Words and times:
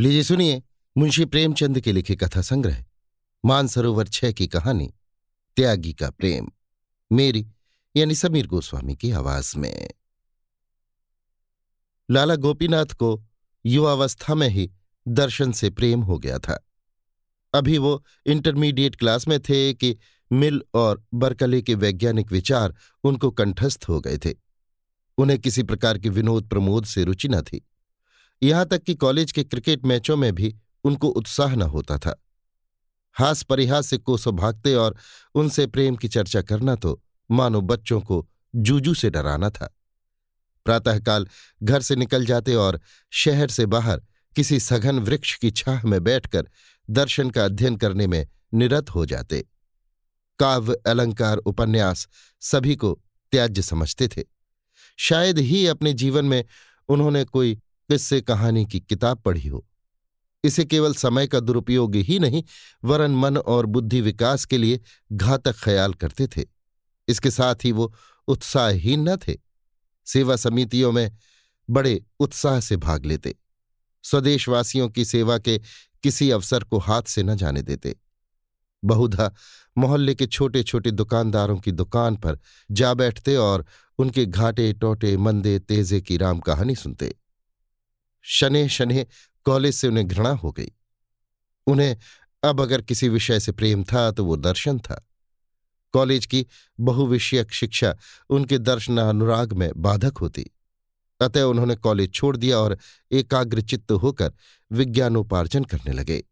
लीजिए 0.00 0.22
सुनिए, 0.22 0.62
मुंशी 0.98 1.24
प्रेमचंद 1.24 1.80
के 1.80 1.92
लिखे 1.92 2.16
कथा 2.16 2.42
संग्रह, 2.42 2.84
मानसरोवर 3.44 4.08
छह 4.08 4.32
की 4.32 4.46
कहानी, 4.46 4.94
त्यागी 5.56 5.92
का 5.92 6.10
प्रेम, 6.10 6.48
मेरी, 7.12 7.48
यानी 7.96 8.14
समीर 8.14 8.46
गोस्वामी 8.46 8.96
की 8.96 9.10
आवाज़ 9.10 9.58
में। 9.58 9.90
लाला 12.10 12.36
गोपीनाथ 12.36 12.86
को 12.86 13.24
युवावस्था 13.66 14.34
में 14.34 14.48
ही 14.48 14.70
दर्शन 15.08 15.52
से 15.52 15.70
प्रेम 15.70 16.00
हो 16.00 16.18
गया 16.18 16.38
था। 16.38 16.68
अभी 17.54 17.78
वो 17.78 18.04
इंटरमीडिएट 18.26 18.96
क्लास 18.96 19.28
में 19.28 19.40
थे 19.40 19.74
कि 19.74 19.96
मिल 20.32 20.62
और 20.74 21.04
बरकले 21.14 21.62
के 21.62 21.74
वैज्ञानिक 21.74 22.32
विचार 22.32 22.74
उनको 23.04 23.30
कंठस्थ 23.30 23.84
हो 23.88 24.00
गए 24.00 24.18
थे। 24.18 24.34
उन्हें 25.18 25.38
किसी 25.38 25.62
प्रकार 25.62 25.98
के 25.98 26.08
विनोद 26.08 26.48
प्रमोद 26.48 26.84
से 26.84 27.04
रुचि 27.04 27.28
न 27.28 27.42
थी। 27.42 27.67
यहाँ 28.42 28.66
तक 28.66 28.82
कि 28.82 28.94
कॉलेज 28.94 29.32
के 29.32 29.44
क्रिकेट 29.44 29.84
मैचों 29.86 30.16
में 30.16 30.34
भी 30.34 30.54
उनको 30.84 31.08
उत्साह 31.08 31.54
न 31.54 31.62
होता 31.62 31.98
था। 31.98 32.14
हास 33.16 33.42
परिहास 33.42 33.86
से 33.86 33.98
कोसों 33.98 34.34
भागते 34.36 34.74
और 34.74 34.96
उनसे 35.34 35.66
प्रेम 35.66 35.96
की 35.96 36.08
चर्चा 36.08 36.42
करना 36.42 36.74
तो 36.74 37.00
मानो 37.30 37.60
बच्चों 37.60 38.00
को 38.00 38.26
जूजू 38.54 38.94
से 38.94 39.10
डराना 39.10 39.50
था। 39.50 39.74
प्रातःकाल 40.66 41.26
घर 41.62 41.82
से 41.82 41.96
निकल 41.96 42.26
जाते 42.26 42.54
और 42.54 42.80
शहर 43.12 43.48
से 43.48 43.66
बाहर 43.66 44.02
किसी 44.36 44.60
सघन 44.60 44.98
वृक्ष 44.98 45.34
की 45.36 45.50
छाह 45.50 45.86
में 45.86 46.02
बैठकर 46.04 46.48
दर्शन 46.88 47.30
का 47.30 47.44
अध्ययन 47.44 47.76
करने 47.76 48.06
में 48.06 48.26
निरत 48.54 48.90
हो 48.90 49.04
जाते। 49.06 49.44
काव्य, 50.38 50.74
अलंकार, 50.86 51.36
उपन्यास 51.36 52.06
सभी 52.42 52.76
को 52.76 52.98
त्याज्य 53.32 53.62
समझते 53.62 54.08
थे। 54.08 54.24
शायद 54.98 55.38
ही 55.38 55.66
अपने 55.66 55.92
जीवन 55.92 56.24
में 56.24 56.44
उन्होंने 56.88 57.24
कोई 57.24 57.58
किससे 57.90 58.20
कहानी 58.20 58.66
की 58.66 58.80
किताब 58.80 59.18
पढ़ी 59.18 59.48
हो। 59.48 59.66
इसे 60.44 60.64
केवल 60.64 60.94
समय 60.94 61.26
का 61.26 61.40
दुरुपयोग 61.40 61.94
ही 61.94 62.18
नहीं, 62.18 62.44
वरन 62.84 63.10
मन 63.10 63.36
और 63.36 63.66
बुद्धि 63.66 64.00
विकास 64.00 64.44
के 64.44 64.58
लिए 64.58 64.80
घातक 65.12 65.54
ख्याल 65.56 65.94
करते 65.94 66.26
थे। 66.26 66.44
इसके 67.08 67.30
साथ 67.30 67.54
ही 67.64 67.72
वो 67.72 67.94
उत्साहहीन 68.28 69.08
न 69.08 69.16
थे। 69.16 69.36
सेवा 70.06 70.36
समितियों 70.36 70.92
में 70.92 71.16
बड़े 71.70 72.04
उत्साह 72.20 72.60
से 72.60 72.76
भाग 72.76 73.06
लेते। 73.06 73.34
स्वदेशवासियों 74.02 74.88
की 74.88 75.04
सेवा 75.04 75.38
के 75.38 75.60
किसी 76.02 76.30
अवसर 76.30 76.64
को 76.64 76.78
हाथ 76.78 77.02
से 77.02 77.22
न 77.22 77.36
जाने 77.36 77.62
देते। 77.62 77.96
बहुधा 78.84 79.34
मोहल्ले 79.78 80.14
के 80.14 80.26
छोटे 80.26 80.62
छोटे 80.62 80.90
दुकानदारों 80.90 81.58
की 81.58 81.72
दुकान 81.72 82.16
पर 82.16 82.38
जा 82.70 82.94
बैठते 82.94 83.36
और 83.36 83.66
उनके 83.98 84.26
घाटे 84.26 84.72
टोटे 84.72 85.16
मंदे 85.16 85.58
तेजे 85.58 86.00
की 86.00 86.16
राम 86.16 86.40
कहानी 86.40 86.74
सुनते। 86.74 87.14
शने 88.22 88.68
शने 88.68 89.06
कॉलेज 89.44 89.74
से 89.74 89.88
उन्हें 89.88 90.08
घृणा 90.08 90.30
हो 90.30 90.52
गई। 90.52 90.72
उन्हें 91.66 91.96
अब 92.44 92.60
अगर 92.60 92.82
किसी 92.82 93.08
विषय 93.08 93.40
से 93.40 93.52
प्रेम 93.52 93.84
था 93.84 94.10
तो 94.10 94.24
वो 94.24 94.36
दर्शन 94.36 94.78
था। 94.78 95.04
कॉलेज 95.92 96.26
की 96.26 96.46
बहुविषयक 96.80 97.52
शिक्षा 97.52 97.96
उनके 98.30 98.58
दर्शनानुराग 98.58 99.52
में 99.52 99.70
बाधक 99.76 100.18
होती। 100.18 100.50
अतः 101.20 101.42
उन्होंने 101.42 101.76
कॉलेज 101.76 102.12
छोड़ 102.12 102.36
दिया 102.36 102.58
और 102.58 102.78
एकाग्रचित्त 103.12 103.92
होकर 103.92 104.32
विज्ञानोपार्जन 104.72 105.64
करने 105.64 105.92
लगे। 105.92 106.24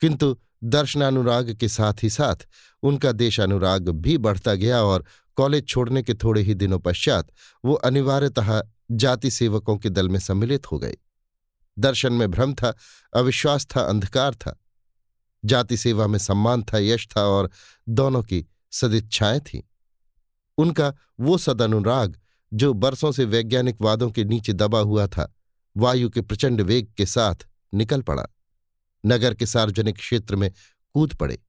किंतु 0.00 0.36
दर्शनानुराग 0.64 1.54
के 1.54 1.68
साथ 1.68 1.92
ही 2.02 2.10
साथ 2.10 2.46
उनका 2.82 3.12
देशानुराग 3.12 3.88
भी 3.88 4.18
बढ़ता 4.18 4.54
गया 4.54 4.82
और 4.82 5.04
कॉलेज 5.36 5.68
छोड़ने 5.68 6.02
के 6.02 6.14
थोड़े 6.14 6.42
ही 6.42 6.54
दिनों 6.54 6.78
पश्चात 6.78 7.30
वो 7.64 7.74
अनिवार्यतः 7.74 8.62
जाति 8.90 9.30
सेवकों 9.30 9.76
के 9.76 9.90
दल 9.90 10.08
में 10.08 10.18
सम्मिलित 10.18 10.72
हो 10.72 10.78
गए 10.78 10.96
दर्शन 11.78 12.12
में 12.12 12.30
भ्रम 12.30 12.54
था, 12.54 12.74
अविश्वास 13.16 13.66
था, 13.66 13.80
अंधकार 13.80 14.34
था। 14.34 14.60
जाति 15.44 15.76
सेवा 15.76 16.06
में 16.06 16.18
सम्मान 16.18 16.62
था, 16.62 16.78
यश 16.78 17.08
था 17.16 17.22
और 17.22 17.50
दोनों 17.88 18.22
की 18.22 18.46
सदिच्छाएँ 18.70 19.40
थीं। 19.40 19.60
उनका 20.58 20.94
वो 21.20 21.38
सदनुराग, 21.38 22.20
जो 22.52 22.74
बरसों 22.74 23.12
से 23.12 23.24
वैज्ञानिक 23.24 23.76
वादों 23.80 24.10
के 24.10 24.24
नीचे 24.24 24.52
दबा 24.52 24.78
हुआ 24.78 25.06
था, 25.06 25.36
वायु 25.76 26.10
के 26.10 26.20
प्रचंड 26.20 26.60
वेग 26.60 26.92
के 26.96 27.06
साथ 27.06 27.34
निकल 27.74 28.02
पड़ा। 28.02 28.26
नगर 29.06 29.34
के 29.34 29.46
सार्वजनिक 29.46 29.96
क्षेत्र 29.96 30.36
में 30.36 30.52
कूद 30.92 31.14
पड़े। 31.14 31.42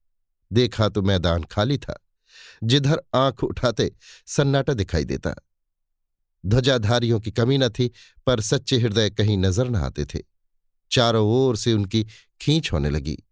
देखा 0.53 0.89
तो 0.89 1.01
मैदान 1.01 1.43
खाली 1.43 1.77
था। 1.77 2.05
जिधर 2.63 3.01
आँख 3.15 3.43
उठाते 3.43 3.95
सन्नाटा 4.25 4.73
दिखाई 4.73 5.03
देता। 5.05 5.35
ध्वजाधारियों 6.45 7.19
की 7.19 7.31
कमी 7.31 7.57
न 7.57 7.69
थी, 7.69 7.91
पर 8.25 8.41
सच्चे 8.41 8.77
हृदय 8.77 9.09
कहीं 9.09 9.37
नज़र 9.37 9.69
न 9.69 9.75
आते 9.75 10.05
थे। 10.05 10.19
चारों 10.91 11.27
ओर 11.27 11.55
से 11.55 11.73
उनकी 11.73 12.07
खींच 12.41 12.73
होने 12.73 12.89
लगी। 12.89 13.23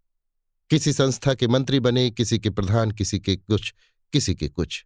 किसी 0.69 0.93
संस्था 0.93 1.33
के 1.33 1.47
मंत्री 1.47 1.79
बने, 1.79 2.11
किसी 2.11 2.39
के 2.39 2.49
प्रधान, 2.49 2.91
किसी 2.91 3.19
के 3.19 3.35
कुछ, 3.35 3.73
किसी 4.13 4.35
के 4.35 4.47
कुछ। 4.47 4.85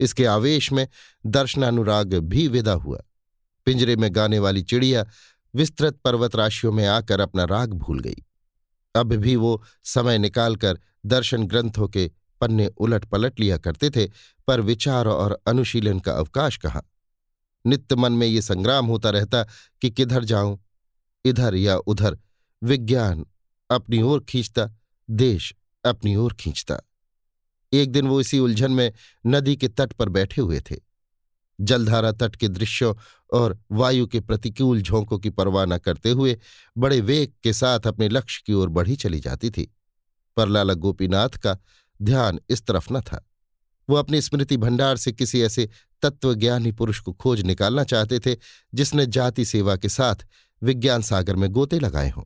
इसके 0.00 0.24
आवेश 0.26 0.72
में 0.72 0.88
दर्शनानुराग 1.26 2.14
भी 2.14 2.48
विदा 2.48 2.72
हुआ। 2.72 2.98
पिंजरे 3.64 3.96
में 3.96 4.14
गाने 4.14 4.38
वाली 4.38 4.62
चिड़िया 4.62 5.06
विस्तृत 5.54 5.94
पर्वत 5.94 6.36
राशियों 6.36 6.72
में 6.72 6.86
आकर 6.86 7.20
अपना 7.20 7.44
राग 7.44 7.72
भूल 7.72 8.00
गई। 8.00 8.24
अब 8.94 9.12
भी 9.12 9.36
वो 9.36 9.62
समय 9.84 10.18
निकालकर 10.18 10.78
दर्शन 11.06 11.46
ग्रंथों 11.46 11.88
के 11.88 12.10
पन्ने 12.40 12.66
उलट 12.66 13.04
पलट 13.04 13.40
लिया 13.40 13.58
करते 13.58 13.90
थे, 13.90 14.06
पर 14.46 14.60
विचार 14.60 15.06
और 15.06 15.42
अनुशीलन 15.46 16.00
का 16.00 16.12
अवकाश 16.12 16.56
कहाँ? 16.56 16.90
नित्य 17.66 17.96
मन 17.96 18.12
में 18.12 18.26
ये 18.26 18.42
संग्राम 18.42 18.86
होता 18.86 19.10
रहता 19.10 19.44
कि 19.82 19.90
किधर 19.90 20.24
जाऊँ, 20.24 20.64
इधर 21.24 21.54
या 21.54 21.76
उधर। 21.76 22.18
विज्ञान 22.64 23.26
अपनी 23.70 24.02
ओर 24.02 24.24
खींचता, 24.28 24.70
देश 25.10 25.54
अपनी 25.84 26.16
ओर 26.16 26.32
खींचता। 26.32 26.80
एक 27.72 27.92
दिन 27.92 28.08
वो 28.08 28.20
इसी 28.20 28.38
उलझन 28.38 28.72
में 28.72 28.92
नदी 29.26 29.56
के 29.56 29.68
तट 29.68 29.92
पर 29.92 30.08
बैठे 30.08 30.42
हुए 30.42 30.60
थे। 30.60 30.76
जलधारा 31.60 32.12
तट 32.12 32.36
के 32.36 32.48
दृश्यों 32.48 32.94
और 33.32 33.58
वायु 33.72 34.06
के 34.06 34.20
प्रतिकूल 34.20 34.82
झोंकों 34.82 35.18
की 35.18 35.30
परवाह 35.30 35.64
न 35.64 35.78
करते 35.78 36.10
हुए 36.10 36.40
बड़े 36.78 37.00
वेग 37.00 37.32
के 37.42 37.52
साथ 37.52 37.80
अपने 37.80 38.08
लक्ष्य 38.08 38.42
की 38.46 38.52
ओर 38.52 38.68
बढ़ी 38.68 38.96
चली 38.96 39.20
जाती 39.20 39.50
थी। 39.50 39.74
पर 40.36 40.48
लाला 40.48 40.74
गोपीनाथ 40.74 41.28
का 41.28 41.58
ध्यान 42.02 42.40
इस 42.50 42.66
तरफ़ 42.66 42.92
न 42.92 43.00
था। 43.00 43.30
वो 43.88 43.96
अपनी 43.96 44.20
स्मृति 44.20 44.56
भंडार 44.56 44.96
से 44.96 45.12
किसी 45.12 45.42
ऐसे 45.42 45.68
तत्वज्ञानी 46.02 46.72
पुरुष 46.72 47.00
को 47.00 47.12
खोज 47.12 47.40
निकालना 47.40 47.84
चाहते 47.84 48.18
थे, 48.18 48.36
जिसने 48.74 49.06
जाति 49.06 49.44
सेवा 49.44 49.76
के 49.76 49.88
साथ 49.88 50.26
विज्ञान 50.62 51.02
सागर 51.02 51.36
में 51.36 51.48
गोते 51.50 51.78
लगाए 51.78 52.10
हों। 52.10 52.24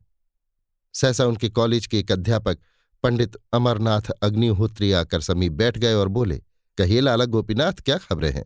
सहसा 0.93 1.25
उनके 1.25 1.49
कॉलेज 1.49 1.87
के 1.87 1.99
एक 1.99 2.11
अध्यापक 2.11 2.59
पंडित 3.03 3.35
अमरनाथ 3.53 4.09
अग्निहोत्री 4.23 4.91
आकर 4.91 5.21
समीप 5.21 5.51
बैठ 5.51 5.77
गए 5.77 5.93
और 5.93 6.07
बोले, 6.07 6.41
कहिए 6.77 7.01
लाला 7.01 7.25
गोपीनाथ, 7.25 7.73
क्या 7.73 7.97
खबरें 7.97 8.31
हैं? 8.31 8.45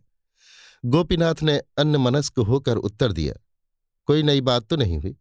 गोपीनाथ 0.85 1.43
ने 1.43 1.57
अन्य 1.77 1.97
मनस्क 1.97 2.39
होकर 2.39 2.77
उत्तर 2.77 3.11
दिया, 3.11 3.33
कोई 4.07 4.23
नई 4.23 4.41
बात 4.41 4.67
तो 4.67 4.75
नहीं 4.75 4.97
हुई। 4.97 5.15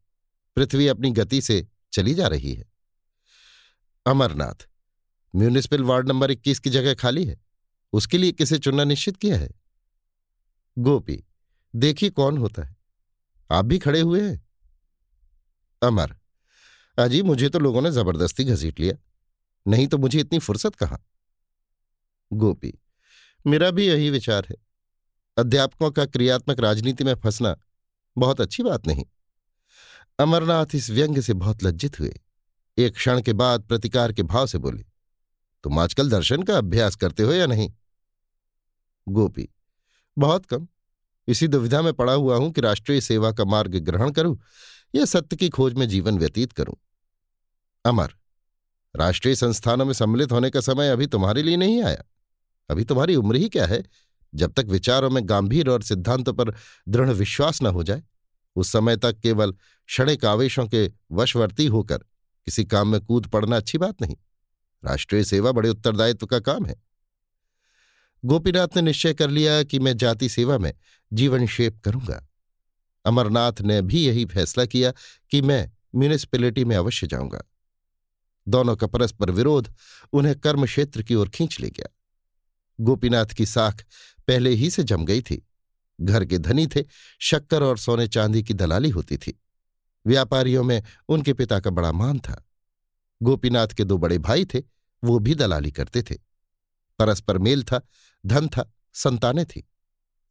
पृथ्वी 0.57 0.87
अपनी 0.89 1.11
गति 1.11 1.41
से 1.41 1.67
चली 1.93 2.15
जा 2.15 2.27
रही 2.27 2.55
है। 2.55 2.65
अमरनाथ, 4.07 4.67
म्यूनिसिपल 5.35 5.83
वार्ड 5.83 6.09
नंबर 6.09 6.31
इक्कीस 6.31 6.59
की 6.59 6.71
जगह 6.71 6.95
खाली 6.95 7.25
है। 7.25 7.41
उसके 7.93 8.19
लिए 8.19 8.33
किसे 8.33 8.59
चुनना 8.59 8.85
निश्चित 8.85 9.17
किया 9.17 9.39
है? 9.39 9.51
गोपी, 10.77 11.23
देखिए 11.75 12.11
कौन 12.11 12.39
होता 12.39 12.63
है। 12.63 12.77
आप 13.51 13.65
भी 13.65 13.79
खड़े 13.79 14.01
हुए 14.01 14.21
हैं? 14.21 14.41
अमर, 15.83 16.17
अजी 16.99 17.23
मुझे 17.23 17.49
तो 17.49 17.59
लोगों 17.59 17.83
ने 17.83 17.91
ज़बरदस्ती 17.91 18.45
घसीट 18.45 18.81
लिया। 18.81 18.95
नहीं 19.67 19.87
तो 19.87 19.99
मुझे 19.99 20.21
इतनी 20.21 20.39
फुर्सत 20.39 20.75
कहाँ? 20.75 21.05
गोपी, 22.33 22.73
मेरा 23.47 23.71
भी 23.71 23.87
यही 23.87 24.11
विचार 24.11 24.47
है। 24.51 24.57
अध्यापकों 25.37 25.91
का 25.91 26.05
क्रियात्मक 26.07 26.61
राजनीति 26.61 27.05
में 27.05 27.15
फंसना 27.15 27.57
बहुत 28.17 28.41
अच्छी 28.41 28.63
बात 28.63 28.87
नहीं। 28.87 29.05
अमरनाथ 30.19 30.75
इस 30.75 30.91
व्यंग 30.91 31.21
से 31.21 31.35
बहुत 31.35 31.65
लज्जित 31.65 31.99
हुए। 32.01 32.15
एक 32.79 32.95
क्षण 32.95 33.21
के 33.23 33.33
बाद 33.33 33.63
प्रतिकार 33.63 34.13
के 34.13 34.23
भाव 34.23 34.47
से 34.47 34.59
बोले, 34.59 34.85
तुम 35.65 35.79
आजकल 35.79 36.11
दर्शन 36.11 36.43
का 36.43 36.57
अभ्यास 36.59 36.97
करते 36.97 37.23
हो 37.23 37.33
या 37.33 37.47
नहीं? 37.47 37.71
गोपी। 39.09 39.49
बहुत 40.19 40.47
कम। 40.47 40.69
इसी 41.29 41.49
दुविधा 41.49 41.83
में 41.83 41.93
पड़ा 41.93 42.13
हुआ 42.13 42.37
हूँ 42.37 42.53
कि 42.53 42.61
राष्ट्रीय 42.61 43.01
सेवा 43.01 43.33
का 43.33 43.45
मार्ग 43.45 43.79
ग्रहण 43.79 44.11
करूँ 44.11 44.41
या 44.95 45.05
सत्य 45.05 45.37
की 45.37 45.49
खोज 45.49 45.75
में 45.75 45.89
जीवन 45.89 46.19
व्यतीत 46.19 46.53
करूँ। 46.53 46.75
अमर, 47.85 48.15
राष्ट्रीय 48.97 49.35
संस्थानों 49.35 49.85
में 49.85 49.93
सम्मिलित 49.93 50.33
होने 50.33 50.51
का 50.51 50.61
समय 50.61 50.89
अभी 50.89 51.07
तुम्हारे 51.07 51.43
लिए 51.43 51.57
नहीं 51.57 51.83
आया। 51.83 52.03
अभी 52.71 52.85
तुम्हारी 52.85 53.17
उम्र 53.17 53.37
ही 53.37 53.49
क्या 53.49 53.67
है? 53.67 53.83
जब 54.35 54.53
तक 54.53 54.65
विचारों 54.65 55.11
में 55.11 55.29
गंभीर 55.29 55.69
और 55.69 55.83
सिद्धांतों 55.83 56.33
पर 56.33 56.55
दृढ़ 56.89 57.11
विश्वास 57.11 57.63
न 57.63 57.67
हो 57.67 57.83
जाए, 57.83 58.03
उस 58.57 58.73
समय 58.73 58.97
तक 58.97 59.19
केवल 59.19 59.53
क्षणिक 59.87 60.25
आवेशों 60.25 60.67
के 60.67 60.93
वशवर्ती 61.13 61.67
होकर 61.67 61.99
किसी 62.47 62.65
काम 62.65 62.89
में 62.89 63.01
कूद 63.01 63.27
पड़ना 63.27 63.57
अच्छी 63.57 63.79
बात 63.79 64.03
नहीं। 64.03 64.17
राष्ट्रीय 64.85 65.25
सेवा 65.25 65.53
बड़े 65.53 65.69
उत्तरदायित्व 65.69 66.27
का 66.27 66.39
काम 66.39 66.67
है। 66.67 66.92
गोपीनाथ 68.25 68.69
ने 68.77 68.83
निश्चय 68.83 69.15
कर 69.15 69.31
लिया 69.31 69.63
कि 69.63 69.79
मैं 69.79 69.97
जाति 69.97 70.29
सेवा 70.29 70.59
में 70.59 70.75
जीवन 71.13 71.47
शेप 71.47 71.81
करूँगा। 71.85 72.29
अमरनाथ 73.05 73.53
ने 73.61 73.83
भी 73.83 74.07
यही 74.07 74.25
फैसला 74.25 74.65
किया 74.65 74.93
कि 75.31 75.43
मैं 75.43 75.71
म्यूनिसपैलिटी 75.97 76.65
में 76.65 76.77
अवश्य 76.77 77.07
जाऊँगा। 77.07 77.43
दोनों 78.49 78.77
का 78.77 78.87
परस्पर 78.87 79.31
विरोध 79.31 79.75
उन्हें 80.13 80.41
कर्म 80.41 80.67
क्षेत्र 80.67 81.03
की 81.03 81.15
ओर 81.15 81.29
खींच 81.29 81.61
ले 81.61 81.71
गया। 81.71 81.87
गोपीनाथ 82.81 83.27
की 83.27 83.47
साख 83.47 83.85
पहले 84.29 84.51
ही 84.51 84.71
से 84.71 84.83
जम 84.83 85.05
गई 85.05 85.23
थी। 85.23 85.49
घर 86.01 86.25
के 86.25 86.39
धनी 86.39 86.67
थे, 86.67 86.85
शक्कर 87.21 87.63
और 87.63 87.79
सोने 87.79 88.09
चांदी 88.09 88.43
की 88.43 88.55
दलाली 88.55 88.91
होती 88.91 89.17
थी। 89.17 89.43
व्यापारियों 90.07 90.65
में 90.65 90.83
उनके 91.09 91.33
पिता 91.33 91.61
का 91.61 91.71
बड़ा 91.71 91.93
मान 91.93 92.19
था। 92.19 92.45
गोपीनाथ 93.23 93.69
के 93.69 93.85
दो 93.85 93.99
बड़े 93.99 94.19
भाई 94.19 94.45
थे, 94.45 94.63
वो 95.05 95.19
भी 95.19 95.35
दलाली 95.35 95.71
करते 95.71 96.03
थे। 96.03 96.15
परस्पर 96.99 97.39
मेल 97.39 97.63
था 97.63 97.87
धन 98.27 98.49
था, 98.49 98.73
संतानें 98.95 99.45
थी। 99.47 99.69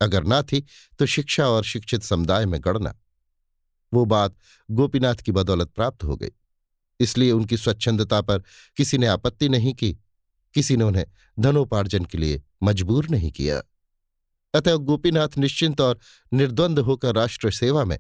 अगर 0.02 0.24
ना 0.24 0.42
थी 0.42 0.66
तो 1.00 1.06
शिक्षा 1.06 1.48
और 1.48 1.64
शिक्षित 1.64 2.04
समुदाय 2.04 2.46
में 2.46 2.62
गढ़ना। 2.62 2.98
वो 3.94 4.06
बात 4.06 4.36
गोपीनाथ 4.72 5.16
की 5.16 5.32
बदौलत 5.32 5.68
प्राप्त 5.68 6.04
हो 6.04 6.16
गई। 6.16 6.30
इसलिए 7.00 7.32
उनकी 7.32 7.58
स्वच्छंदता 7.58 8.22
पर 8.22 8.44
किसी 8.78 8.98
ने 8.98 9.08
आपत्ति 9.08 9.50
नहीं 9.50 9.74
की, 9.74 9.98
किसी 10.54 10.78
ने 10.78 10.84
उन्हें 10.84 11.06
धनोपार्जन 11.40 12.06
के 12.06 12.18
लिए 12.18 12.42
मजबूर 12.64 13.10
नहीं 13.10 13.32
किया। 13.32 13.64
अतः 14.54 14.76
गोपीनाथ 14.76 15.30
निश्चिंत 15.38 15.82
और 15.82 16.00
निर्द्वंद 16.34 16.80
होकर 16.80 17.16
राष्ट्र 17.16 17.52
सेवा 17.52 17.86
में 17.86 18.00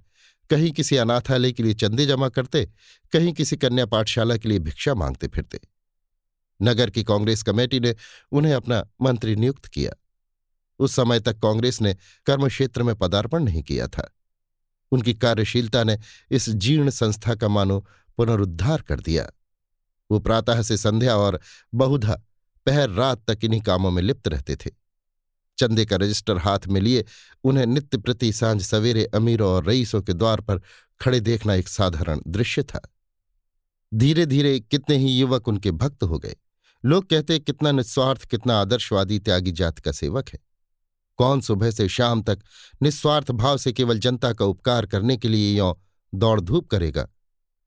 कहीं 0.49 0.71
किसी 0.71 0.95
अनाथालय 0.95 1.51
के 1.51 1.63
लिए 1.63 1.73
चंदे 1.73 2.05
जमा 2.05 2.29
करते, 2.29 2.65
कहीं 3.11 3.33
किसी 3.33 3.57
कन्या 3.57 3.85
पाठशाला 3.85 4.37
के 4.37 4.49
लिए 4.49 4.59
भिक्षा 4.59 4.93
मांगते 4.93 5.27
फिरते। 5.27 5.59
नगर 6.61 6.89
की 6.89 7.03
कांग्रेस 7.03 7.43
कमेटी 7.43 7.79
ने 7.79 7.95
उन्हें 8.31 8.53
अपना 8.53 8.87
मंत्री 9.01 9.35
नियुक्त 9.35 9.65
किया। 9.65 9.91
उस 10.79 10.95
समय 10.95 11.19
तक 11.19 11.39
कांग्रेस 11.39 11.81
ने 11.81 11.95
कर्मक्षेत्र 12.25 12.83
में 12.83 12.95
पदार्पण 12.95 13.43
नहीं 13.43 13.63
किया 13.63 13.87
था। 13.87 14.15
उनकी 14.91 15.13
कार्यशीलता 15.13 15.83
ने 15.83 15.99
इस 16.31 16.49
जीर्ण 16.49 16.89
संस्था 16.89 17.35
का 17.35 17.47
मानो 17.47 17.87
पुनरुद्धार 18.17 18.81
कर 18.81 18.99
दिया। 18.99 19.31
वो 20.11 20.19
प्रातः 20.19 20.61
से 20.61 20.77
संध्या 20.77 21.17
और 21.17 21.39
बहुधा 21.73 22.21
पहर 22.65 22.89
रात 22.89 23.31
तक 23.31 23.39
इन्हीं 23.43 23.61
कामों 23.61 23.91
में 23.91 24.01
लिप्त 24.01 24.27
रहते 24.27 24.55
थे। 24.55 24.69
चंदे 25.57 25.85
का 25.85 25.95
रजिस्टर 25.95 26.37
हाथ 26.37 26.59
में 26.67 26.81
लिए 26.81 27.05
उन्हें 27.43 27.65
नित्य 27.65 27.97
प्रति 27.97 28.33
साँझ 28.33 28.61
सवेरे 28.61 29.05
अमीरों 29.05 29.49
और 29.51 29.65
रईसों 29.65 30.01
के 30.01 30.13
द्वार 30.13 30.41
पर 30.41 30.61
खड़े 31.01 31.19
देखना 31.19 31.53
एक 31.53 31.67
साधारण 31.67 32.19
दृश्य 32.27 32.63
था। 32.63 32.81
धीरे 33.93 34.25
धीरे 34.25 34.59
कितने 34.59 34.97
ही 34.97 35.19
युवक 35.19 35.47
उनके 35.47 35.71
भक्त 35.71 36.03
हो 36.03 36.19
गए। 36.19 36.35
लोग 36.85 37.09
कहते 37.09 37.39
कितना 37.39 37.71
निस्वार्थ, 37.71 38.25
कितना 38.25 38.61
आदर्शवादी 38.61 39.19
त्यागी 39.19 39.51
जात 39.51 39.79
का 39.79 39.91
सेवक 39.91 40.29
है। 40.29 40.39
कौन 41.17 41.41
सुबह 41.41 41.71
से 41.71 41.87
शाम 41.87 42.21
तक 42.21 42.39
निस्वार्थ 42.81 43.31
भाव 43.31 43.57
से 43.57 43.73
केवल 43.73 43.99
जनता 43.99 44.33
का 44.33 44.45
उपकार 44.45 44.85
करने 44.85 45.17
के 45.17 45.29
लिए 45.29 45.57
यों 45.57 45.73
दौड़ 46.15 46.41
धूप 46.41 46.67
करेगा? 46.67 47.07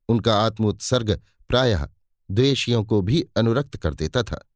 उनका 0.09 0.35
आत्मोत्सर्ग 0.35 1.21
प्रायः 1.49 1.87
द्वेशियों 2.31 2.83
को 2.83 3.01
भी 3.01 3.25
अनुरक्त 3.37 3.77
कर 3.77 3.93
देता 3.93 4.23
था। 4.23 4.49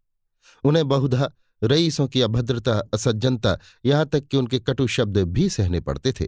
उन्हें 0.63 0.87
बहुधा 0.87 1.31
रईसों 1.63 2.07
की 2.07 2.21
अभद्रता, 2.21 2.79
असज्जनता, 2.93 3.59
यहाँ 3.85 4.05
तक 4.05 4.27
कि 4.27 4.37
उनके 4.37 4.59
कटु 4.59 4.87
शब्द 4.87 5.17
भी 5.17 5.49
सहने 5.49 5.79
पड़ते 5.79 6.11
थे। 6.11 6.27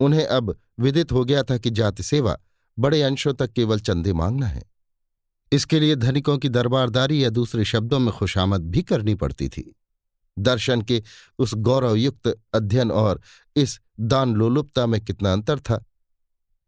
उन्हें 0.00 0.26
अब 0.26 0.58
विदित 0.80 1.12
हो 1.12 1.24
गया 1.24 1.42
था 1.42 1.58
कि 1.58 1.70
जाति 1.70 2.02
सेवा 2.02 2.38
बड़े 2.78 3.02
अंशों 3.02 3.34
तक 3.34 3.52
केवल 3.52 3.80
चंदे 3.80 4.12
मांगना 4.12 4.46
है। 4.46 4.73
इसके 5.54 5.80
लिए 5.80 5.94
धनिकों 5.94 6.38
की 6.38 6.48
दरबारदारी 6.48 7.24
या 7.24 7.30
दूसरे 7.30 7.64
शब्दों 7.64 7.98
में 7.98 8.12
खुशामद 8.14 8.60
भी 8.60 8.82
करनी 8.82 9.14
पड़ती 9.14 9.48
थी। 9.48 9.76
दर्शन 10.38 10.82
के 10.82 11.02
उस 11.38 11.54
गौरवयुक्त 11.54 12.40
अध्ययन 12.54 12.90
और 12.90 13.20
इस 13.56 13.80
दान 14.00 14.34
लोलुपता 14.34 14.86
में 14.86 15.00
कितना 15.00 15.32
अंतर 15.32 15.58
था। 15.58 15.84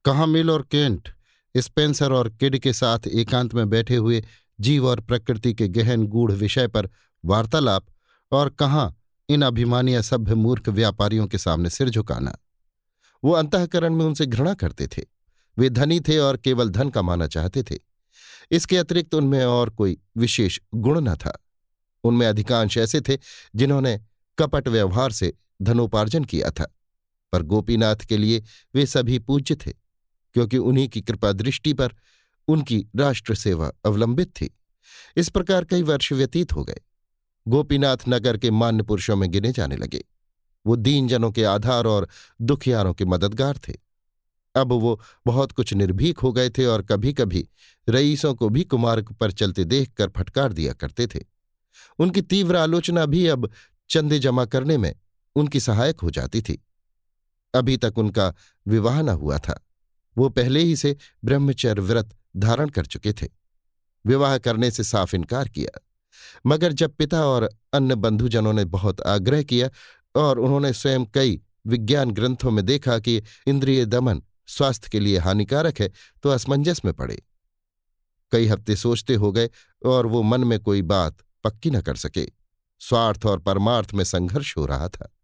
कहाँ 0.04 0.26
मिल 0.26 0.50
और 0.50 0.62
केंट, 0.62 1.08
स्पेंसर 1.56 2.12
और 2.12 2.28
किड 2.28 2.58
के 2.58 2.72
साथ 2.72 2.98
एकांत 3.06 3.54
में 3.54 3.68
बैठे 3.70 3.96
हुए 3.96 4.24
जीव 4.60 4.86
और 4.86 5.00
प्रकृति 5.00 5.54
के 5.54 5.68
गहन 5.68 6.06
गूढ़ 6.06 6.32
विषय 6.32 6.68
पर 6.68 6.90
वार्तालाप 7.24 7.86
और 8.32 8.48
कहाँ 8.48 8.96
इन 9.28 9.42
अभिमानी 9.42 9.94
असभ्य 9.94 10.34
मूर्ख 10.34 10.68
व्यापारियों 10.68 11.26
के 11.26 11.38
सामने 11.38 11.70
सिर 11.70 11.90
झुकाना। 11.90 12.36
वो 13.24 13.32
अंतकरण 13.32 13.94
में 13.94 14.04
उनसे 14.04 14.26
घृणा 14.26 14.54
करते 14.54 14.86
थे। 14.86 15.02
वे 15.58 15.70
धनी 15.70 16.00
थे 16.00 16.18
और 16.18 16.36
केवल 16.36 16.68
धन 16.68 16.90
कमाना 16.90 17.26
चाहते 17.26 17.62
थे। 17.62 17.85
इसके 18.50 18.76
अतिरिक्त 18.76 19.14
उनमें 19.14 19.44
और 19.44 19.70
कोई 19.70 19.96
विशेष 20.16 20.58
गुण 20.74 21.00
न 21.00 21.14
था। 21.14 21.38
उनमें 22.04 22.26
अधिकांश 22.26 22.76
ऐसे 22.78 23.00
थे 23.00 23.18
जिन्होंने 23.54 23.98
कपट 24.38 24.68
व्यवहार 24.68 25.12
से 25.12 25.32
धनोपार्जन 25.62 26.24
किया 26.24 26.50
था, 26.50 26.64
पर 27.32 27.42
गोपीनाथ 27.42 27.96
के 27.96 28.16
लिए 28.16 28.42
वे 28.74 28.86
सभी 28.86 29.18
पूज्य 29.18 29.54
थे, 29.56 29.72
क्योंकि 30.34 30.58
उन्हीं 30.58 30.88
की 30.88 31.00
कृपा 31.00 31.32
दृष्टि 31.32 31.72
पर 31.72 31.94
उनकी 32.48 32.86
राष्ट्र 32.96 33.34
सेवा 33.34 33.70
अवलंबित 33.84 34.30
थी। 34.30 34.50
इस 35.16 35.28
प्रकार 35.28 35.64
कई 35.64 35.82
वर्ष 35.82 36.12
व्यतीत 36.12 36.52
हो 36.52 36.64
गए। 36.64 36.80
गोपीनाथ 37.46 38.08
नगर 38.08 38.38
के 38.38 38.50
मान्य 38.50 38.82
पुरुषों 38.82 39.16
में 39.16 39.30
गिने 39.30 39.52
जाने 39.52 39.76
लगे। 39.76 40.04
वो 40.64 40.76
दीन 40.76 41.08
जनों 41.08 41.30
के 41.32 41.44
आधार 41.44 41.86
और 41.86 42.08
दुखियारों 42.40 42.94
के 42.94 43.04
मददगार 43.04 43.58
थे। 43.58 43.72
अब 44.54 44.72
वो 44.72 45.00
बहुत 45.26 45.52
कुछ 45.52 45.72
निर्भीक 45.74 46.18
हो 46.18 46.32
गए 46.32 46.50
थे 46.50 46.66
और 46.66 46.82
कभी 46.82 47.12
कभी 47.12 47.48
रईसों 47.88 48.34
को 48.34 48.48
भी 48.48 48.64
कुमार्ग 48.64 49.12
पर 49.12 49.32
चलते 49.32 49.64
देखकर 49.64 50.08
फटकार 50.08 50.52
दिया 50.52 50.72
करते 50.72 51.06
थे। 51.06 51.24
उनकी 51.98 52.22
तीव्र 52.22 52.56
आलोचना 52.56 53.06
भी 53.06 53.26
अब 53.26 53.50
चंदे 53.90 54.18
जमा 54.18 54.44
करने 54.44 54.78
में 54.78 54.94
उनकी 55.36 55.60
सहायक 55.60 56.00
हो 56.00 56.10
जाती 56.10 56.42
थी। 56.42 56.66
अभी 57.54 57.76
तक 57.76 57.98
उनका 57.98 58.34
विवाह 58.68 59.02
न 59.02 59.08
हुआ 59.08 59.38
था। 59.38 59.66
वो 60.18 60.28
पहले 60.28 60.60
ही 60.60 60.76
से 60.76 60.96
ब्रह्मचर्य 61.24 61.82
व्रत 61.82 62.16
धारण 62.36 62.68
कर 62.68 62.86
चुके 62.86 63.12
थे। 63.12 63.28
विवाह 64.06 64.38
करने 64.38 64.70
से 64.70 64.84
साफ़ 64.84 65.16
इनकार 65.16 65.48
किया। 65.48 65.86
मगर 66.46 66.72
जब 66.72 66.94
पिता 66.94 67.26
और 67.26 67.50
अन्य 67.72 67.94
बंधुजनों 67.94 68.52
ने 68.52 68.64
बहुत 68.64 69.00
आग्रह 69.00 69.42
किया 69.42 69.70
और 70.16 70.38
उन्होंने 70.38 70.72
स्वयं 70.72 71.04
कई 71.04 71.40
विज्ञान 71.66 72.10
ग्रंथों 72.10 72.50
में 72.50 72.66
देखा 72.66 72.98
कि 72.98 73.22
इंद्रिय 73.46 73.84
दमन 73.84 74.22
स्वास्थ्य 74.46 74.88
के 74.92 75.00
लिए 75.00 75.18
हानिकारक 75.18 75.80
है 75.80 75.92
तो 76.22 76.28
असमंजस 76.28 76.84
में 76.84 76.94
पड़े। 76.94 77.22
कई 78.32 78.46
हफ़्ते 78.46 78.76
सोचते 78.76 79.14
हो 79.14 79.32
गए 79.32 79.50
और 79.86 80.06
वो 80.06 80.22
मन 80.22 80.44
में 80.44 80.60
कोई 80.60 80.82
बात 80.82 81.16
पक्की 81.44 81.70
न 81.70 81.80
कर 81.80 81.96
सके। 81.96 82.26
स्वार्थ 82.80 83.26
और 83.26 83.38
परमार्थ 83.38 83.94
में 83.94 84.04
संघर्ष 84.04 84.56
हो 84.56 84.66
रहा 84.66 84.88
था। 84.88 85.16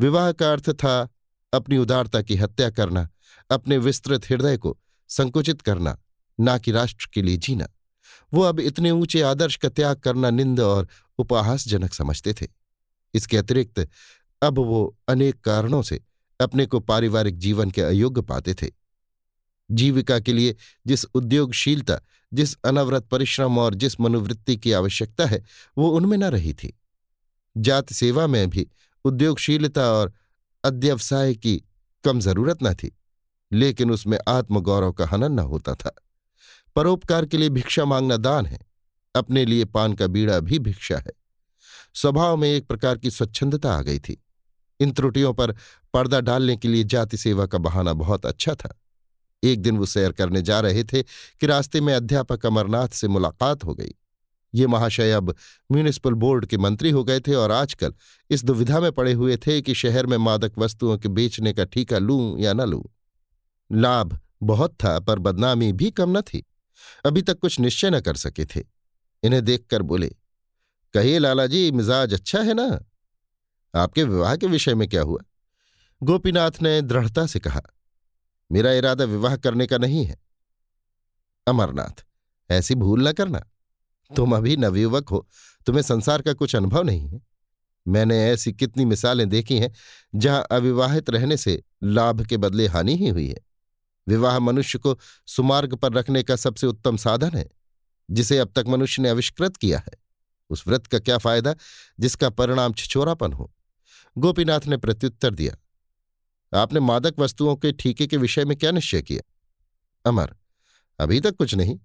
विवाह 0.00 0.32
का 0.32 0.52
अर्थ 0.52 0.70
था 0.70 1.08
अपनी 1.52 1.76
उदारता 1.76 2.22
की 2.22 2.36
हत्या 2.36 2.70
करना, 2.70 3.08
अपने 3.50 3.78
विस्तृत 3.78 4.30
हृदय 4.30 4.56
को 4.56 4.78
संकुचित 5.08 5.60
करना, 5.60 5.98
ना 6.40 6.58
कि 6.58 6.70
राष्ट्र 6.70 7.08
के 7.14 7.22
लिए 7.22 7.36
जीना। 7.36 7.68
वो 8.34 8.42
अब 8.42 8.60
इतने 8.60 8.90
ऊँचे 8.90 9.22
आदर्श 9.22 9.56
का 9.56 9.68
त्याग 9.68 9.96
करना 9.96 10.30
निंद 10.30 10.60
और 10.60 10.88
उपहासजनक 11.18 11.94
समझते 11.94 12.32
थे। 12.32 12.46
इसके 13.14 13.36
अतिरिक्त 13.36 13.88
अब 14.42 14.58
वो 14.58 14.96
अनेक 15.08 15.40
कारणों 15.40 15.82
से 15.82 16.00
अपने 16.40 16.66
को 16.66 16.80
पारिवारिक 16.80 17.38
जीवन 17.38 17.70
के 17.70 17.82
अयोग्य 17.82 18.22
पाते 18.22 18.54
थे। 18.54 18.79
जीविका 19.70 20.20
के 20.20 20.32
लिए 20.32 20.56
जिस 20.86 21.04
उद्योगशीलता, 21.04 22.00
जिस 22.34 22.54
अनवरत 22.54 23.04
परिश्रम 23.04 23.58
और 23.58 23.74
जिस 23.74 24.00
मनोवृत्ति 24.00 24.56
की 24.56 24.72
आवश्यकता 24.72 25.26
है, 25.26 25.44
वो 25.78 25.90
उनमें 25.90 26.18
न 26.18 26.24
रही 26.24 26.54
थी। 26.54 26.80
जात 27.56 27.92
सेवा 27.92 28.26
में 28.26 28.50
भी 28.50 28.66
उद्योगशीलता 29.04 29.92
और 29.92 30.12
अध्यवसाय 30.64 31.34
की 31.34 31.62
कम 32.04 32.20
ज़रूरत 32.20 32.58
न 32.62 32.74
थी, 32.74 32.98
लेकिन 33.52 33.90
उसमें 33.90 34.18
आत्मगौरव 34.28 34.92
का 34.92 35.06
हनन 35.06 35.32
न 35.32 35.38
होता 35.38 35.74
था। 35.74 35.94
परोपकार 36.76 37.26
के 37.26 37.36
लिए 37.36 37.48
भिक्षा 37.48 37.84
मांगना 37.84 38.16
दान 38.16 38.46
है, 38.46 38.58
अपने 39.14 39.44
लिए 39.44 39.64
पान 39.64 39.92
का 39.92 40.06
बीड़ा 40.06 40.40
भी 40.40 40.58
भिक्षा 40.58 40.98
है। 40.98 41.12
स्वभाव 41.94 42.36
में 42.36 42.48
एक 42.48 42.66
प्रकार 42.66 42.98
की 42.98 43.10
स्वच्छंदता 43.10 43.74
आ 43.74 43.82
गई 43.82 43.98
थी। 43.98 44.24
इन 44.80 44.92
त्रुटियों 44.92 45.34
पर 45.34 45.52
पर्दा 45.94 46.20
डालने 46.20 46.56
के 46.56 46.68
लिए 46.68 46.84
जाति 46.84 47.16
सेवा 47.16 47.46
का 47.46 47.58
बहाना 47.58 47.92
बहुत 47.92 48.26
अच्छा 48.26 48.54
था। 48.54 48.79
एक 49.42 49.62
दिन 49.62 49.78
वो 49.78 49.86
सैर 49.86 50.12
करने 50.12 50.42
जा 50.42 50.60
रहे 50.60 50.84
थे 50.84 51.02
कि 51.02 51.46
रास्ते 51.46 51.80
में 51.80 51.94
अध्यापक 51.94 52.46
अमरनाथ 52.46 52.88
से 52.88 53.08
मुलाकात 53.08 53.64
हो 53.64 53.74
गई। 53.74 53.94
ये 54.54 54.66
महाशय 54.66 55.10
अब 55.10 55.34
म्यूनिसिपल 55.72 56.14
बोर्ड 56.14 56.46
के 56.46 56.58
मंत्री 56.58 56.90
हो 56.90 57.04
गए 57.04 57.20
थे 57.20 57.34
और 57.34 57.52
आजकल 57.52 57.94
इस 58.30 58.44
दुविधा 58.44 58.80
में 58.80 58.92
पड़े 58.92 59.12
हुए 59.12 59.36
थे 59.36 59.62
कि 59.62 59.74
शहर 59.74 60.06
में 60.06 60.16
मादक 60.16 60.52
वस्तुओं 60.58 60.98
के 60.98 61.08
बेचने 61.08 61.52
का 61.52 61.64
ठीका 61.64 61.98
लूँ 61.98 62.38
या 62.38 62.52
न 62.52 62.60
लूँ। 62.60 62.84
लाभ 63.72 64.20
बहुत 64.42 64.74
था, 64.74 64.98
पर 65.00 65.18
बदनामी 65.18 65.72
भी 65.72 65.90
कम 65.90 66.18
न 66.18 66.20
थी। 66.20 66.46
अभी 67.06 67.22
तक 67.22 67.38
कुछ 67.38 67.60
निश्चय 67.60 67.90
न 67.90 68.00
कर 68.00 68.14
सके 68.14 68.44
थे। 68.44 68.64
इन्हें 69.22 69.44
देखकर 69.44 69.82
बोले, 69.82 70.16
कहिए 70.94 71.18
लाला 71.18 71.46
जी 71.46 71.70
मिजाज 71.70 72.14
अच्छा 72.14 72.40
है 72.40 72.54
ना? 72.54 72.80
आपके 73.74 74.04
विवाह 74.04 74.36
के 74.36 74.46
विषय 74.46 74.74
में 74.74 74.88
क्या 74.88 75.02
हुआ? 75.02 75.20
गोपीनाथ 76.02 76.50
ने 76.62 76.82
दृढ़ता 76.82 77.26
से 77.26 77.38
कहा 77.38 77.62
मेरा 78.52 78.72
इरादा 78.72 79.04
विवाह 79.04 79.36
करने 79.36 79.66
का 79.66 79.78
नहीं 79.78 80.04
है। 80.04 80.18
अमरनाथ, 81.46 82.04
ऐसी 82.50 82.74
भूल 82.74 83.08
न 83.08 83.12
करना। 83.12 83.38
तुम 84.16 84.36
अभी 84.36 84.56
नवयुवक 84.56 85.08
हो, 85.08 85.28
तुम्हें 85.66 85.82
संसार 85.82 86.22
का 86.22 86.32
कुछ 86.32 86.56
अनुभव 86.56 86.82
नहीं 86.82 87.08
है। 87.08 87.20
मैंने 87.88 88.30
ऐसी 88.30 88.52
कितनी 88.52 88.84
मिसालें 88.84 89.28
देखी 89.28 89.58
हैं, 89.58 89.72
जहाँ 90.14 90.46
अविवाहित 90.50 91.10
रहने 91.10 91.36
से 91.36 91.62
लाभ 91.82 92.26
के 92.26 92.36
बदले 92.36 92.66
हानि 92.66 92.96
ही 92.96 93.08
हुई 93.08 93.28
है। 93.28 93.36
विवाह 94.08 94.38
मनुष्य 94.38 94.78
को 94.78 94.98
सुमार्ग 95.26 95.74
पर 95.74 95.92
रखने 95.92 96.22
का 96.22 96.36
सबसे 96.36 96.66
उत्तम 96.66 96.96
साधन 96.96 97.30
है, 97.30 97.48
जिसे 98.10 98.38
अब 98.38 98.52
तक 98.56 98.64
मनुष्य 98.68 99.02
ने 99.02 99.08
आविष्कृत 99.08 99.56
किया 99.56 99.78
है। 99.78 99.92
उस 100.50 100.64
व्रत 100.66 100.86
का 100.86 100.98
क्या 100.98 101.18
फ़ायदा, 101.18 101.54
जिसका 102.00 102.30
परिणाम 102.30 102.72
छिछोरापन 102.72 103.32
हो? 103.32 103.54
गोपीनाथ 104.18 104.60
ने 104.66 104.76
प्रत्युत्तर 104.76 105.34
दिया 105.34 105.56
आपने 106.54 106.80
मादक 106.80 107.14
वस्तुओं 107.18 107.56
के 107.56 107.72
ठीके 107.72 108.06
के 108.06 108.16
विषय 108.16 108.44
में 108.44 108.56
क्या 108.56 108.70
निश्चय 108.70 109.02
किया? 109.02 109.22
अमर, 110.04 110.36
अभी 110.98 111.20
तक 111.20 111.36
कुछ 111.36 111.54
नहीं। 111.54 111.78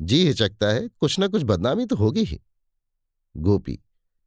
जी 0.00 0.26
हिचकता 0.26 0.66
है, 0.66 0.88
कुछ 0.88 1.18
ना 1.18 1.26
कुछ 1.26 1.42
बदनामी 1.42 1.86
तो 1.86 1.96
होगी 1.96 2.24
ही। 2.24 2.40
गोपी, 3.36 3.78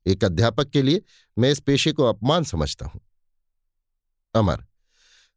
एक 0.05 0.23
अध्यापक 0.23 0.69
के 0.69 0.81
लिए 0.81 1.01
मैं 1.37 1.51
इस 1.51 1.59
पेशे 1.59 1.91
को 1.91 2.03
अपमान 2.03 2.43
समझता 2.43 2.85
हूँ। 2.85 3.01
अमर, 4.35 4.65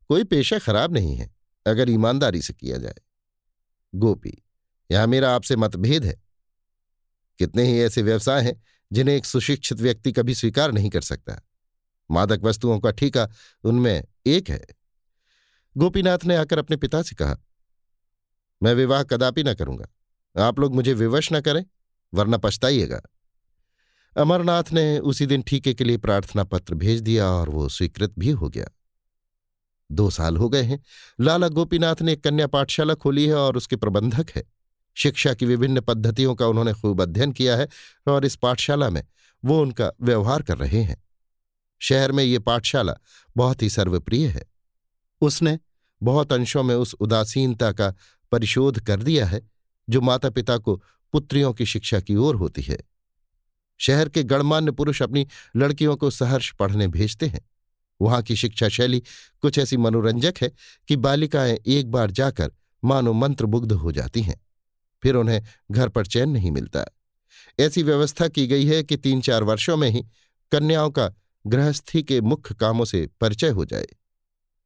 कोई 0.08 0.24
पेशा 0.24 0.58
खराब 0.58 0.92
नहीं 0.92 1.16
है, 1.16 1.34
अगर 1.66 1.90
ईमानदारी 1.90 2.42
से 2.42 2.52
किया 2.52 2.78
जाए। 2.78 2.94
गोपी, 3.94 4.42
यहाँ 4.90 5.06
मेरा 5.06 5.34
आपसे 5.34 5.56
मतभेद 5.56 6.04
है। 6.04 6.22
कितने 7.38 7.62
ही 7.62 7.80
ऐसे 7.80 8.02
व्यवसाय 8.02 8.44
हैं, 8.44 8.62
जिन्हें 8.92 9.16
एक 9.16 9.24
सुशिक्षित 9.24 9.80
व्यक्ति 9.80 10.12
कभी 10.12 10.34
स्वीकार 10.34 10.72
नहीं 10.72 10.90
कर 10.90 11.00
सकता। 11.00 11.42
मादक 12.10 12.40
वस्तुओं 12.42 12.80
का 12.80 12.90
ठीका 12.90 13.30
उनमें 13.64 14.04
एक 14.26 14.50
है। 14.50 14.64
गोपीनाथ 15.76 16.24
ने 16.24 16.36
आकर 16.36 16.58
अपने 16.58 16.76
पिता 16.76 17.02
से 17.02 17.14
कहा, 17.14 17.36
मैं 18.62 18.74
विवाह 18.74 19.02
कदापि 19.02 19.44
न 19.44 19.54
करूँगा। 19.54 20.44
आप 20.46 20.60
लोग 20.60 20.74
मुझे 20.74 20.92
विवश 20.94 21.32
न 21.32 21.40
करें, 21.40 21.64
वरना 22.14 22.36
पछताइएगा। 22.36 23.00
अमरनाथ 24.16 24.72
ने 24.72 24.98
उसी 24.98 25.26
दिन 25.26 25.42
ठीके 25.42 25.74
के 25.74 25.84
लिए 25.84 25.96
प्रार्थना 25.96 26.44
पत्र 26.44 26.74
भेज 26.74 27.00
दिया 27.00 27.26
और 27.26 27.50
वो 27.50 27.68
स्वीकृत 27.68 28.14
भी 28.18 28.30
हो 28.30 28.48
गया। 28.48 28.66
दो 29.92 30.10
साल 30.10 30.36
हो 30.36 30.48
गए 30.48 30.62
हैं। 30.62 30.80
लाला 31.20 31.48
गोपीनाथ 31.48 32.02
ने 32.02 32.12
एक 32.12 32.24
कन्या 32.24 32.46
पाठशाला 32.46 32.94
खोली 32.94 33.26
है 33.26 33.34
और 33.34 33.56
उसके 33.56 33.76
प्रबंधक 33.76 34.30
है। 34.30 34.44
शिक्षा 34.96 35.34
की 35.34 35.46
विभिन्न 35.46 35.80
पद्धतियों 35.80 36.34
का 36.34 36.46
उन्होंने 36.46 36.72
खूब 36.72 37.02
अध्ययन 37.02 37.32
किया 37.32 37.56
है 37.56 37.68
और 38.06 38.24
इस 38.24 38.36
पाठशाला 38.36 38.90
में 38.90 39.02
वो 39.44 39.60
उनका 39.62 39.90
व्यवहार 40.00 40.42
कर 40.42 40.56
रहे 40.56 40.82
हैं। 40.82 41.02
शहर 41.82 42.12
में 42.12 42.24
ये 42.24 42.38
पाठशाला 42.38 42.94
बहुत 43.36 43.62
ही 43.62 43.70
सर्वप्रिय 43.70 44.26
है। 44.26 44.44
उसने 45.20 45.58
बहुत 46.02 46.32
अंशों 46.32 46.62
में 46.62 46.74
उस 46.74 46.94
उदासीनता 46.94 47.72
का 47.72 47.94
परिशोध 48.32 48.80
कर 48.80 49.02
दिया 49.02 49.26
है, 49.26 49.40
जो 49.88 50.00
माता 50.00 50.30
पिता 50.30 50.56
को 50.58 50.82
पुत्रियों 51.12 51.52
की 51.52 51.66
शिक्षा 51.66 52.00
की 52.00 52.16
ओर 52.16 52.36
होती 52.36 52.62
है। 52.62 52.78
शहर 53.80 54.08
के 54.08 54.22
गणमान्य 54.22 54.72
पुरुष 54.72 55.02
अपनी 55.02 55.26
लड़कियों 55.56 55.96
को 55.96 56.10
सहर्ष 56.10 56.50
पढ़ने 56.52 56.88
भेजते 56.88 57.26
हैं। 57.26 57.40
वहाँ 58.00 58.22
की 58.22 58.36
शिक्षा 58.36 58.68
शैली 58.68 59.02
कुछ 59.42 59.58
ऐसी 59.58 59.76
मनोरंजक 59.76 60.34
है 60.42 60.50
कि 60.88 60.96
बालिकाएँ 60.96 61.58
एक 61.66 61.90
बार 61.90 62.10
जाकर 62.10 62.52
मानो 62.84 63.12
मंत्रमुग्ध 63.12 63.72
हो 63.72 63.92
जाती 63.92 64.22
हैं, 64.22 64.40
फिर 65.02 65.14
उन्हें 65.14 65.42
घर 65.70 65.88
पर 65.88 66.06
चैन 66.06 66.30
नहीं 66.30 66.50
मिलता। 66.50 66.84
ऐसी 67.60 67.82
व्यवस्था 67.82 68.28
की 68.28 68.46
गई 68.46 68.66
है 68.66 68.82
कि 68.82 68.96
तीन 68.96 69.20
चार 69.20 69.42
वर्षों 69.42 69.76
में 69.76 69.88
ही 69.90 70.04
कन्याओं 70.52 70.90
का 70.90 71.10
गृहस्थी 71.46 72.02
के 72.02 72.20
मुख्य 72.20 72.54
कामों 72.54 72.84
से 72.84 73.06
परिचय 73.20 73.48
हो 73.48 73.64
जाए। 73.64 73.86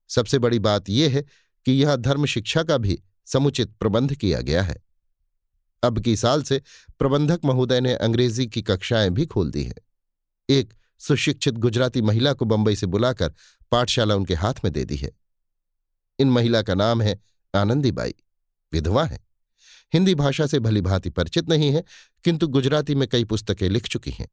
सबसे 0.09 0.39
बड़ी 0.39 0.59
बात 0.59 0.89
यह 0.89 1.15
है 1.15 1.23
कि 1.65 1.73
यह 1.73 1.97
धर्म 1.97 2.27
शिक्षा 2.27 2.63
का 2.63 2.79
भी 2.79 3.03
समुचित 3.27 3.73
प्रबंध 3.73 4.15
किया 4.15 4.41
गया 4.41 4.63
है। 4.63 4.83
अब 5.83 6.01
की 6.01 6.17
साल 6.17 6.43
से 6.43 6.63
प्रबंधक 6.99 7.41
महोदय 7.45 7.81
ने 7.81 7.95
अंग्रेज़ी 7.95 8.47
की 8.47 8.63
कक्षाएँ 8.63 9.11
भी 9.11 9.27
खोल 9.27 9.51
दी 9.51 9.65
हैं। 9.65 9.75
एक 10.51 10.75
सुशिक्षित 10.99 11.55
गुजराती 11.55 12.03
महिला 12.03 12.33
को 12.33 12.45
बंबई 12.45 12.77
से 12.77 12.87
बुलाकर 12.87 13.35
पाठशाला 13.71 14.15
उनके 14.15 14.35
हाथ 14.35 14.55
में 14.65 14.73
दे 14.73 14.85
दी 14.85 14.97
है। 14.97 15.11
इन 16.19 16.31
महिला 16.31 16.63
का 16.63 16.75
नाम 16.75 17.03
है 17.03 17.21
आनंदीबाई। 17.55 18.15
विधवा 18.73 19.05
है। 19.05 19.27
हिंदी 19.95 20.15
भाषा 20.15 20.47
से 20.47 20.59
भली 20.59 20.81
भांति 20.81 21.11
परिचित 21.11 21.49
नहीं 21.49 21.73
है, 21.73 21.85
किंतु 22.25 22.49
गुजराती 22.49 22.95
में 22.95 23.09
कई 23.09 23.25
पुस्तकें 23.25 23.69
लिख 23.69 23.89
चुकी 23.89 24.11
हैं। 24.11 24.29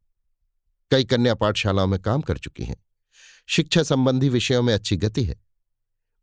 कई 0.93 1.03
कन्या 1.03 1.35
पाठशालाओं 1.35 1.87
में 1.87 1.99
काम 1.99 2.21
कर 2.21 2.37
चुकी 2.37 2.63
हैं। 2.63 2.85
शिक्षा 3.47 3.83
संबंधी 3.83 4.29
विषयों 4.29 4.63
में 4.63 4.73
अच्छी 4.73 4.97
गति 4.97 5.23
है। 5.23 5.41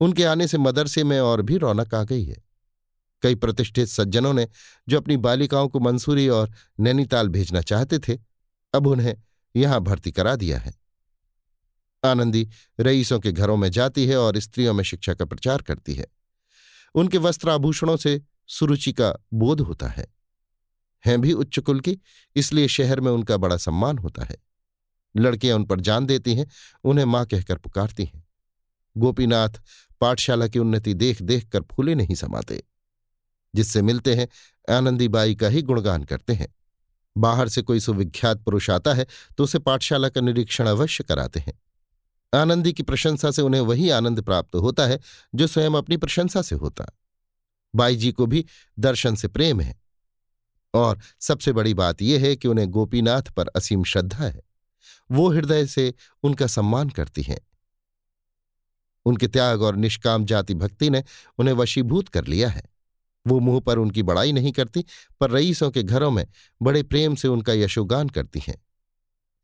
उनके 0.00 0.24
आने 0.24 0.48
से 0.48 0.58
मदरसे 0.58 1.04
में 1.04 1.20
और 1.20 1.42
भी 1.42 1.56
रौनक 1.56 1.94
आ 1.94 2.04
गई 2.04 2.24
है। 2.24 2.36
कई 3.22 3.34
प्रतिष्ठित 3.34 3.88
सज्जनों 3.88 4.32
ने 4.32 4.48
जो 4.88 4.96
अपनी 4.96 5.16
बालिकाओं 5.16 5.68
को 5.68 5.80
मंसूरी 5.80 6.28
और 6.28 6.52
नैनीताल 6.80 7.28
भेजना 7.28 7.60
चाहते 7.60 7.98
थे, 7.98 8.18
अब 8.74 8.86
उन्हें 8.86 9.16
यहाँ 9.56 9.80
भर्ती 9.80 10.12
करा 10.12 10.36
दिया 10.36 10.58
है। 10.58 10.74
आनंदी 12.04 12.48
रईसों 12.80 13.20
के 13.20 13.32
घरों 13.32 13.56
में 13.56 13.70
जाती 13.70 14.06
है 14.06 14.16
और 14.16 14.38
स्त्रियों 14.38 14.74
में 14.74 14.84
शिक्षा 14.84 15.14
का 15.14 15.24
प्रचार 15.24 15.62
करती 15.62 15.94
है। 15.94 16.06
उनके 16.94 17.18
वस्त्राभूषणों 17.18 17.96
से 17.96 18.22
सुरुचि 18.48 18.92
का 18.92 19.14
बोध 19.32 19.60
होता 19.60 19.88
है। 19.88 20.06
हैं 21.06 21.20
भी 21.20 21.32
उच्च 21.32 21.58
कुल 21.58 21.80
की, 21.80 21.98
इसलिए 22.36 22.68
शहर 22.68 23.00
में 23.00 23.12
उनका 23.12 23.36
बड़ा 23.36 23.56
सम्मान 23.56 23.98
होता 23.98 24.24
है। 24.24 24.50
लड़कियाँ 25.17 25.57
उन 25.57 25.64
पर 25.64 25.81
जान 25.81 26.07
देती 26.07 26.35
हैं, 26.35 26.47
उन्हें 26.85 27.05
माँ 27.05 27.25
कहकर 27.26 27.57
पुकारती 27.57 28.05
हैं। 28.05 28.25
गोपीनाथ 28.97 29.61
पाठशाला 30.00 30.47
की 30.49 30.59
उन्नति 30.59 30.95
देख 30.95 31.23
देख 31.23 31.49
कर 31.49 31.62
फूले 31.62 31.95
नहीं 31.95 32.14
समाते, 32.14 32.62
जिससे 33.55 33.83
मिलते 33.83 34.14
हैं, 34.14 34.29
आनंदीबाई 34.76 35.35
का 35.35 35.49
ही 35.49 35.62
गुणगान 35.62 36.05
करते 36.05 36.33
हैं। 36.33 36.55
बाहर 37.17 37.49
से 37.49 37.62
कोई 37.62 37.81
सुविख्यात 37.81 38.40
पुरुष 38.40 38.71
आता 38.71 38.95
है 38.95 39.07
तो 39.38 39.45
उसे 39.45 39.59
पाठशाला 39.59 40.09
का 40.09 40.21
निरीक्षण 40.21 40.67
अवश्य 40.67 41.05
कराते 41.05 41.40
हैं। 41.40 41.59
आनंदी 42.35 42.73
की 42.73 42.83
प्रशंसा 42.83 43.31
से 43.31 43.43
उन्हें 43.43 43.61
वही 43.61 43.90
आनंद 43.90 44.23
प्राप्त 44.23 44.57
होता 44.57 44.87
है, 44.87 44.99
जो 45.35 45.47
स्वयं 45.47 45.71
अपनी 45.71 45.97
प्रशंसा 45.97 46.43
से 46.43 46.55
होता। 46.55 46.87
बाई 47.75 47.97
जी 47.97 48.12
को 48.12 48.26
भी 48.26 48.45
दर्शन 48.79 49.14
से 49.14 49.29
प्रेम 49.29 49.61
है। 49.61 49.79
और 50.75 50.99
सबसे 51.21 51.52
बड़ी 51.52 51.75
बात 51.75 52.02
यह 52.02 52.21
है 52.21 52.37
कि 52.37 52.49
उन्हें 52.49 52.69
गोपीनाथ 52.69 53.23
पर 53.23 53.49
असीम 53.49 53.85
श्रद्धा 53.85 54.25
है। 54.25 54.40
वो 55.11 55.31
हृदय 55.31 55.67
से 55.67 55.95
उनका 56.23 56.47
सम्मान 56.47 56.90
करती 56.90 57.23
हैं। 57.23 57.40
उनके 59.05 59.29
त्याग 59.29 59.62
और 59.62 59.76
निष्काम 59.76 60.25
जाति 60.25 60.55
भक्ति 60.55 60.90
ने 60.90 61.05
उन्हें 61.38 61.55
वशीभूत 61.55 62.09
कर 62.09 62.26
लिया 62.26 62.49
है। 62.49 62.62
वो 63.26 63.40
मुँह 63.40 63.61
पर 63.61 63.79
उनकी 63.79 64.02
बड़ाई 64.02 64.33
नहीं 64.33 64.52
करती, 64.52 64.85
पर 65.21 65.31
रईसों 65.31 65.71
के 65.71 65.83
घरों 65.83 66.11
में 66.11 66.26
बड़े 66.62 66.83
प्रेम 66.83 67.14
से 67.14 67.29
उनका 67.29 67.52
यशोगान 67.52 68.09
करती 68.09 68.43
हैं। 68.49 68.67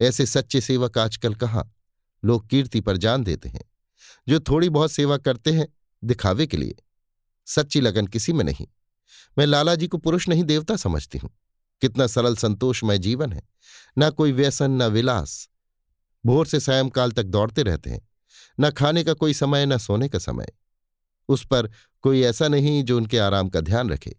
ऐसे 0.00 0.26
सच्चे 0.26 0.60
सेवक 0.60 0.98
आजकल 0.98 1.34
कहाँ? 1.34 1.74
लोग 2.24 2.48
कीर्ति 2.48 2.80
पर 2.80 2.96
जान 2.96 3.24
देते 3.24 3.48
हैं। 3.48 3.64
जो 4.28 4.40
थोड़ी 4.40 4.68
बहुत 4.68 4.90
सेवा 4.92 5.16
करते 5.16 5.52
हैं, 5.52 5.68
दिखावे 6.04 6.46
के 6.46 6.56
लिए। 6.56 6.74
सच्ची 7.46 7.80
लगन 7.80 8.06
किसी 8.06 8.32
में 8.32 8.44
नहीं। 8.44 8.66
मैं 9.38 9.46
लाला 9.46 9.74
जी 9.74 9.88
को 9.88 9.98
पुरुष 9.98 10.28
नहीं, 10.28 10.44
देवता 10.44 10.76
समझती 10.76 11.18
हूँ। 11.18 11.30
कितना 11.80 12.06
सरल 12.06 12.36
संतोषमय 12.36 12.98
जीवन 12.98 13.32
है। 13.32 13.42
न 13.98 14.10
कोई 14.10 14.32
व्यसन, 14.32 14.70
न 14.70 14.82
विलास। 14.82 15.48
भोर 16.26 16.46
से 16.46 16.60
सायंकाल 16.60 17.12
तक 17.12 17.22
दौड़ते 17.22 17.62
रहते 17.62 17.90
हैं। 17.90 18.08
न 18.60 18.70
खाने 18.70 19.04
का 19.04 19.12
कोई 19.12 19.34
समय, 19.34 19.66
न 19.66 19.78
सोने 19.78 20.08
का 20.08 20.18
समय। 20.18 20.46
उस 21.28 21.46
पर 21.46 21.70
कोई 22.02 22.22
ऐसा 22.22 22.48
नहीं 22.48 22.82
जो 22.82 22.96
उनके 22.96 23.18
आराम 23.18 23.48
का 23.48 23.60
ध्यान 23.60 23.90
रखे। 23.90 24.16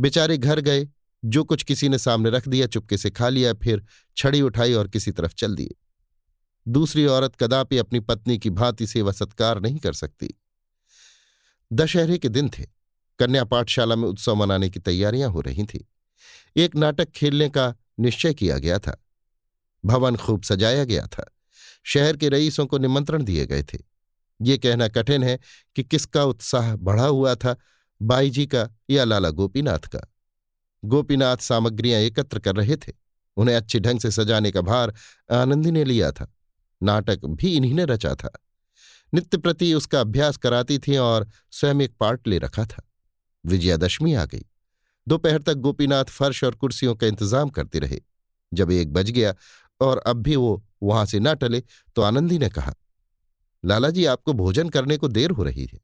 बेचारे 0.00 0.38
घर 0.38 0.60
गए, 0.60 0.88
जो 1.24 1.44
कुछ 1.44 1.62
किसी 1.62 1.88
ने 1.88 1.98
सामने 1.98 2.30
रख 2.30 2.48
दिया, 2.48 2.66
चुपके 2.66 2.96
से 2.96 3.10
खा 3.10 3.28
लिया, 3.28 3.54
फिर 3.54 3.84
छड़ी 4.16 4.42
उठाई 4.42 4.72
और 4.72 4.88
किसी 4.88 5.12
तरफ़ 5.12 5.34
चल 5.34 5.54
दिए। 5.54 5.74
दूसरी 6.68 7.06
औरत 7.06 7.36
कदापि 7.36 7.78
अपनी 7.78 8.00
पत्नी 8.00 8.38
की 8.38 8.50
भांति 8.50 8.86
सेवा 8.86 9.12
सत्कार 9.12 9.60
नहीं 9.60 9.78
कर 9.78 9.92
सकती। 9.92 10.40
दशहरे 11.72 12.18
के 12.18 12.28
दिन 12.28 12.48
थे। 12.48 12.66
कन्या 13.18 13.44
पाठशाला 13.44 13.96
में 13.96 14.08
उत्सव 14.08 14.34
मनाने 14.34 14.70
की 14.70 14.78
तैयारियाँ 14.78 15.30
हो 15.30 15.40
रही 15.40 15.64
थीं। 15.64 15.80
एक 16.56 16.76
नाटक 16.76 17.04
खेलने 17.04 17.48
का 17.48 17.74
निश्चय 18.00 18.34
किया 18.34 18.58
गया 18.58 18.78
था। 18.78 19.01
भवन 19.84 20.16
खूब 20.16 20.42
सजाया 20.42 20.84
गया 20.84 21.06
था। 21.06 21.24
शहर 21.84 22.16
के 22.16 22.28
रईसों 22.28 22.66
को 22.66 22.78
निमंत्रण 22.78 23.24
दिए 23.24 23.46
गए 23.46 23.62
थे। 23.62 23.78
ये 24.42 24.58
कहना 24.58 24.88
कठिन 24.88 25.22
है 25.22 25.38
कि 25.76 25.82
किसका 25.82 26.24
उत्साह 26.24 26.76
बढ़ा 26.76 27.06
हुआ 27.06 27.34
था 27.34 27.56
बाई 28.02 28.30
जी 28.30 28.46
का 28.46 28.68
या 28.90 29.04
लाला 29.04 29.30
गोपीनाथ 29.30 29.78
का? 29.78 30.00
गोपीनाथ 30.84 31.36
सामग्रियाँ 31.36 32.00
एकत्र 32.00 32.38
कर 32.38 32.56
रहे 32.56 32.76
थे। 32.76 32.92
उन्हें 33.36 33.56
अच्छे 33.56 33.80
ढंग 33.80 34.00
से 34.00 34.10
सजाने 34.10 34.50
का 34.50 34.60
भार 34.60 34.94
आनंदी 35.30 35.70
ने 35.70 35.84
लिया 35.84 36.12
था। 36.12 36.32
नाटक 36.82 37.24
भी 37.24 37.56
इन्हीं 37.56 37.74
ने 37.74 37.84
रचा 37.84 38.14
था। 38.14 38.30
नित्य 39.14 39.38
प्रति 39.38 39.74
उसका 39.74 40.00
अभ्यास 40.00 40.36
कराती 40.36 40.78
थी 40.78 40.96
और 40.96 41.28
स्वयं 41.50 41.80
एक 41.80 41.94
पार्ट 42.00 42.28
ले 42.28 42.38
रखा 42.38 42.64
था। 42.64 42.88
विजयादशमी 43.46 44.14
आ 44.14 44.24
गई। 44.24 44.44
दोपहर 45.08 45.42
तक 45.42 45.54
गोपीनाथ 45.54 46.04
फर्श 46.04 46.44
और 46.44 46.54
कुर्सियों 46.54 46.94
का 46.94 47.06
इंतज़ाम 47.06 47.48
करते 47.48 47.78
रहे। 47.78 48.00
जब 48.52 48.70
एक 48.70 48.92
बज 48.92 49.10
गया 49.10 49.34
और 49.82 49.98
अब 49.98 50.16
भी 50.16 50.36
वो 50.36 50.64
वहाँ 50.82 51.06
से 51.06 51.20
न 51.20 51.34
टले 51.34 51.62
तो 51.96 52.02
आनंदी 52.02 52.38
ने 52.38 52.48
कहा 52.48 52.74
लाला 53.64 53.90
जी 53.90 54.04
आपको 54.04 54.32
भोजन 54.32 54.68
करने 54.68 54.96
को 54.96 55.08
देर 55.08 55.30
हो 55.30 55.42
रही 55.42 55.64
है। 55.72 55.80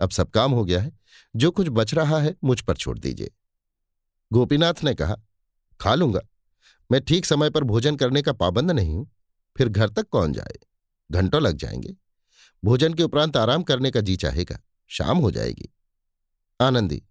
अब 0.00 0.10
सब 0.10 0.30
काम 0.30 0.52
हो 0.52 0.64
गया 0.64 0.80
है। 0.80 0.98
जो 1.36 1.50
कुछ 1.50 1.68
बच 1.68 1.94
रहा 1.94 2.18
है, 2.18 2.34
मुझ 2.44 2.60
पर 2.60 2.76
छोड़ 2.76 2.98
दीजिए। 2.98 3.30
गोपीनाथ 4.32 4.74
ने 4.84 4.94
कहा, 4.94 5.16
खा 5.80 5.94
लूँगा। 5.94 6.20
मैं 6.92 7.00
ठीक 7.04 7.26
समय 7.26 7.50
पर 7.50 7.64
भोजन 7.64 7.96
करने 7.96 8.22
का 8.22 8.32
पाबंद 8.32 8.70
नहीं 8.70 8.94
हूँ। 8.94 9.10
फिर 9.56 9.68
घर 9.68 9.88
तक 9.88 10.08
कौन 10.08 10.32
जाए? 10.32 10.58
घंटों 11.10 11.42
लग 11.42 11.56
जाएँगे। 11.56 11.94
भोजन 12.64 12.94
के 12.94 13.02
उपरांत 13.02 13.36
आराम 13.36 13.62
करने 13.62 13.90
का 13.90 14.00
जी 14.00 14.16
चाहेगा। 14.16 14.58
शाम 14.88 15.18
हो 15.18 15.30
जाएगी। 15.30 15.72
आनंदी, 16.60 17.02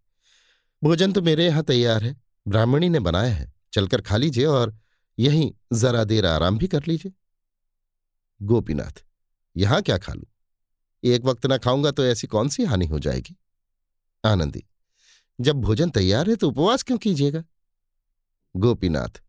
भोजन 0.83 1.11
तो 1.11 1.21
मेरे 1.21 1.45
यहाँ 1.45 1.63
तैयार 1.63 2.03
है। 2.03 2.21
ब्राह्मणी 2.47 2.89
ने 2.89 2.99
बनाया 2.99 3.33
है। 3.33 3.53
चलकर 3.73 4.01
खा 4.01 4.17
लीजिए 4.17 4.45
और 4.45 4.75
यहीं 5.21 5.51
जरा 5.73 6.03
देर 6.03 6.25
आराम 6.25 6.57
भी 6.57 6.67
कर 6.67 6.83
लीजिए। 6.87 7.11
गोपीनाथ, 8.41 9.03
यहाँ 9.55 9.81
क्या 9.81 9.97
खा 9.97 10.13
लू? 10.13 10.25
एक 11.03 11.25
वक्त 11.25 11.45
ना 11.45 11.57
खाऊँगा 11.57 11.91
तो 11.91 12.05
ऐसी 12.05 12.27
कौन 12.27 12.49
सी 12.49 12.63
हानि 12.63 12.85
हो 12.85 12.99
जाएगी? 12.99 13.35
आनंदी, 14.23 14.63
जब 15.39 15.61
भोजन 15.61 15.89
तैयार 15.89 16.29
है 16.29 16.35
तो 16.35 16.49
उपवास 16.49 16.83
क्यों 16.83 16.97
कीजिएगा? 16.97 17.43
गोपीनाथ, 18.55 19.21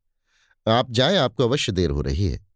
आप 0.67 0.91
जाएँ, 0.91 1.17
आपको 1.17 1.45
अवश्य 1.45 1.73
देर 1.73 1.91
हो 1.91 2.01
रही 2.01 2.27
है। 2.27 2.47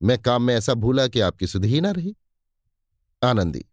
मैं 0.00 0.18
काम 0.18 0.42
में 0.42 0.54
ऐसा 0.54 0.74
भूला 0.74 1.06
कि 1.08 1.20
आपकी 1.20 1.46
सुधि 1.46 1.68
ही 1.68 1.80
ना 1.80 1.90
रही। 1.90 2.16
आनंदी, 3.22 3.64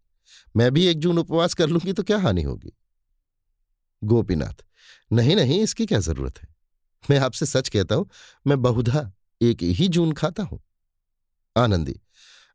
मैं 0.56 0.70
भी 0.72 0.86
एक 0.86 0.98
जून 0.98 1.18
उपवास 1.18 1.54
कर 1.54 1.68
लूँगी 1.68 1.92
तो 1.92 2.02
क्या 2.02 2.18
हानि 2.18 2.42
होगी? 2.42 2.72
गोपीनाथ, 4.02 4.64
नहीं 5.12 5.36
नहीं, 5.36 5.60
इसकी 5.60 5.86
क्या 5.86 5.98
ज़रूरत 5.98 6.38
है? 6.38 6.48
मैं 7.04 7.18
आपसे 7.18 7.46
सच 7.46 7.68
कहता 7.68 7.94
हूँ, 7.94 8.08
मैं 8.46 8.60
बहुधा 8.62 9.10
एक 9.40 9.62
ही 9.62 9.88
जून 9.88 10.12
खाता 10.12 10.42
हूँ। 10.42 10.60
आनंदी। 11.56 12.00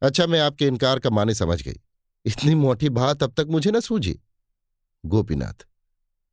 अच्छा 0.01 0.27
मैं 0.27 0.39
आपके 0.39 0.67
इनकार 0.67 0.99
का 0.99 1.09
माने 1.09 1.33
समझ 1.33 1.61
गई। 1.61 1.79
इतनी 2.25 2.55
मोटी 2.55 2.89
बात 2.89 3.23
अब 3.23 3.33
तक 3.37 3.47
मुझे 3.49 3.71
न 3.71 3.79
सूझी। 3.79 4.19
गोपीनाथ, 5.03 5.65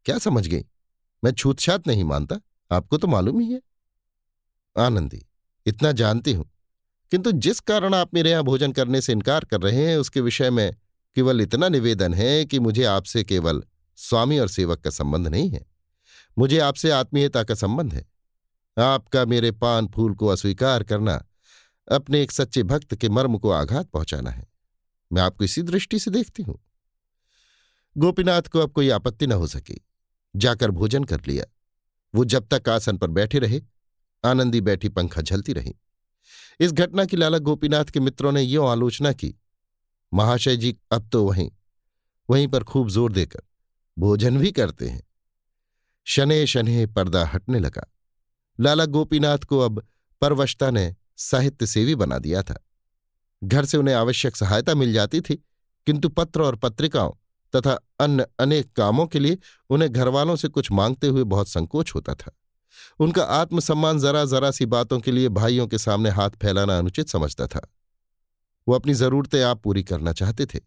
क्या 0.06 0.18
समझ 0.18 0.47
गई? 0.47 0.64
मैं 1.23 1.33
छूतछात 1.33 1.87
नहीं 1.87 2.04
मानता, 2.04 2.40
आपको 2.71 2.97
तो 2.97 3.09
मालूम 3.09 3.40
ही 3.40 3.52
है। 3.52 3.61
आनंदी, 4.76 5.23
इतना 5.66 5.92
जानती 5.92 6.33
हूँ, 6.33 6.50
किंतु 7.12 7.33
जिस 7.33 7.61
कारण 7.61 7.94
आप 7.94 8.14
मेरे 8.14 8.30
यहाँ 8.30 8.44
भोजन 8.44 8.73
करने 8.73 9.00
से 9.00 9.12
इनकार 9.12 9.44
कर 9.44 9.61
रहे 9.61 9.87
हैं, 9.87 9.97
उसके 9.97 10.21
विषय 10.21 10.50
में 10.50 10.75
केवल 11.16 11.40
इतना 11.40 11.68
निवेदन 11.68 12.14
है 12.14 12.44
कि 12.44 12.59
मुझे 12.59 12.85
आपसे 12.85 13.23
केवल 13.25 13.62
स्वामी 13.99 14.38
और 14.38 14.49
सेवक 14.49 14.80
का 14.80 14.90
संबंध 14.90 15.28
नहीं 15.28 15.50
है। 15.50 15.64
मुझे 16.37 16.59
आपसे 16.59 16.91
आत्मीयता 16.91 17.43
का 17.45 17.55
संबंध 17.55 17.95
है। 17.95 18.05
आपका 18.76 19.25
मेरे 19.25 19.50
पान 19.53 19.88
फूल 19.88 20.14
को 20.14 20.26
अस्वीकार 20.26 20.83
करना, 20.83 21.25
अपने 21.88 22.23
एक 22.23 22.33
सच्चे 22.33 22.62
भक्त 22.62 22.95
के 22.95 23.09
मर्म 23.09 23.38
को 23.38 23.50
आघात 23.50 23.88
पहुंचाना 23.88 24.31
है। 24.31 24.47
मैं 25.11 25.23
आपको 25.23 25.45
इसी 25.45 25.62
दृष्टि 25.62 25.99
से 25.99 26.11
देखती 26.11 26.43
हूँ। 26.43 26.59
गोपीनाथ 27.97 28.43
को 28.43 28.61
अब 28.61 28.73
कोई 28.73 28.88
आपत्ति 28.91 29.26
न 29.26 29.33
हो 29.33 29.47
सकी। 29.47 29.81
जाकर 30.35 30.71
भोजन 30.71 31.05
कर 31.05 31.21
लिया। 31.26 31.45
वो 32.14 32.25
जब 32.25 32.47
तक 32.53 32.69
आसन 32.69 32.97
पर 32.97 33.11
बैठे 33.11 33.38
रहे, 33.38 33.61
आनंदी 34.25 34.61
बैठी 34.61 34.88
पंखा 34.88 35.23
झलती 35.23 35.53
रही। 35.53 35.75
इस 36.61 36.73
घटना 36.73 37.05
की 37.05 37.17
लाला 37.17 37.38
गोपीनाथ 37.38 37.85
के 37.85 38.00
मित्रों 38.00 38.33
ने 38.33 38.43
यो 38.43 38.64
आलोचना 38.64 39.12
की। 39.12 39.35
महाशय 40.12 40.57
जी 40.57 40.76
अब 40.93 41.09
तो 41.09 41.25
वहीं 41.25 41.50
वहीं 42.29 42.49
पर 42.49 42.64
खूब 42.64 42.88
ज़ोर 42.88 43.12
देकर 43.12 43.43
भोजन 43.97 44.38
भी 44.38 44.53
करते 44.53 44.88
हैं। 44.88 45.03
शने 46.04 46.46
शने 46.46 46.87
पर्दा 46.87 47.26
हटने 47.26 47.58
लगा। 47.58 47.92
लाला 48.61 48.84
गोपीनाथ 48.84 49.38
को 49.38 49.58
अब 49.58 49.87
परवशता 50.20 50.70
ने 50.70 50.96
साहित्य 51.16 51.66
सेवी 51.66 51.94
बना 51.94 52.18
दिया 52.18 52.42
था। 52.42 52.64
घर 53.44 53.64
से 53.64 53.76
उन्हें 53.76 53.94
आवश्यक 53.94 54.37
सहायता 54.37 54.75
मिल 54.75 54.92
जाती 54.92 55.20
थी, 55.20 55.34
किंतु 55.87 56.08
पत्र 56.08 56.42
और 56.42 56.56
पत्रिकाओं 56.56 57.12
तथा 57.56 57.80
अन्य 58.00 58.26
अनेक 58.38 58.73
कामों 58.73 59.06
के 59.06 59.18
लिए 59.18 59.38
उन्हें 59.70 59.92
घरवालों 59.92 60.37
से 60.37 60.49
कुछ 60.49 60.70
मांगते 60.73 61.06
हुए 61.06 61.25
बहुत 61.25 61.49
संकोच 61.49 61.94
होता 61.94 62.14
था। 62.14 62.38
उनका 62.99 63.23
आत्मसम्मान 63.23 63.99
जरा 63.99 64.25
जरा 64.25 64.50
सी 64.50 64.66
बातों 64.66 65.00
के 65.00 65.12
लिए 65.12 65.28
भाइयों 65.28 65.66
के 65.66 65.78
सामने 65.78 66.11
हाथ 66.11 66.30
फैलाना 66.30 66.78
अनुचित 66.78 67.08
समझता 67.08 67.46
था। 67.46 67.73
वो 68.68 68.75
अपनी 68.75 68.94
जरूरतें 68.94 69.42
आप 69.42 69.62
पूरी 69.62 69.82
करना 69.82 70.12
चाहते 70.12 70.46
थे। 70.46 70.61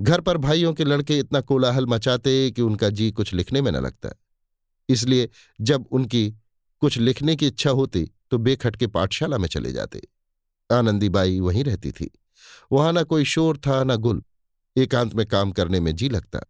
घर 0.00 0.20
पर 0.20 0.36
भाइयों 0.36 0.74
के 0.74 0.84
लड़के 0.84 1.18
इतना 1.18 1.40
कोलाहल 1.40 1.86
मचाते 1.86 2.50
कि 2.50 2.62
उनका 2.62 2.88
जी 2.88 3.10
कुछ 3.10 3.34
लिखने 3.34 3.62
में 3.62 3.72
न 3.72 3.76
लगता। 3.76 4.08
इसलिए 4.88 5.28
जब 5.60 5.86
उनकी 5.90 6.34
कुछ 6.80 6.98
लिखने 6.98 7.36
की 7.36 7.46
इच्छा 7.46 7.70
होती 7.70 8.10
तो 8.30 8.38
बेखटके 8.38 8.86
पाठशाला 8.86 9.38
में 9.38 9.48
चले 9.48 9.72
जाते। 9.72 10.02
आनंदीबाई 10.72 11.40
वहीं 11.40 11.64
रहती 11.64 11.92
थी। 11.92 12.10
वहाँ 12.72 12.92
न 12.92 13.04
कोई 13.04 13.24
शोर 13.24 13.56
था, 13.56 13.84
न 13.84 13.96
गुल। 13.96 14.22
एकांत 14.76 15.14
में 15.14 15.26
काम 15.26 15.52
करने 15.52 15.80
में 15.80 15.96
जी 15.96 16.08
लगता। 16.08 16.40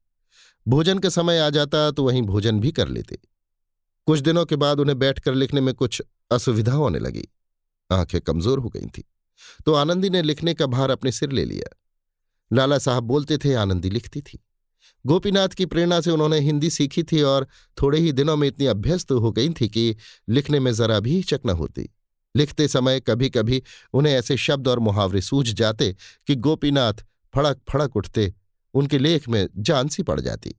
भोजन 0.68 0.98
का 0.98 1.09
समय 1.09 1.38
आ 1.38 1.50
जाता 1.50 1.90
तो 1.90 2.04
वहीं 2.04 2.22
भोजन 2.22 2.61
भी 2.61 2.72
कर 2.72 2.88
लेते। 2.88 3.18
कुछ 4.06 4.20
दिनों 4.20 4.44
के 4.44 4.56
बाद 4.56 4.80
उन्हें 4.80 4.98
बैठकर 4.98 5.35
लिखने 5.35 5.61
में 5.61 5.74
कुछ 5.74 6.02
असुविधा 6.33 6.72
होने 6.72 6.98
लगी। 6.98 7.28
आँखें 7.92 8.20
कमज़ोर 8.20 8.59
हो 8.59 8.68
गई 8.68 8.87
थी। 8.87 9.04
तो 9.66 9.74
आनंदी 9.74 10.11
ने 10.11 10.22
लिखने 10.22 10.54
का 10.54 10.66
भार 10.66 10.90
अपने 10.90 11.12
सिर 11.12 11.33
ले 11.33 11.44
लिया। 11.44 11.76
लाला 12.52 12.78
साहब 12.78 13.02
बोलते 13.02 13.38
थे, 13.38 13.54
आनंदी 13.54 13.90
लिखती 13.90 14.20
थी। 14.20 14.44
गोपीनाथ 15.06 15.48
की 15.48 15.66
प्रेरणा 15.66 16.00
से 16.00 16.10
उन्होंने 16.10 16.38
हिंदी 16.38 16.70
सीखी 16.70 17.02
थी 17.02 17.22
और 17.22 17.46
थोड़े 17.82 17.98
ही 17.98 18.12
दिनों 18.12 18.36
में 18.36 18.48
इतनी 18.48 18.66
अभ्यस्त 18.66 19.12
हो 19.12 19.32
गई 19.32 19.48
थी 19.50 19.68
कि 19.68 19.96
लिखने 20.28 20.60
में 20.60 20.72
जरा 20.74 21.00
भी 21.00 21.16
हिचक 21.16 21.40
न 21.46 21.50
होती। 21.50 21.88
लिखते 22.36 22.68
समय 22.68 23.00
कभी 23.00 23.30
कभी 23.30 23.62
उन्हें 23.92 24.12
ऐसे 24.14 24.36
शब्द 24.36 24.68
और 24.68 24.78
मुहावरे 24.78 25.20
सूझ 25.20 25.48
जाते 25.48 25.96
कि 26.26 26.34
गोपीनाथ 26.34 26.94
फड़क 27.34 27.60
फड़क 27.68 27.96
उठते, 27.96 28.34
उनके 28.74 28.98
लेख 28.98 29.28
में 29.28 29.48
जान 29.56 29.88
सी 29.88 30.02
पड़ 30.02 30.20
जाती। 30.20 30.54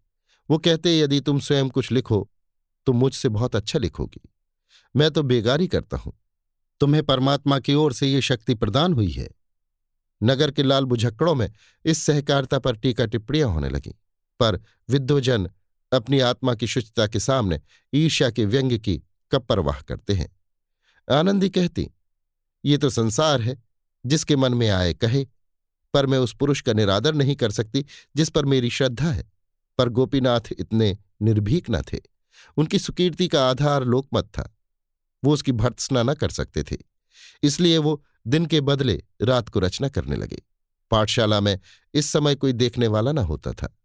वो 0.49 0.57
कहते, 0.57 0.99
यदि 0.99 1.19
तुम 1.19 1.39
स्वयं 1.39 1.69
कुछ 1.69 1.91
लिखो 1.91 2.29
तो 2.85 2.93
मुझसे 2.93 3.29
बहुत 3.29 3.55
अच्छा 3.55 3.79
लिखोगी। 3.79 4.21
मैं 4.95 5.11
तो 5.11 5.23
बेगारी 5.23 5.67
करता 5.67 5.97
हूँ। 5.97 6.13
तुम्हें 6.79 7.03
परमात्मा 7.03 7.59
की 7.59 7.73
ओर 7.73 7.93
से 7.93 8.07
ये 8.07 8.21
शक्ति 8.21 8.55
प्रदान 8.55 8.93
हुई 8.93 9.11
है। 9.11 9.29
नगर 10.23 10.51
के 10.51 10.63
लाल 10.63 10.85
बुझक्कड़ों 10.85 11.35
में 11.35 11.51
इस 11.85 11.97
सहकारिता 11.97 12.59
पर 12.59 12.75
टीका 12.75 13.05
टिप्पणियाँ 13.05 13.49
होने 13.49 13.69
लगीं। 13.69 13.93
पर 14.39 14.61
विद्वजन 14.89 15.49
अपनी 15.93 16.19
आत्मा 16.19 16.55
की 16.55 16.67
शुचिता 16.67 17.07
के 17.07 17.19
सामने 17.19 17.61
ईर्ष्या 17.93 18.29
के 18.29 18.45
व्यंग्य 18.45 18.79
की 18.79 19.03
कब 19.31 19.41
परवाह 19.41 19.81
करते 19.81 20.13
हैं। 20.13 20.37
आनंदी 21.11 21.49
कहती, 21.49 21.91
ये 22.65 22.77
तो 22.77 22.89
संसार 22.89 23.41
है, 23.41 23.63
जिसके 24.05 24.35
मन 24.35 24.53
में 24.53 24.69
आए 24.69 24.93
कहे, 24.93 25.27
पर 25.93 26.05
मैं 26.05 26.17
उस 26.17 26.35
पुरुष 26.35 26.61
का 26.61 26.73
निरादर 26.73 27.13
नहीं 27.13 27.35
कर 27.35 27.51
सकती, 27.51 27.85
जिस 28.15 28.29
पर 28.29 28.45
मेरी 28.45 28.69
श्रद्धा 28.69 29.11
है। 29.11 29.33
पर 29.77 29.89
गोपीनाथ 29.89 30.41
इतने 30.59 30.97
निर्भीक 31.21 31.69
न 31.69 31.81
थे। 31.81 31.99
उनकी 32.57 32.79
सुकीर्ति 32.79 33.27
का 33.27 33.49
आधार 33.49 33.83
लोकमत 33.83 34.25
था। 34.25 34.57
वो 35.23 35.33
उसकी 35.33 35.51
भर्त्सना 35.51 36.03
न 36.03 36.13
कर 36.13 36.29
सकते 36.29 36.63
थे। 36.63 36.77
इसलिए 37.43 37.77
वो 37.77 38.05
दिन 38.27 38.45
के 38.45 38.61
बदले 38.61 39.03
रात 39.21 39.49
को 39.49 39.59
रचना 39.59 39.89
करने 39.89 40.15
लगे। 40.15 40.41
पाठशाला 40.91 41.39
में 41.39 41.59
इस 41.93 42.05
समय 42.05 42.35
कोई 42.35 42.53
देखने 42.53 42.87
वाला 42.87 43.11
न 43.11 43.17
होता 43.17 43.51
था। 43.51 43.77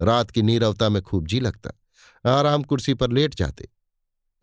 रात 0.00 0.30
की 0.30 0.42
नीरवता 0.42 0.88
में 0.88 1.02
खूब 1.02 1.26
जी 1.26 1.40
लगता, 1.40 1.70
आराम 2.24 2.62
कुर्सी 2.62 2.94
पर 2.94 3.10
लेट 3.10 3.34
जाते। 3.34 3.68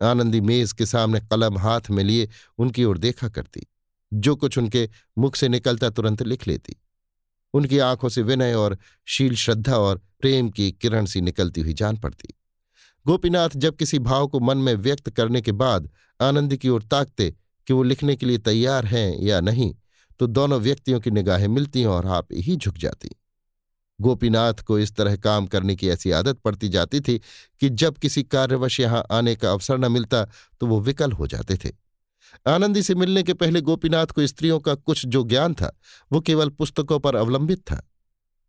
आनंदी 0.00 0.40
मेज 0.40 0.72
के 0.72 0.86
सामने 0.86 1.20
कलम 1.20 1.58
हाथ 1.58 1.90
में 1.90 2.02
लिए 2.04 2.28
उनकी 2.58 2.84
ओर 2.84 2.98
देखा 2.98 3.28
करती, 3.28 3.66
जो 4.12 4.36
कुछ 4.36 4.58
उनके 4.58 4.88
मुख 5.18 5.36
से 5.36 5.48
निकलता 5.48 5.90
तुरंत 5.90 6.22
लिख 6.22 6.48
लेती। 6.48 6.76
उनकी 7.54 7.78
आँखों 7.78 8.08
से 8.08 8.22
विनय 8.22 8.54
और 8.54 8.78
शील 9.06 9.34
श्रद्धा 9.34 9.76
और 9.76 10.00
प्रेम 10.20 10.48
की 10.50 10.70
किरण 10.72 11.06
सी 11.06 11.20
निकलती 11.20 11.60
हुई 11.60 11.72
जान 11.72 11.96
पड़ती। 11.96 12.28
गोपीनाथ 13.06 13.50
जब 13.56 13.76
किसी 13.76 13.98
भाव 13.98 14.26
को 14.26 14.40
मन 14.40 14.58
में 14.58 14.74
व्यक्त 14.74 15.10
करने 15.10 15.40
के 15.40 15.52
बाद 15.52 15.88
आनंद 16.20 16.56
की 16.56 16.68
ओर 16.68 16.82
ताकते 16.82 17.34
कि 17.66 17.72
वो 17.72 17.82
लिखने 17.82 18.16
के 18.16 18.26
लिए 18.26 18.38
तैयार 18.38 18.86
हैं 18.86 19.18
या 19.18 19.40
नहीं 19.40 19.74
तो 20.20 20.26
दोनों 20.26 20.60
व्यक्तियों 20.60 21.00
की 21.00 21.10
निगाहें 21.10 21.48
मिलती 21.48 21.84
और 21.84 22.06
आप 22.06 22.28
ही 22.32 22.56
झुक 22.56 22.76
जाती। 22.78 23.10
गोपीनाथ 24.00 24.54
को 24.54 24.78
इस 24.78 24.94
तरह 24.96 25.16
काम 25.16 25.46
करने 25.46 25.76
की 25.76 25.88
ऐसी 25.88 26.10
आदत 26.10 26.38
पड़ती 26.38 26.68
जाती 26.68 27.00
थी 27.00 27.18
कि 27.60 27.68
जब 27.68 27.98
किसी 27.98 28.22
कार्यवश 28.22 28.80
यहाँ 28.80 29.04
आने 29.10 29.36
का 29.36 29.52
अवसर 29.52 29.78
न 29.78 29.92
मिलता 29.92 30.24
तो 30.60 30.66
वो 30.66 30.80
विकल 30.80 31.12
हो 31.12 31.26
जाते 31.26 31.56
थे। 31.56 31.72
आनंदी 32.46 32.82
से 32.82 32.94
मिलने 32.94 33.22
के 33.22 33.34
पहले 33.34 33.60
गोपीनाथ 33.60 34.06
को 34.06 34.26
स्त्रियों 34.26 34.60
का 34.60 34.74
कुछ 34.74 35.06
जो 35.06 35.24
ज्ञान 35.24 35.54
था, 35.54 35.78
वो 36.12 36.20
केवल 36.20 36.48
पुस्तकों 36.48 36.98
पर 37.00 37.16
अवलंबित 37.16 37.58
था। 37.58 37.82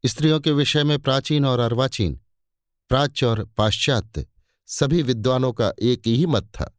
स्त्रियों 0.06 0.40
के 0.40 0.52
विषय 0.52 0.84
में 0.84 1.00
प्राचीन 1.00 1.46
और 1.46 1.60
अर्वाचीन, 1.60 2.20
प्राच्य 2.90 3.26
और 3.26 3.44
पाश्चात्य 3.58 4.26
सभी 4.68 5.02
विद्वानों 5.02 5.54
का 5.54 5.74
एक 5.82 6.08
ही 6.08 6.26
मत 6.26 6.44
था। 6.44 6.77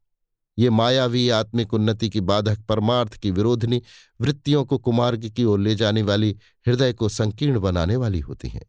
ये 0.58 0.70
मायावी 0.70 1.28
आत्मिक 1.28 1.74
उन्नति 1.74 2.10
की 2.10 2.20
बाधक 2.20 2.58
परमार्थ 2.60 3.14
की 3.14 3.30
विरोधनी 3.30 3.82
वृत्तियों 4.20 4.64
को 4.64 4.78
कुमार्ग 4.78 5.28
की 5.28 5.44
ओर 5.44 5.60
ले 5.60 5.74
जाने 5.74 6.02
वाली 6.02 6.36
हृदय 6.68 6.92
को 6.92 7.08
संकीर्ण 7.08 7.60
बनाने 7.60 7.96
वाली 7.96 8.20
होती 8.20 8.48
हैं। 8.48 8.62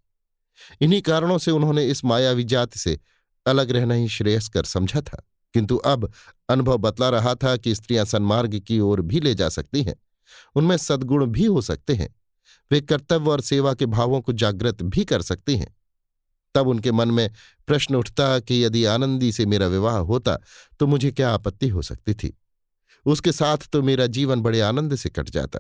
इन्हीं 0.82 1.02
कारणों 1.02 1.38
से 1.38 1.52
उन्होंने 1.52 1.88
इस 1.88 2.06
मायावी 2.06 2.44
जाति 2.44 2.80
से 2.80 3.00
अलग 3.48 3.72
रहना 3.72 3.94
ही 3.94 4.08
श्रेयस्कर 4.08 4.64
समझा 4.64 5.02
था। 5.02 5.26
किंतु 5.54 5.78
अब 5.78 6.14
अनुभव 6.50 6.78
बतला 6.78 7.10
रहा 7.10 7.36
था 7.36 7.58
कि 7.58 7.76
स्त्रियाँ 7.76 8.06
सन्मार्ग 8.06 8.60
की 8.60 8.80
ओर 8.80 9.02
भी 9.02 9.20
ले 9.20 9.36
जा 9.36 9.50
सकती 9.50 9.84
हैं। 9.84 9.96
उनमें 10.56 10.78
सद्गुण 10.78 11.26
भी 11.26 11.46
हो 11.46 11.62
सकते 11.62 11.94
हैं। 11.94 12.16
वे 12.72 12.82
कर्तव्य 12.82 13.32
और 13.32 13.42
सेवा 13.42 13.74
के 13.74 13.86
भावों 13.86 14.22
को 14.22 14.34
जागृत 14.34 14.84
भी 14.84 15.06
कर 15.06 15.22
सकती 15.22 15.58
हैं। 15.58 15.79
तब 16.56 16.68
उनके 16.68 16.92
मन 16.92 17.12
में 17.12 17.30
प्रश्न 17.68 17.96
उठता 17.96 18.40
कि 18.40 18.64
यदि 18.66 18.84
आनंदी 18.86 19.32
से 19.32 19.46
मेरा 19.46 19.68
विवाह 19.68 19.98
होता 19.98 20.38
तो 20.80 20.88
मुझे 20.88 21.12
क्या 21.12 21.32
आपत्ति 21.32 21.70
हो 21.70 21.82
सकती 21.82 22.14
थी? 22.14 22.38
उसके 23.06 23.32
साथ 23.32 23.58
तो 23.58 23.82
मेरा 23.82 24.06
जीवन 24.08 24.42
बड़े 24.42 24.62
आनंद 24.62 24.96
से 24.96 25.10
कट 25.10 25.30
जाता। 25.30 25.60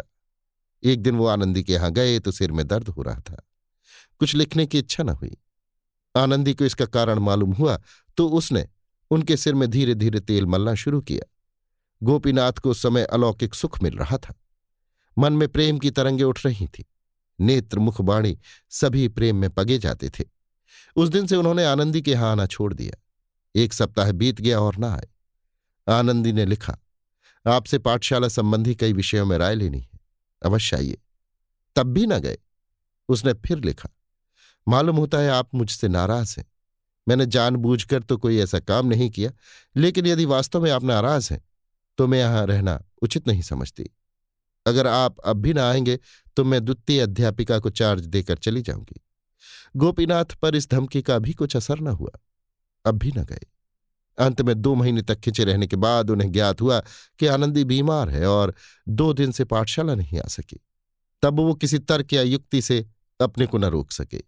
एक 0.84 1.02
दिन 1.02 1.15
वो 1.15 1.28
आनंदी 1.28 1.63
के 1.63 1.73
यहाँ 1.73 1.91
गए 1.91 2.19
तो 2.19 2.32
सिर 2.32 2.52
में 2.52 2.67
दर्द 2.67 2.88
हो 2.88 3.02
रहा 3.02 3.19
था। 3.19 3.43
कुछ 4.19 4.36
लिखने 4.36 4.65
की 4.65 4.80
इच्छा 4.80 5.04
न 5.04 5.10
हुई। 5.10 5.38
आनंदी 6.15 6.54
को 6.54 6.65
इसका 6.65 6.86
कारण 6.86 7.19
मालूम 7.19 7.54
हुआ 7.54 7.80
तो 8.17 8.28
उसने 8.30 8.67
उनके 9.12 9.38
सिर 9.38 9.54
में 9.54 9.69
धीरे 9.69 9.95
धीरे 9.95 10.19
तेल 10.19 10.45
मलना 10.45 10.73
शुरू 10.75 11.02
किया। 11.02 11.23
गोपीनाथ 12.02 12.54
को 12.54 12.71
उस 12.71 12.82
समय 12.82 13.04
अलौकिक 13.04 13.54
सुख 13.54 13.82
मिल 13.84 13.97
रहा 13.97 14.17
था। 14.17 14.34
मन 15.17 15.34
में 15.34 15.47
प्रेम 15.47 15.80
की 15.80 15.91
तरंगे 15.91 16.23
उठ 16.23 16.45
रही 16.45 16.67
थी। 16.67 16.86
नेत्र 17.39 17.80
मुखबाणी 17.80 18.38
सभी 18.69 19.08
प्रेम 19.08 19.36
में 19.36 19.49
पगे 19.49 19.78
जाते 19.78 20.10
थे। 20.10 20.23
उस 20.99 21.09
दिन 21.09 21.27
से 21.27 21.35
उन्होंने 21.35 21.63
आनंदी 21.65 22.01
के 22.01 22.12
यहाँ 22.12 22.31
आना 22.31 22.45
छोड़ 22.45 22.73
दिया। 22.73 22.95
एक 23.55 23.73
सप्ताह 23.73 24.12
बीत 24.12 24.41
गया 24.41 24.59
और 24.59 24.77
ना 24.77 24.93
आए। 24.93 25.07
आनंदी 25.88 26.31
ने 26.33 26.45
लिखा, 26.45 26.77
आपसे 27.45 27.77
पाठशाला 27.79 28.27
संबंधी 28.27 28.75
कई 28.75 28.93
विषयों 28.93 29.25
में 29.25 29.38
राय 29.38 29.55
लेनी 29.55 29.79
है। 29.79 29.99
अवश्य 30.41 30.75
आइए। 30.75 30.97
तब 31.75 31.88
भी 31.88 32.05
न 32.05 32.19
गए। 32.19 32.38
उसने 33.09 33.33
फिर 33.33 33.63
लिखा, 33.63 33.89
मालूम 34.67 34.97
होता 34.97 35.17
है 35.17 35.29
आप 35.29 35.55
मुझसे 35.55 35.88
नाराज़ 35.88 36.35
हैं। 36.38 36.45
मैंने 37.07 37.25
जानबूझकर 37.25 38.03
तो 38.03 38.17
कोई 38.17 38.39
ऐसा 38.39 38.59
काम 38.59 38.88
नहीं 38.88 39.09
किया, 39.09 39.31
लेकिन 39.75 40.05
यदि 40.05 40.25
वास्तव 40.25 40.63
में 40.63 40.71
आप 40.71 40.83
नाराज़ 40.83 41.33
हैं 41.33 41.41
तो 41.97 42.07
मैं 42.07 42.19
यहाँ 42.19 42.45
रहना 42.47 42.81
उचित 43.01 43.27
नहीं 43.27 43.41
समझती। 43.41 43.89
अगर 44.65 44.88
आप 44.88 45.19
अब 45.19 45.38
भी 45.38 45.53
ना 45.53 45.69
आएँगे 45.69 45.99
तो 46.38 46.43
मैं 46.43 46.65
द्वितीय 46.65 47.01
अध्यापिका 47.01 47.59
को 47.59 47.69
चार्ज 47.69 48.05
देकर 48.05 48.38
चली 48.38 48.62
जाऊँगी। 48.62 49.01
गोपीनाथ 49.75 50.25
पर 50.25 50.55
इस 50.55 50.71
धमकी 50.71 51.01
का 51.01 51.19
भी 51.19 51.34
कुछ 51.34 51.55
असर 51.55 51.79
न 51.79 51.88
हुआ। 51.88 52.12
अब 52.86 52.95
भी 52.95 53.12
न 53.17 53.23
गए। 53.23 53.39
अंत 54.19 54.41
में 54.41 54.62
दो 54.62 54.75
महीने 54.75 55.01
तक 55.01 55.15
खिंचे 55.15 55.43
रहने 55.43 55.67
के 55.67 55.75
बाद 55.75 56.10
उन्हें 56.10 56.32
ज्ञात 56.32 56.62
हुआ 56.62 56.79
कि 57.19 57.25
आनंदी 57.25 57.63
बीमार 57.63 58.10
है 58.10 58.27
और 58.27 58.53
दो 58.89 59.13
दिन 59.13 59.32
से 59.32 59.45
पाठशाला 59.45 59.95
नहीं 59.95 60.19
आ 60.19 60.27
सकी। 60.27 60.60
तब 61.21 61.39
वो 61.39 61.53
किसी 61.53 61.79
तर्क 61.79 62.13
या 62.13 62.21
युक्ति 62.21 62.62
से 62.62 62.88
अपने 63.21 63.45
को 63.45 63.58
न 63.58 63.65
रोक 63.65 63.91
सके। 63.91 64.23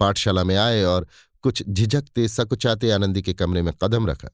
पाठशाला 0.00 0.44
में 0.44 0.56
आए 0.56 0.82
और 0.82 1.08
कुछ 1.42 1.68
झिझकते, 1.68 2.28
सकुचाते 2.28 2.90
आनंदी 2.90 3.22
के 3.22 3.34
कमरे 3.34 3.62
में 3.62 3.72
कदम 3.82 4.06
रखा। 4.06 4.28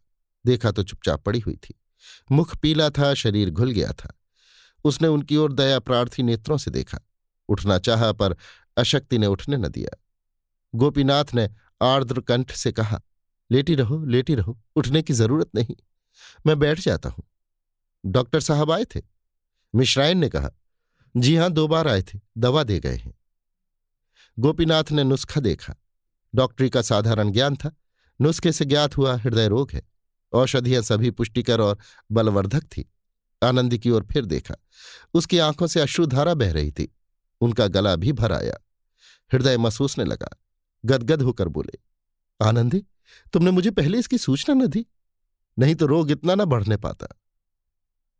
देखा 0.47 0.71
तो 0.71 0.83
चुपचाप 0.83 1.25
पड़ी 1.25 1.38
हुई 1.38 1.57
थी। 1.57 1.75
मुख 2.33 2.57
पीला 2.57 2.90
था, 2.90 3.14
शरीर 3.14 3.51
घुल 3.51 3.71
गया 3.71 3.93
था। 3.93 4.14
उसने 4.85 5.09
उनकी 5.09 5.37
ओर 5.37 5.53
दया 5.53 5.79
प्रार्थी 5.79 6.23
नेत्रों 6.23 6.59
से 6.59 6.71
देखा। 6.71 6.99
उठना 7.49 7.79
चाहा 7.79 8.12
पर 8.12 8.37
अशक्ति 8.77 9.19
ने 9.19 9.27
उठने 9.27 9.57
न 9.57 9.69
दिया। 9.69 10.04
गोपीनाथ 10.75 11.25
ने 11.35 11.51
आर्द्र 11.83 12.21
कंठ 12.21 12.53
से 12.53 12.73
कहा, 12.73 13.03
लेटी 13.51 13.75
रहो 13.75 14.05
लेटी 14.05 14.35
रहो, 14.35 14.61
उठने 14.77 15.03
की 15.03 15.13
ज़रूरत 15.13 15.51
नहीं। 15.55 15.77
मैं 16.47 16.59
बैठ 16.59 16.81
जाता 16.81 17.09
हूँ। 17.09 17.25
डॉक्टर 18.07 18.41
साहब 18.41 18.71
आए 18.71 18.85
थे? 18.85 19.03
मिश्राइन 19.75 20.19
ने 20.19 20.29
कहा, 20.29 20.51
जी 21.17 21.37
हाँ, 21.37 21.51
दो 21.51 21.69
बार 21.69 21.89
आए 21.89 22.03
थे, 22.03 22.21
दवा 22.39 22.65
दे 22.65 22.81
गए 22.81 22.97
हैं। 22.97 23.15
गोपीनाथ 24.39 24.85
ने 24.93 25.05
नुस्खा 25.05 25.41
देखा। 25.41 25.75
डॉक्टरी 26.35 26.71
का 26.71 26.83
साधारण 26.83 27.31
ज्ञान 27.31 27.57
था। 27.57 27.77
नुस्खे 28.21 28.53
से 28.53 28.65
ज्ञात 28.65 28.97
हुआ 28.97 29.17
हृदय 29.17 29.49
रोग 29.49 29.71
है। 29.73 29.83
औषधियाँ 30.33 30.83
सभी 30.83 31.11
पुष्टिकर 31.11 31.61
और 31.61 31.79
बलवर्धक 32.13 32.63
थी। 32.65 32.93
आनंदी 33.43 33.79
की 33.79 33.91
ओर 33.91 34.07
फिर 34.13 34.25
देखा, 34.25 34.55
उसकी 35.15 35.39
आँखों 35.39 35.67
से 35.67 35.81
अश्रुधारा 35.81 36.35
बह 36.35 36.53
रही 36.53 36.73
थी। 36.73 36.97
उनका 37.41 37.67
गला 37.67 37.97
भी 37.97 38.13
भर 38.13 38.33
आया। 38.33 38.57
हृदय 39.33 39.57
महसूसने 39.57 40.05
लगा। 40.05 40.29
गदगद 40.85 41.23
होकर 41.23 41.49
बोले, 41.49 41.79
आनंदी, 42.40 42.85
तुमने 43.33 43.51
मुझे 43.51 43.70
पहले 43.70 43.99
इसकी 43.99 44.18
सूचना 44.18 44.55
न 44.55 44.66
दी, 44.66 44.85
नहीं 45.57 45.75
तो 45.75 45.87
रोग 45.87 46.11
इतना 46.11 46.35
न 46.35 46.44
बढ़ने 46.44 46.77
पाता। 46.77 47.07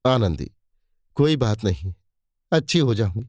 आनंदी, 0.05 0.51
कोई 1.17 1.37
बात 1.37 1.65
नहीं, 1.65 1.95
अच्छी 2.53 2.79
हो 2.79 2.95
जाऊँगी, 2.95 3.29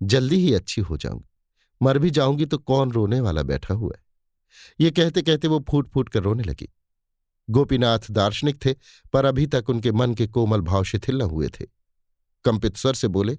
जल्दी 0.00 0.36
ही 0.36 0.54
अच्छी 0.54 0.80
हो 0.80 0.96
जाऊँगी, 0.96 1.28
मर 1.80 1.98
भी 1.98 2.10
जाऊँगी 2.10 2.46
तो 2.46 2.58
कौन 2.58 2.92
रोने 2.92 3.20
वाला 3.20 3.42
बैठा 3.42 3.74
हुआ 3.74 3.92
है? 3.96 4.02
ये 4.80 4.90
कहते 4.90 5.22
कहते 5.22 5.48
वो 5.48 5.64
फूट 5.70 5.90
फूट 5.90 6.08
कर 6.08 6.22
रोने 6.22 6.42
लगी। 6.42 6.68
गोपीनाथ 7.48 8.10
दार्शनिक 8.10 8.64
थे, 8.64 8.74
पर 9.12 9.24
अभी 9.24 9.46
तक 9.46 9.70
उनके 9.70 9.92
मन 9.92 10.14
के 10.14 10.26
कोमल 10.26 10.60
भाव 10.60 10.84
शिथिल 10.84 11.18
न 11.18 11.22
हुए 11.22 11.48
थे। 11.50 11.66
कंपित 12.44 12.76
स्वर 12.76 12.94
से 12.94 13.08
बोले, 13.08 13.36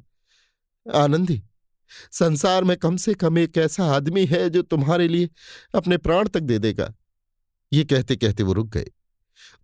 आनंदी 0.86 1.42
संसार 2.12 2.64
में 2.64 2.76
कम 2.78 2.98
से 2.98 3.14
कम 3.14 3.38
एक 3.38 3.58
ऐसा 3.58 3.86
आदमी 3.86 4.26
है 4.26 4.50
जो 4.50 4.62
तुम्हारे 4.62 5.08
लिए 5.08 5.30
अपने 5.76 5.98
प्राण 5.98 6.28
तक 6.28 6.40
दे 6.40 6.60
देगा। 6.60 6.94
ये 7.74 7.84
कहते 7.84 8.16
कहते 8.16 8.44
वो 8.44 8.54
रुक 8.54 8.68
गए। 8.68 8.92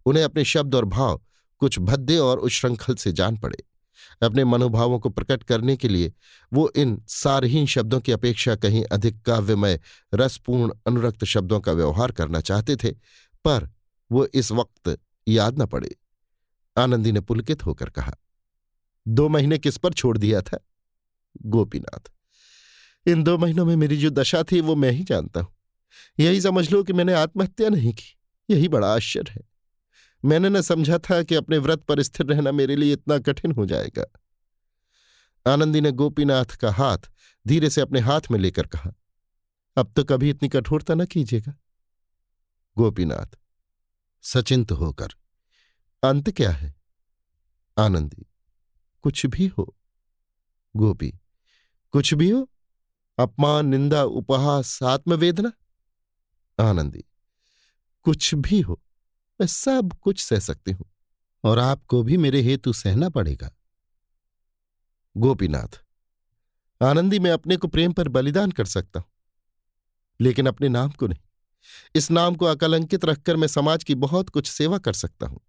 उन्हें 0.05 0.23
अपने 0.23 0.43
शब्द 0.43 0.75
और 0.75 0.85
भाव 0.85 1.21
कुछ 1.57 1.79
भद्दे 1.79 2.17
और 2.17 2.39
उच्छृंखल 2.39 2.95
से 2.95 3.11
जान 3.11 3.37
पड़े। 3.37 3.63
अपने 4.23 4.43
मनोभावों 4.43 4.99
को 4.99 5.09
प्रकट 5.09 5.43
करने 5.43 5.75
के 5.77 5.87
लिए 5.87 6.13
वो 6.53 6.71
इन 6.75 7.03
सारहीन 7.07 7.65
शब्दों 7.65 7.99
की 7.99 8.11
अपेक्षा 8.11 8.55
कहीं 8.55 8.83
अधिक 8.83 9.21
काव्यमय, 9.21 9.79
रसपूर्ण, 10.13 10.73
अनुरक्त 10.87 11.25
शब्दों 11.25 11.59
का 11.59 11.71
व्यवहार 11.71 12.11
करना 12.11 12.41
चाहते 12.41 12.75
थे, 12.75 12.91
पर 13.45 13.69
वो 14.11 14.25
इस 14.25 14.51
वक्त 14.51 14.97
याद 15.27 15.61
न 15.61 15.65
पड़े। 15.65 15.95
आनंदी 16.77 17.11
ने 17.11 17.19
पुलकित 17.19 17.65
होकर 17.65 17.89
कहा, 17.89 18.15
दो 19.07 19.29
महीने 19.29 19.57
किस 19.57 19.77
पर 19.77 19.93
छोड़ 19.93 20.17
दिया 20.17 20.41
था? 20.41 20.59
गोपीनाथ। 21.45 22.11
इन 23.05 23.23
दो 23.23 23.37
महीनों 23.37 23.65
में 23.65 23.75
मेरी 23.75 23.97
जो 23.97 24.09
दशा 24.09 24.43
थी, 24.43 24.61
वो 24.61 24.75
मैं 24.75 24.91
ही 24.91 25.03
जानता 25.03 25.41
हूँ। 25.41 25.53
यही 26.19 26.41
समझ 26.41 26.71
लो 26.71 26.83
कि 26.83 26.93
मैंने 26.93 27.13
आत्महत्या 27.13 27.69
नहीं 27.69 27.93
की। 27.93 28.17
यही 28.49 28.67
बड़ा 28.67 28.93
आश्चर्य 28.95 29.31
है। 29.31 29.41
मैंने 30.23 30.49
न 30.49 30.61
समझा 30.61 30.97
था 30.99 31.21
कि 31.23 31.35
अपने 31.35 31.57
व्रत 31.57 31.83
पर 31.83 32.01
स्थिर 32.01 32.25
रहना 32.25 32.51
मेरे 32.51 32.75
लिए 32.75 32.93
इतना 32.93 33.17
कठिन 33.19 33.51
हो 33.51 33.65
जाएगा। 33.65 34.05
आनंदी 35.45 35.81
ने 35.81 35.91
गोपीनाथ 35.91 36.55
का 36.55 36.71
हाथ 36.71 37.09
धीरे 37.45 37.69
से 37.69 37.81
अपने 37.81 37.99
हाथ 37.99 38.21
में 38.31 38.37
लेकर 38.39 38.67
कहा, 38.67 38.91
अब 39.77 39.93
तो 39.95 40.03
कभी 40.03 40.29
इतनी 40.29 40.49
कठोरता 40.49 40.93
न 40.93 41.05
कीजिएगा। 41.05 41.53
गोपीनाथ, 42.77 43.37
सचिंत 44.23 44.71
होकर, 44.71 45.07
अंत 46.03 46.29
क्या 46.29 46.51
है? 46.51 46.73
आनंदी, 47.77 48.25
कुछ 49.03 49.25
भी 49.25 49.47
हो। 49.47 49.75
गोपी 50.75 51.13
कुछ 51.93 52.13
भी 52.13 52.29
हो, 52.29 52.49
अपमान, 53.17 53.65
निंदा, 53.65 54.03
उपहास 54.03 54.81
आत्मवेदना 54.83 55.51
आनंदी। 56.59 57.03
कुछ 58.05 58.33
भी 58.35 58.59
हो, 58.61 58.81
मैं 59.39 59.47
सब 59.47 59.93
कुछ 60.01 60.19
सह 60.19 60.39
सकती 60.39 60.71
हूँ 60.71 60.85
और 61.43 61.59
आपको 61.59 62.01
भी 62.03 62.17
मेरे 62.17 62.41
हेतु 62.41 62.73
सहना 62.73 63.09
पड़ेगा। 63.09 63.51
गोपीनाथ, 65.15 65.81
आनंदी, 66.81 67.19
मैं 67.19 67.31
अपने 67.31 67.57
को 67.57 67.67
प्रेम 67.67 67.93
पर 67.93 68.07
बलिदान 68.07 68.51
कर 68.51 68.65
सकता 68.65 68.99
हूँ, 68.99 69.09
लेकिन 70.19 70.47
अपने 70.47 70.69
नाम 70.69 70.91
को 70.91 71.07
नहीं। 71.07 71.19
इस 71.95 72.09
नाम 72.11 72.35
को 72.35 72.45
अकलंकित 72.45 73.05
रखकर 73.05 73.35
मैं 73.35 73.47
समाज 73.47 73.83
की 73.83 73.95
बहुत 73.97 74.29
कुछ 74.29 74.47
सेवा 74.47 74.77
कर 74.77 74.93
सकता 74.93 75.27
हूँ। 75.27 75.39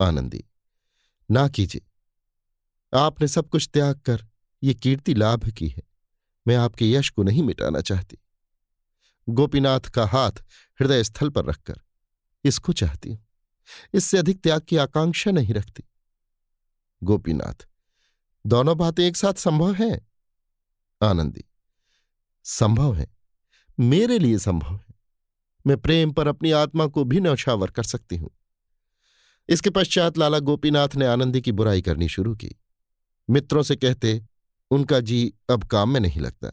आनंदी, 0.00 0.44
ना 1.30 1.48
कीजिए। 1.48 1.82
आपने 2.92 3.28
सब 3.28 3.48
कुछ 3.48 3.68
त्याग 3.72 4.00
कर 4.00 4.26
ये 4.64 4.74
कीर्ति 4.74 5.14
लाभ 5.14 5.48
की 5.48 5.68
है। 5.68 5.82
मैं 6.46 6.56
आपके 6.56 6.90
यश 6.90 7.08
को 7.10 7.22
नहीं 7.22 7.42
मिटाना 7.42 7.80
चाहती। 7.80 8.18
गोपीनाथ 9.28 9.80
का 9.80 10.06
हाथ 10.06 10.42
हृदय 10.80 11.04
स्थल 11.04 11.28
पर 11.28 11.44
रखकर, 11.44 11.80
इसको 12.44 12.72
चाहती 12.72 13.10
हूँ। 13.10 13.26
इससे 13.94 14.18
अधिक 14.18 14.42
त्याग 14.42 14.60
की 14.60 14.76
आकांक्षा 14.76 15.30
नहीं 15.30 15.54
रखती। 15.54 15.84
गोपीनाथ, 17.02 17.66
दोनों 18.46 18.76
बातें 18.78 19.04
एक 19.04 19.16
साथ 19.16 19.34
संभव 19.34 19.72
हैं? 19.72 20.08
आनंदी, 21.00 21.44
संभव 22.44 22.94
है। 22.94 23.06
मेरे 23.78 24.18
लिए 24.18 24.38
संभव 24.38 24.76
है। 24.76 24.94
मैं 25.66 25.76
प्रेम 25.76 26.12
पर 26.12 26.28
अपनी 26.28 26.50
आत्मा 26.50 26.86
को 26.86 27.04
भी 27.04 27.20
नौछावर 27.20 27.70
कर 27.70 27.82
सकती 27.82 28.16
हूँ। 28.16 28.30
इसके 29.48 29.70
पश्चात 29.70 30.18
लाला 30.18 30.38
गोपीनाथ 30.38 30.94
ने 30.96 31.06
आनंदी 31.06 31.40
की 31.40 31.52
बुराई 31.52 31.82
करनी 31.82 32.08
शुरू 32.08 32.34
की। 32.36 32.50
मित्रों 33.28 33.62
से 33.62 33.76
कहते 33.76 34.22
उनका 34.74 35.00
जी 35.00 35.34
अब 35.50 35.64
काम 35.64 35.90
में 35.90 36.00
नहीं 36.00 36.20
लगता। 36.20 36.48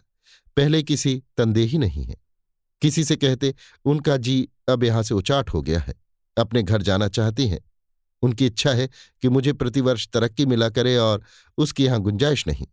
पहले 0.57 0.83
किसी 0.83 1.23
तंदेही 1.37 1.77
नहीं 1.77 2.05
है। 2.05 2.15
किसी 2.81 3.03
से 3.03 3.15
कहते, 3.15 3.55
उनका 3.85 4.17
जी 4.17 4.49
अब 4.69 4.83
यहाँ 4.83 5.03
से 5.03 5.13
उचाट 5.13 5.49
हो 5.49 5.61
गया 5.61 5.79
है। 5.79 5.93
अपने 6.37 6.63
घर 6.63 6.81
जाना 6.81 7.07
चाहती 7.07 7.47
हैं। 7.47 7.59
उनकी 8.21 8.45
इच्छा 8.45 8.71
है 8.71 8.89
कि 9.21 9.29
मुझे 9.29 9.53
प्रतिवर्ष 9.53 10.07
तरक्की 10.07 10.45
मिला 10.45 10.69
करे 10.69 10.97
और 10.97 11.23
उसकी 11.57 11.85
यहाँ 11.85 11.99
गुंजाइश 11.99 12.47
नहीं। 12.47 12.67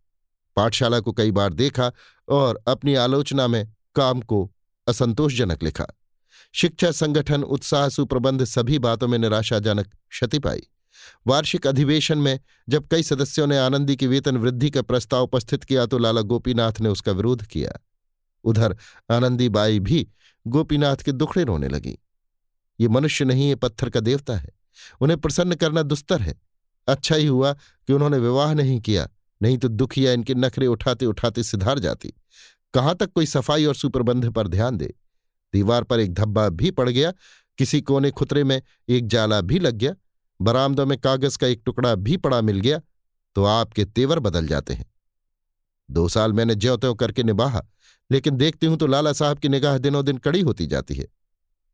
पाठशाला 0.56 1.00
को 1.00 1.12
कई 1.12 1.30
बार 1.30 1.52
देखा 1.52 1.92
और 2.28 2.61
अपनी 2.68 2.94
आलोचना 2.94 3.48
में 3.48 3.72
काम 3.94 4.20
को 4.20 4.52
असंतोषजनक 4.88 5.62
लिखा। 5.62 5.87
शिक्षा, 6.54 6.90
संगठन, 6.90 7.42
उत्साह, 7.42 7.88
सुप्रबंध 7.88 8.44
सभी 8.44 8.78
बातों 8.78 9.08
में 9.08 9.18
निराशाजनक 9.18 9.87
क्षति 10.11 10.38
पाई। 10.38 10.62
वार्षिक 11.27 11.66
अधिवेशन 11.66 12.18
में 12.18 12.38
जब 12.68 12.88
कई 12.88 13.03
सदस्यों 13.03 13.47
ने 13.47 13.59
आनंदी 13.59 13.97
की 13.97 14.07
वेतन 14.07 14.37
वृद्धि 14.37 14.71
का 14.71 14.83
प्रस्ताव 14.83 15.25
उपस्थित 15.25 15.64
किया 15.64 15.87
तो 15.87 15.99
लाला 15.99 16.21
गोपीनाथ 16.23 16.81
ने 16.81 16.88
उसका 16.88 17.12
विरोध 17.12 17.42
किया। 17.42 17.79
उधर 18.44 18.77
आनंदी 19.11 19.49
बाई 19.49 19.81
भी 19.81 20.07
गोपीनाथ 20.47 20.97
के 20.97 21.12
दुखड़े 21.12 21.44
रोने 21.44 21.68
लगी। 21.68 21.99
ये 22.79 22.88
मनुष्य 22.88 23.25
नहीं, 23.25 23.49
ये 23.49 23.55
पत्थर 23.55 23.90
का 23.90 24.01
देवता 24.01 24.37
है। 24.37 24.49
उन्हें 25.01 25.21
प्रसन्न 25.21 25.55
करना 25.55 25.83
दुस्तर 25.83 26.21
है। 26.21 26.35
अच्छा 26.88 27.14
ही 27.14 27.27
हुआ 27.27 27.53
कि 27.53 27.92
उन्होंने 27.92 28.18
विवाह 28.18 28.55
नहीं 28.55 28.81
किया, 28.81 29.09
नहीं 29.40 29.59
तो 29.59 29.68
दुखिया 29.68 30.12
इनके 30.12 30.35
नखरे 30.35 30.66
उठाते 30.66 31.07
उठाते 31.07 31.42
सिधार 31.42 31.79
जाती। 31.79 32.12
कहाँ 32.75 32.94
तक 32.94 33.12
कोई 33.12 33.27
सफ़ाई 33.27 33.64
और 33.64 33.75
सुप्रबंध 33.75 34.31
पर 34.31 34.49
ध्यान 34.49 34.77
दे? 34.77 34.94
दीवार 35.55 35.85
पर 35.85 36.01
एक 36.01 36.14
धब्बा 36.14 36.49
भी 36.49 36.71
पड़ 36.71 36.88
गया, 36.90 37.12
किसी 37.59 37.81
कोने 37.81 38.11
खुतरे 38.11 38.44
में 38.44 38.61
एक 38.88 39.07
जाला 39.07 39.40
भी 39.40 39.59
लग 39.59 39.75
गया। 39.75 39.94
बरामदों 40.40 40.87
में 40.87 40.96
कागज़ 40.98 41.38
का 41.38 41.46
एक 41.46 41.62
टुकड़ा 41.64 41.94
भी 41.94 42.16
पड़ा 42.16 42.40
मिल 42.40 42.61
गया 42.61 42.81
तो 43.37 43.44
आपके 43.44 43.85
तेवर 43.85 44.18
बदल 44.18 44.46
जाते 44.46 44.74
हैं। 44.74 44.87
दो 45.88 46.09
साल 46.09 46.33
मैंने 46.33 46.55
ज्यो 46.55 46.77
त्यों 46.77 46.94
करके 46.94 47.22
निभाहा, 47.22 47.62
लेकिन 48.11 48.37
देखती 48.37 48.66
हूँ 48.66 48.77
तो 48.77 48.87
लाला 48.87 49.12
साहब 49.12 49.38
की 49.38 49.48
निगाह 49.48 49.79
दिनों 49.79 50.05
दिन 50.05 50.18
कड़ी 50.18 50.40
होती 50.40 50.66
जाती 50.66 50.94
है। 50.94 51.07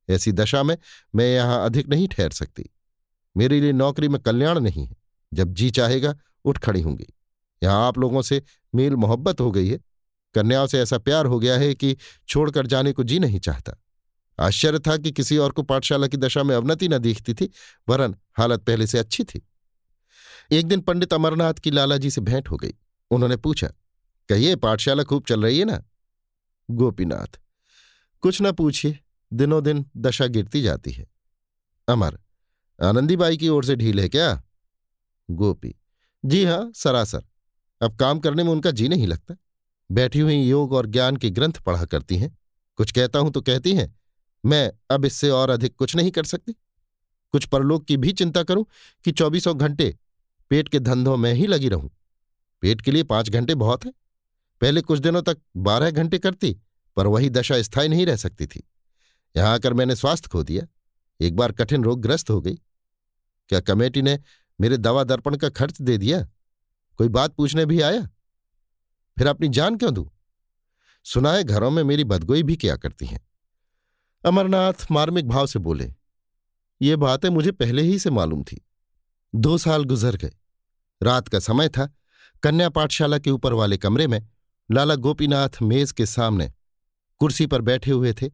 ऐसी 0.08 0.32
दशा 0.32 0.62
में 0.62 0.76
मैं 1.14 1.26
यहाँ 1.26 1.64
अधिक 1.64 1.88
नहीं 1.88 2.08
ठहर 2.08 2.30
सकती। 2.30 2.70
मेरे 3.36 3.60
लिए 3.60 3.72
नौकरी 3.72 4.08
में 4.08 4.20
कल्याण 4.22 4.60
नहीं 4.60 4.86
है। 4.86 4.96
जब 5.32 5.52
जी 5.52 5.70
चाहेगा, 5.70 6.14
उठ 6.44 6.58
खड़ी 6.58 6.80
होंगी। 6.80 7.06
यहाँ 7.62 7.86
आप 7.86 7.98
लोगों 7.98 8.22
से 8.22 8.42
मेल 8.74 8.96
मोहब्बत 8.96 9.40
हो 9.40 9.50
गई 9.50 9.68
है। 9.68 9.78
कन्याओं 10.34 10.66
से 10.66 10.80
ऐसा 10.80 10.98
प्यार 10.98 11.26
हो 11.26 11.38
गया 11.38 11.56
है 11.58 11.74
कि 11.74 11.96
छोड़कर 12.28 12.66
जाने 12.66 12.92
को 12.92 13.04
जी 13.04 13.18
नहीं 13.18 13.40
चाहता। 13.40 13.76
आश्चर्य 14.38 14.78
था 14.78 14.96
कि 14.96 15.10
किसी 15.12 15.36
और 15.36 15.52
को 15.52 15.62
पाठशाला 15.62 16.06
की 16.06 16.16
दशा 16.16 16.42
में 16.42 16.54
अवनति 16.56 16.88
न 16.88 16.98
दिखती 16.98 17.34
थी, 17.34 17.50
वरन 17.88 18.16
हालत 18.38 18.62
पहले 18.62 18.86
से 18.86 18.98
अच्छी 18.98 19.24
थी। 19.24 19.42
एक 20.52 20.66
दिन 20.66 20.80
पंडित 20.80 21.12
अमरनाथ 21.12 21.54
की 21.54 21.70
लालाजी 21.70 22.10
से 22.10 22.20
भेंट 22.20 22.50
हो 22.50 22.56
गई। 22.56 22.74
उन्होंने 23.10 23.36
पूछा, 23.36 23.68
कहिए, 24.28 24.56
पाठशाला 24.56 25.02
खूब 25.02 25.24
चल 25.24 25.42
रही 25.42 25.58
है 25.58 25.64
ना? 25.64 25.82
गोपीनाथ, 26.68 27.38
कुछ 28.22 28.42
न 28.42 28.52
पूछिए 28.52 28.98
दिनों 29.32 29.62
दिन 29.64 29.84
दशा 29.96 30.26
गिरती 30.26 30.62
जाती 30.62 30.92
है। 30.92 31.06
अमर, 31.88 32.18
आनंदीबाई 32.78 33.36
की 33.36 33.48
ओर 33.48 33.64
से 33.64 33.76
ढील 33.76 34.00
है 34.00 34.08
क्या? 34.08 34.42
गोपी, 35.28 35.74
जी 36.24 36.44
हाँ 36.44 36.72
सरासर। 36.74 37.22
अब 37.80 37.96
काम 37.96 38.18
करने 38.18 38.44
में 38.44 38.50
उनका 38.50 38.70
जी 38.70 38.88
नहीं 38.88 39.06
लगता। 39.06 39.36
बैठी 39.90 40.20
हुई 40.20 40.36
योग 40.36 40.72
और 40.72 40.86
ज्ञान 40.86 41.16
के 41.16 41.30
ग्रंथ 41.30 41.52
पढ़ा 41.52 41.84
करती 41.84 42.16
हैं। 42.16 42.36
कुछ 42.78 42.92
कहता 42.92 43.18
हूँ 43.18 43.30
तो 43.32 43.40
कहती 43.40 43.74
हैं। 43.74 43.94
मैं 44.44 44.72
अब 44.90 45.04
इससे 45.04 45.30
और 45.30 45.50
अधिक 45.50 45.76
कुछ 45.76 45.96
नहीं 45.96 46.10
कर 46.10 46.24
सकती। 46.24 46.52
कुछ 47.32 47.44
परलोक 47.44 47.84
की 47.84 47.96
भी 47.96 48.12
चिंता 48.12 48.42
करूँ 48.42 48.66
कि 49.04 49.12
चौबीसों 49.12 49.58
घंटे 49.58 49.98
पेट 50.50 50.68
के 50.68 50.78
धंधों 50.78 51.16
में 51.16 51.34
ही 51.34 51.46
लगी 51.46 51.68
रहूँ। 51.68 51.90
पेट 52.60 52.80
के 52.80 52.90
लिए 52.90 53.02
पाँच 53.02 53.30
घंटे 53.30 53.54
बहुत 53.54 53.84
है। 53.86 53.92
पहले 54.60 54.80
कुछ 54.80 54.98
दिनों 54.98 55.22
तक 55.22 55.38
बारह 55.56 55.90
घंटे 55.90 56.18
करती, 56.18 56.56
पर 56.96 57.06
वही 57.06 57.30
दशा 57.30 57.62
स्थायी 57.62 57.88
नहीं 57.88 58.06
रह 58.06 58.16
सकती 58.16 58.46
थी। 58.46 58.68
यहाँ 59.36 59.54
आकर 59.54 59.72
मैंने 59.72 59.96
स्वास्थ्य 59.96 60.28
खो 60.28 60.42
दिया। 60.42 60.66
एक 61.20 61.36
बार 61.36 61.52
कठिन 61.52 61.84
रोगग्रस्त 61.84 62.30
हो 62.30 62.40
गई। 62.40 62.54
क्या 63.48 63.60
कमेटी 63.60 64.02
ने 64.02 64.20
मेरे 64.60 64.76
दवा 64.76 65.04
दर्पण 65.04 65.36
का 65.36 65.48
खर्च 65.48 65.82
दे 65.82 65.98
दिया? 65.98 66.28
कोई 66.98 67.08
बात 67.08 67.34
पूछने 67.34 67.66
भी 67.66 67.80
आया? 67.80 68.00
फिर 69.18 69.26
अपनी 69.26 69.48
जान 69.48 69.76
क्यों 69.76 69.94
दू? 69.94 70.12
सुनाए 71.04 71.44
घरों 71.44 71.70
में 71.70 71.82
मेरी 71.82 72.04
बदगोई 72.04 72.42
भी 72.42 72.56
क्या 72.56 72.76
करती 72.76 73.06
हैं? 73.06 73.33
अमरनाथ 74.24 74.86
मार्मिक 74.90 75.28
भाव 75.28 75.46
से 75.46 75.58
बोले, 75.58 75.94
ये 76.82 76.96
बातें 76.96 77.28
मुझे 77.28 77.52
पहले 77.52 77.82
ही 77.82 77.98
से 77.98 78.10
मालूम 78.10 78.42
थी। 78.44 78.60
दो 79.34 79.58
साल 79.58 79.84
गुजर 79.84 80.16
गए। 80.16 80.32
रात 81.02 81.28
का 81.28 81.38
समय 81.38 81.68
था। 81.68 81.86
कन्या 82.42 82.68
पाठशाला 82.68 83.18
के 83.18 83.30
ऊपर 83.30 83.52
वाले 83.52 83.78
कमरे 83.78 84.06
में 84.06 84.28
लाला 84.70 84.94
गोपीनाथ 84.94 85.62
मेज 85.62 85.92
के 85.92 86.06
सामने 86.06 86.52
कुर्सी 87.20 87.46
पर 87.46 87.60
बैठे 87.60 87.90
हुए 87.90 88.12
थे। 88.12 88.30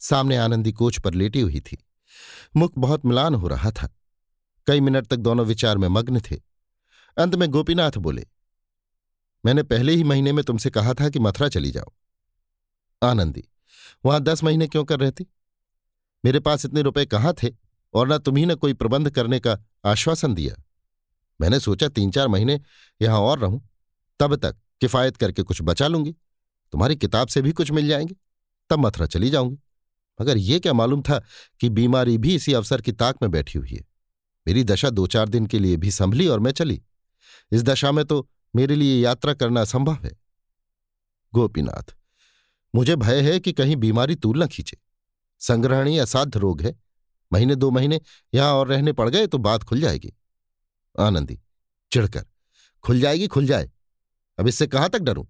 सामने 0.00 0.36
आनंदी 0.36 0.72
कोच 0.72 0.98
पर 1.00 1.14
लेटी 1.14 1.40
हुई 1.40 1.60
थी। 1.60 1.78
मुख 2.56 2.72
बहुत 2.78 3.06
मिलान 3.06 3.34
हो 3.34 3.48
रहा 3.48 3.70
था। 3.70 3.88
कई 4.66 4.80
मिनट 4.80 5.06
तक 5.06 5.16
दोनों 5.16 5.46
विचार 5.46 5.78
में 5.78 5.88
मग्न 5.88 6.20
थे। 6.20 6.36
अंत 7.16 7.34
में 7.34 7.48
गोपीनाथ 7.50 7.98
बोले, 7.98 8.26
मैंने 9.44 9.62
पहले 9.62 9.92
ही 9.92 10.04
महीने 10.04 10.32
में 10.32 10.44
तुमसे 10.44 10.70
कहा 10.70 10.94
था 10.94 11.08
कि 11.08 11.18
मथुरा 11.18 11.48
चली 11.48 11.70
जाओ। 11.70 11.92
आनंदी 13.02 13.44
वहाँ 14.04 14.20
दस 14.20 14.44
महीने 14.44 14.66
क्यों 14.66 14.84
कर 14.84 15.00
रहती? 15.00 15.26
मेरे 16.24 16.40
पास 16.40 16.64
इतने 16.64 16.82
रुपए 16.82 17.06
कहाँ 17.06 17.34
थे 17.42 17.50
और 17.94 18.12
न 18.12 18.18
तुम्ही 18.18 18.46
ने 18.46 18.54
कोई 18.54 18.72
प्रबंध 18.72 19.10
करने 19.10 19.40
का 19.40 19.58
आश्वासन 19.84 20.34
दिया। 20.34 20.62
मैंने 21.40 21.60
सोचा 21.60 21.88
तीन 21.88 22.10
चार 22.10 22.28
महीने 22.28 22.60
यहाँ 23.02 23.20
और 23.20 23.38
रहूँ, 23.38 23.68
तब 24.20 24.36
तक 24.36 24.56
किफायत 24.80 25.16
करके 25.16 25.42
कुछ 25.42 25.58
बचा 25.62 25.88
लूँगी। 25.88 26.12
तुम्हारी 26.72 26.96
किताब 26.96 27.28
से 27.28 27.42
भी 27.42 27.52
कुछ 27.52 27.70
मिल 27.70 27.88
जाएँगे, 27.88 28.14
तब 28.70 28.78
मथुरा 28.78 29.06
चली 29.06 29.30
जाऊँगी। 29.30 29.58
मगर 30.20 30.36
यह 30.36 30.58
क्या 30.58 30.72
मालूम 30.72 31.02
था 31.02 31.22
कि 31.60 31.68
बीमारी 31.68 32.18
भी 32.18 32.34
इसी 32.34 32.52
अवसर 32.52 32.80
की 32.80 32.92
ताक 32.92 33.16
में 33.22 33.30
बैठी 33.30 33.58
हुई 33.58 33.70
है। 33.70 33.84
मेरी 34.46 34.64
दशा 34.64 34.90
दो 34.90 35.06
चार 35.06 35.28
दिन 35.28 35.46
के 35.46 35.58
लिए 35.58 35.76
भी 35.76 35.90
संभली 35.90 36.26
और 36.28 36.40
मैं 36.40 36.52
चली। 36.52 36.82
इस 37.52 37.62
दशा 37.62 37.92
में 37.92 38.04
तो 38.04 38.28
मेरे 38.56 38.76
लिए 38.76 39.02
यात्रा 39.02 39.34
करना 39.34 39.60
असंभव 39.60 40.04
है। 40.04 40.10
गोपीनाथ 41.34 41.94
मुझे 42.74 42.96
भय 42.96 43.20
है 43.22 43.38
कि 43.40 43.52
कहीं 43.52 43.76
बीमारी 43.76 44.14
तूल 44.14 44.42
न 44.42 44.46
खींचे। 44.46 44.76
संग्रहणी 45.40 45.98
असाध्य 45.98 46.38
रोग 46.38 46.62
है। 46.62 46.74
महीने 47.32 47.54
दो 47.54 47.70
महीने 47.70 48.00
यहाँ 48.34 48.52
और 48.52 48.68
रहने 48.68 48.92
पड़ 48.92 49.08
गए 49.08 49.26
तो 49.26 49.38
बात 49.38 49.62
खुल 49.62 49.80
जाएगी। 49.80 50.12
आनंदी, 51.00 51.38
चिढ़कर, 51.92 52.24
खुल 52.84 53.00
जाएगी, 53.00 53.26
खुल 53.26 53.46
जाए। 53.46 53.70
अब 54.38 54.48
इससे 54.48 54.66
कहाँ 54.66 54.88
तक 54.88 54.98
डरूं? 54.98 55.24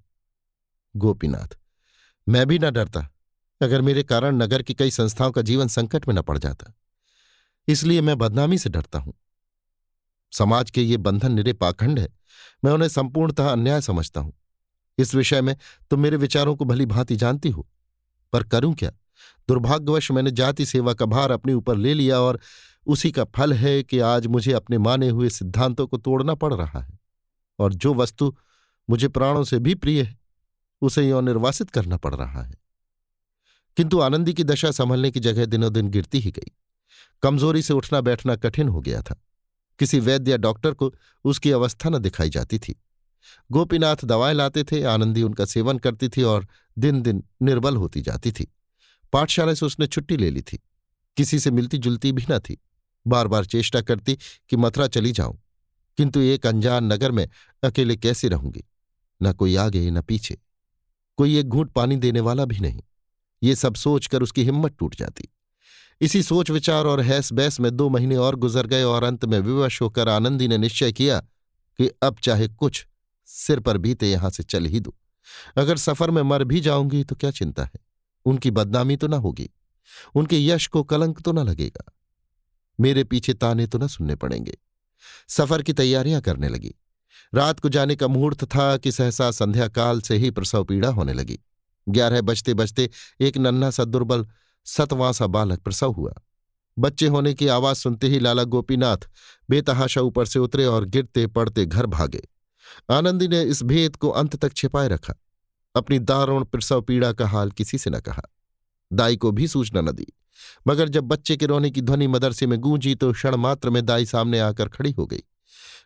गोपीनाथ, 0.96 1.57
मैं 2.28 2.46
भी 2.46 2.59
न 2.59 2.70
डरता, 2.70 3.09
अगर 3.61 3.81
मेरे 3.81 4.02
कारण 4.02 4.37
नगर 4.37 4.62
की 4.62 4.74
कई 4.74 4.90
संस्थाओं 4.90 5.31
का 5.31 5.42
जीवन 5.42 5.68
संकट 5.68 6.09
में 6.09 6.14
न 6.14 6.22
पड़ 6.22 6.38
जाता। 6.38 6.72
इसलिए 7.68 8.00
मैं 8.00 8.18
बदनामी 8.18 8.59
से 8.59 8.70
डरता 8.70 8.98
हूँ। 8.98 9.14
समाज 10.33 10.70
के 10.70 10.83
ये 10.83 10.96
बंधन 10.96 11.33
निरे 11.33 11.52
पाखंड 11.52 11.98
है। 11.98 12.09
मैं 12.64 12.72
उन्हें 12.72 12.88
संपूर्णतः 12.88 13.48
अन्याय 13.48 13.81
समझता 13.81 14.20
हूँ। 14.20 14.33
इस 14.98 15.14
विषय 15.14 15.40
में 15.40 15.57
तुम 15.90 16.00
मेरे 16.00 16.16
विचारों 16.16 16.57
को 16.57 16.64
भली 16.64 16.87
भांति 16.87 17.16
जानती 17.16 17.48
हो। 17.50 17.68
पर 18.33 18.42
करूँ 18.42 18.74
क्या? 18.74 18.90
दुर्भाग्यवश 19.48 20.11
मैंने 20.11 20.31
जाति 20.31 20.66
सेवा 20.66 20.94
का 20.94 21.07
भार 21.07 21.31
अपने 21.31 21.55
ऊपर 21.55 21.76
ले 21.76 21.94
लिया 21.94 22.20
और 22.20 22.40
उसी 22.87 23.12
का 23.12 23.24
फल 23.24 23.52
है 23.52 23.83
कि 23.83 23.98
आज 23.98 24.26
मुझे 24.26 24.52
अपने 24.52 24.78
माने 24.78 25.09
हुए 25.09 25.28
सिद्धांतों 25.28 25.87
को 25.87 25.96
तोड़ना 25.96 26.35
पड़ 26.35 26.55
रहा 26.55 26.81
है। 26.81 26.98
और 27.59 27.74
जो 27.74 27.94
वस्तु 27.94 28.37
मुझे 28.90 29.09
प्राणों 29.09 29.44
से 29.44 29.59
भी 29.59 29.74
प्रिय 29.74 30.02
है, 30.02 30.18
उसे 30.83 31.09
यौ 31.09 31.20
निर्वासित 31.20 31.70
करना 31.70 31.96
पड़ 31.96 32.14
रहा 32.14 32.42
है। 32.42 32.55
किंतु 33.76 34.00
आनंदी 34.00 34.35
की 34.35 34.44
दशा 34.44 34.70
संभलने 34.70 35.11
की 35.11 35.20
जगह 35.20 35.44
दिनों 35.44 35.72
दिन 35.72 35.88
गिरती 35.88 36.18
ही 36.18 36.31
गई। 36.31 36.52
कमज़ोरी 37.22 37.62
से 37.62 37.74
उठना 37.74 38.00
बैठना 38.00 38.37
कठिन 38.37 38.68
हो 38.68 38.81
गया 38.81 39.02
था। 39.02 39.22
किसी 39.78 40.00
वैद्य 40.00 40.31
या 40.31 40.37
डॉक्टर 40.37 40.74
को 40.74 40.94
उसकी 41.24 41.50
अवस्था 41.50 41.90
न 41.90 41.98
दिखाई 41.98 42.31
जाती 42.31 42.59
थी। 42.59 42.83
गोपीनाथ 43.53 43.97
दवाएँ 44.05 44.35
लाते 44.35 44.65
थे, 44.65 44.83
आनंदी 44.83 45.23
उनका 45.23 45.45
सेवन 45.45 45.79
करती 45.79 46.09
थी 46.09 46.23
और 46.23 46.49
दिन 46.79 47.03
दिन 47.03 47.25
निर्बल 47.43 47.77
होती 47.77 48.01
जाती 48.01 48.33
थी। 48.33 48.53
पाठशाला 49.13 49.55
से 49.55 49.67
उसने 49.67 49.87
छुट्टी 49.87 50.17
ले 50.17 50.31
ली 50.31 50.43
थी। 50.43 50.63
किसी 51.17 51.39
से 51.39 51.51
मिलती 51.51 51.79
जुलती 51.79 52.13
भी 52.13 52.25
न 52.31 52.39
थी। 52.39 52.63
बार 53.07 53.27
बार 53.27 53.45
चेष्टा 53.45 53.81
करती 53.81 54.19
कि 54.49 54.57
मथुरा 54.57 54.87
चली 54.87 55.13
जाऊँ। 55.13 55.43
किंतु 55.97 56.21
एक 56.21 56.47
अनजान 56.47 56.85
नगर 56.85 57.11
में 57.11 57.29
अकेले 57.65 57.97
कैसे 57.97 58.29
रहूँगी? 58.29 58.65
न 59.23 59.33
कोई 59.33 59.57
आगे, 59.57 59.91
न 59.91 60.01
पीछे। 60.01 60.39
कोई 61.17 61.39
एक 61.39 61.49
घूंट 61.49 61.71
पानी 61.71 61.97
देने 61.97 62.21
वाला 62.21 62.45
भी 62.45 62.59
नहीं। 62.59 62.81
ये 63.43 63.55
सब 63.55 63.75
सोचकर 63.75 64.23
उसकी 64.23 64.45
हिम्मत 64.45 64.77
टूट 64.79 64.97
जाती। 64.97 65.29
इसी 66.01 66.23
सोच 66.23 66.51
विचार 66.51 66.85
और 66.85 67.01
हैस 67.01 67.33
बैस 67.33 67.61
में 67.61 67.77
दो 67.77 67.89
महीने 67.89 68.17
और 68.17 68.37
गुजर 68.37 68.67
गए 68.67 68.83
और 68.83 69.03
अंत 69.03 69.25
में 69.25 69.41
विवश 69.41 69.83
होकर 69.83 70.09
आनंदी 70.09 70.49
ने 70.49 70.59
निश्चय 70.59 70.93
किया 70.93 71.21
कि 71.79 71.91
अब 72.03 72.17
चाहे 72.23 72.49
कुछ 72.49 72.87
सिर 73.35 73.61
पर 73.61 73.79
बीते 73.79 74.11
यहाँ 74.11 74.31
से 74.31 74.42
चल 74.42 74.66
ही 74.66 74.81
दो। 74.81 74.95
अगर 75.57 75.77
सफ़र 75.77 76.11
में 76.11 76.23
मर 76.23 76.45
भी 76.45 76.61
जाऊँगी 76.61 77.05
तो 77.05 77.16
क्या 77.16 77.31
चिंता 77.31 77.64
है? 77.64 77.81
उनकी 78.25 78.51
बदनामी 78.51 78.97
तो 78.97 79.07
ना 79.07 79.16
होगी। 79.16 79.51
उनके 80.14 80.47
यश 80.47 80.66
को 80.66 80.83
कलंक 80.83 81.21
तो 81.21 81.33
न 81.33 81.38
लगेगा। 81.38 81.92
मेरे 82.81 83.05
पीछे 83.05 83.35
ताने 83.35 83.66
तो 83.66 83.79
न 83.79 83.87
सुनने 83.87 84.14
पड़ेंगे। 84.14 84.59
सफ़र 85.29 85.62
की 85.62 85.73
तैयारियाँ 85.73 86.21
करने 86.21 86.49
लगी। 86.49 86.75
रात 87.35 87.61
को 87.61 87.68
जाने 87.68 87.97
का 87.97 88.09
मुहूर्त 88.09 88.45
था 88.45 88.77
कि 88.77 88.92
सहसा 88.92 89.31
संध्या 89.31 89.68
काल 89.68 90.01
से 90.01 90.16
ही 90.16 90.31
प्रसव 90.31 90.64
पीड़ा 90.64 90.88
होने 90.88 91.12
लगी। 91.12 91.38
ग्यारह 91.88 92.21
बजते 92.21 92.55
बजते 92.55 92.90
एक 93.21 93.37
नन्हा 93.37 93.71
सा 93.71 93.85
दुर्बल, 93.85 94.27
सतवां 94.64 95.12
सा 95.12 95.27
बालक 95.27 95.61
प्रसव 95.61 95.92
हुआ। 95.92 96.14
बच्चे 96.79 97.07
होने 97.07 97.35
की 97.35 97.47
आवाज़ 97.47 97.77
सुनते 97.77 98.07
ही 98.07 98.18
लाला 98.18 98.45
गोपीनाथ 98.45 98.97
बेतहाशा 99.51 100.01
ऊपर 100.01 100.27
से 100.27 100.38
उतरे 100.38 100.64
और 100.64 100.85
गिरते 100.85 101.27
पड़ते 101.27 101.66
घर 101.66 101.87
भागे। 101.87 102.23
आनंदी 102.91 103.29
ने 103.29 103.43
इस 103.43 103.63
भेद 103.63 103.97
को 103.97 104.09
अंत 104.09 104.37
तक 104.37 104.53
छिपाए 104.53 104.89
रखा। 104.89 105.15
अपनी 105.77 105.99
दारुण 105.99 106.45
प्रसव 106.45 106.83
पीड़ा 106.83 107.13
का 107.13 107.29
हाल 107.29 107.51
किसी 107.51 107.79
से 107.79 107.91
न 107.91 108.01
कहा। 108.01 108.23
दाई 108.93 109.17
को 109.17 109.31
भी 109.31 109.49
सूचना 109.49 109.81
न 109.81 109.93
दी। 109.93 110.07
मगर 110.69 110.89
जब 110.89 111.05
बच्चे 111.05 111.37
के 111.37 111.47
रोने 111.47 111.71
की 111.71 111.81
ध्वनि 111.81 112.07
मदरसे 112.07 112.47
में 112.47 112.59
गूंजी 112.59 112.95
तो 112.95 113.13
क्षण 113.13 113.37
मात्र 113.37 113.71
में 113.71 113.87
दाई 113.87 114.07
सामने 114.07 114.39
आकर 114.39 114.69
खड़ी 114.69 114.93
हो 114.93 115.07
गई। 115.07 115.23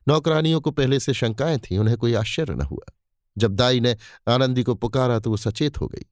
नौकरानियों 0.08 0.60
को 0.60 0.70
पहले 0.70 1.00
से 1.00 1.14
शंकाएँ 1.14 1.58
थीं, 1.58 1.78
उन्हें 1.78 1.96
कोई 1.96 2.14
आश्चर्य 2.14 2.54
न 2.54 2.60
हुआ। 2.60 2.92
जब 3.38 3.52
दाई 3.52 3.80
ने 3.80 3.96
आनंदी 4.28 4.62
को 4.62 4.74
पुकारा 4.74 5.18
तो 5.18 5.30
वो 5.30 5.36
सचेत 5.36 5.80
हो 5.80 5.88
गई। 5.88 6.02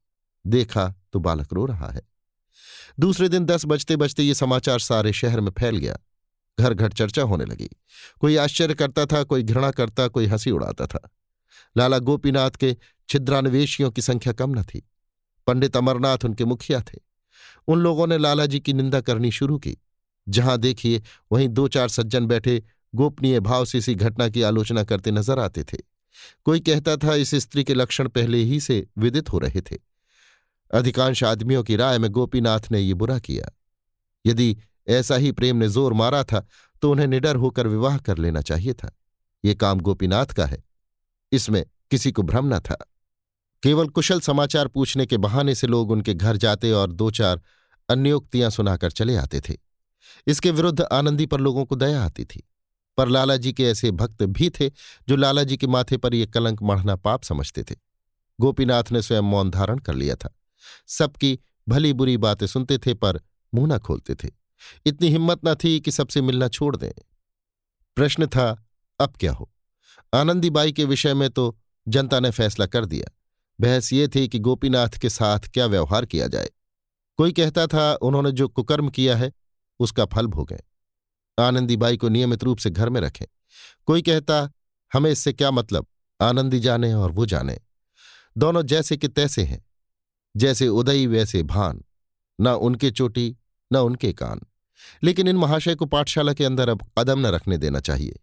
देखा 0.46 0.94
तो 1.12 1.18
बालक 1.20 1.52
रो 1.52 1.64
रहा 1.64 1.90
है। 1.90 2.02
दूसरे 3.00 3.28
दिन 3.28 3.44
दस 3.44 3.62
बजते 3.66 3.96
बजते 3.96 4.22
ये 4.22 4.34
समाचार 4.34 4.78
सारे 4.78 5.12
शहर 5.12 5.40
में 5.40 5.52
फैल 5.58 5.76
गया। 5.76 5.98
घर 6.60 6.74
घर 6.74 6.92
चर्चा 6.92 7.22
होने 7.22 7.44
लगी। 7.44 7.68
कोई 8.20 8.36
आश्चर्य 8.36 8.74
करता 8.74 9.06
था, 9.06 9.22
कोई 9.24 9.42
घृणा 9.42 9.70
करता 9.70 10.08
कोई 10.08 10.26
हँसी 10.26 10.50
उड़ाता 10.50 10.86
था। 10.86 11.10
लाला 11.76 11.98
गोपीनाथ 11.98 12.50
के 12.50 12.76
छिद्रान्वेशियों 13.08 13.90
की 13.90 14.02
संख्या 14.02 14.32
कम 14.32 14.50
न 14.50 14.62
थी। 14.62 14.88
पंडित 15.46 15.76
अमरनाथ 15.76 16.18
उनके 16.24 16.44
मुखिया 16.44 16.80
थे। 16.80 16.98
उन 17.68 17.78
लोगों 17.78 18.06
ने 18.06 18.18
लाला 18.18 18.46
जी 18.46 18.60
की 18.60 18.72
निंदा 18.72 19.00
करनी 19.00 19.30
शुरू 19.30 19.58
की। 19.58 19.76
जहाँ 20.28 20.58
देखिए, 20.58 21.02
वहीं 21.32 21.48
दो 21.48 21.68
चार 21.68 21.88
सज्जन 21.88 22.26
बैठे 22.26 22.62
गोपनीय 22.94 23.40
भाव 23.40 23.64
से 23.64 23.78
इसी 23.78 23.94
घटना 23.94 24.28
की 24.28 24.42
आलोचना 24.42 24.84
करते 24.84 25.10
नज़र 25.10 25.38
आते 25.38 25.64
थे। 25.64 25.78
कोई 26.44 26.60
कहता 26.60 26.96
था, 26.96 27.14
इस 27.14 27.34
स्त्री 27.34 27.64
के 27.64 27.74
लक्षण 27.74 28.08
पहले 28.08 28.38
ही 28.38 28.60
से 28.60 28.86
विदित 28.98 29.32
हो 29.32 29.38
रहे 29.38 29.60
थे। 29.60 29.76
अधिकांश 30.74 31.24
आदमियों 31.24 31.62
की 31.62 31.76
राय 31.76 31.98
में 31.98 32.10
गोपीनाथ 32.10 32.60
ने 32.70 32.80
ये 32.80 32.94
बुरा 32.94 33.18
किया। 33.18 33.58
यदि 34.26 34.56
ऐसा 34.88 35.16
ही 35.16 35.32
प्रेम 35.32 35.56
ने 35.56 35.68
ज़ोर 35.68 35.92
मारा 35.92 36.24
था 36.24 36.46
तो 36.82 36.90
उन्हें 36.90 37.06
निडर 37.06 37.36
होकर 37.36 37.66
विवाह 37.66 37.98
कर 37.98 38.18
लेना 38.18 38.40
चाहिए 38.40 38.74
था। 38.74 38.90
ये 39.44 39.54
काम 39.54 39.80
गोपीनाथ 39.80 40.26
का 40.26 40.46
है। 40.46 40.62
इसमें 41.32 41.64
किसी 41.90 42.12
को 42.12 42.22
भ्रम 42.22 42.54
न 42.54 42.58
था। 42.58 42.76
केवल 43.62 43.88
कुशल 43.88 44.20
समाचार 44.20 44.68
पूछने 44.68 45.06
के 45.06 45.16
बहाने 45.16 45.54
से 45.54 45.66
लोग 45.66 45.90
उनके 45.90 46.14
घर 46.14 46.36
जाते 46.36 46.72
और 46.72 46.92
दो 46.92 47.10
चार 47.10 47.42
अन्योक्तियाँ 47.88 48.50
सुनाकर 48.50 48.90
चले 48.90 49.16
आते 49.16 49.40
थे। 49.40 49.56
इसके 50.26 50.50
विरुद्ध 50.50 50.80
आनंदी 50.80 51.26
पर 51.26 51.40
लोगों 51.40 51.64
को 51.64 51.76
दया 51.76 52.04
आती 52.04 52.24
थी। 52.24 52.42
पर 52.98 53.08
लाला 53.08 53.36
जी 53.36 53.52
के 53.52 53.64
ऐसे 53.64 53.90
भक्त 53.90 54.22
भी 54.22 54.50
थे, 54.50 54.68
जो 55.08 55.16
लाला 55.16 55.42
जी 55.42 55.56
के 55.56 55.66
माथे 55.66 55.96
पर 55.96 56.14
यह 56.14 56.26
कलंक 56.26 56.62
मढ़ना 56.62 56.96
पाप 56.96 57.22
समझते 57.22 57.62
थे। 57.62 57.74
गोपीनाथ 58.40 58.84
ने 58.92 59.02
स्वयं 59.02 59.22
मौन 59.22 59.50
धारण 59.50 59.78
कर 59.78 59.94
लिया 59.94 60.16
था। 60.16 60.34
सबकी 60.86 61.38
भली 61.68 61.92
बुरी 61.92 62.16
बातें 62.16 62.46
सुनते 62.46 62.78
थे, 62.78 62.94
पर 62.94 63.20
मुँह 63.54 63.74
न 63.74 63.78
खोलते 63.78 64.14
थे। 64.14 64.43
इतनी 64.86 65.08
हिम्मत 65.08 65.40
न 65.44 65.54
थी 65.54 65.80
कि 65.80 65.90
सबसे 65.90 66.20
मिलना 66.20 66.48
छोड़ 66.48 66.76
दें। 66.76 66.92
प्रश्न 67.96 68.26
था, 68.26 68.68
अब 69.00 69.12
क्या 69.20 69.32
हो? 69.32 69.50
आनंदीबाई 70.14 70.72
के 70.72 70.84
विषय 70.84 71.14
में 71.14 71.30
तो 71.30 71.58
जनता 71.88 72.20
ने 72.20 72.30
फैसला 72.30 72.66
कर 72.66 72.84
दिया। 72.84 73.18
बहस 73.60 73.92
ये 73.92 74.08
थी 74.08 74.28
कि 74.28 74.38
गोपीनाथ 74.38 74.88
के 74.88 75.10
साथ 75.10 75.38
क्या 75.38 75.66
व्यवहार 75.66 76.06
किया 76.06 76.26
जाए। 76.26 76.50
कोई 77.16 77.32
कहता 77.32 77.66
था, 77.66 77.94
उन्होंने 77.94 78.32
जो 78.32 78.48
कुकर्म 78.48 78.90
किया 78.90 79.16
है, 79.16 79.32
उसका 79.78 80.04
फल 80.04 80.26
भोगें। 80.26 80.60
आनंदीबाई 81.44 81.96
को 81.96 82.08
नियमित 82.08 82.44
रूप 82.44 82.58
से 82.58 82.70
घर 82.70 82.88
में 82.88 83.00
रखें। 83.00 83.26
कोई 83.86 84.02
कहता, 84.02 84.52
हमें 84.92 85.10
इससे 85.10 85.32
क्या 85.32 85.50
मतलब? 85.50 85.86
आनंदी 86.22 86.60
जाने 86.60 86.94
और 86.94 87.12
वो 87.12 87.26
जाने। 87.26 87.58
दोनों 88.38 88.62
जैसे 88.62 88.96
कि 88.96 89.08
तैसे 89.08 89.44
हैं। 89.44 89.64
जैसे 90.36 90.68
उदयी, 90.68 91.06
वैसे 91.06 91.42
भान। 91.42 91.84
न 92.40 92.48
उनके 92.48 92.90
चोटी, 92.90 93.36
न 93.72 93.76
उनके 93.76 94.12
कान। 94.12 94.40
लेकिन 95.02 95.28
इन 95.28 95.36
महाशय 95.36 95.74
को 95.74 95.86
पाठशाला 95.86 96.32
के 96.32 96.44
अंदर 96.44 96.68
अब 96.68 96.90
कदम 96.98 97.18
न 97.18 97.26
रखने 97.26 97.58
देना 97.58 97.80
चाहिए। 97.80 98.20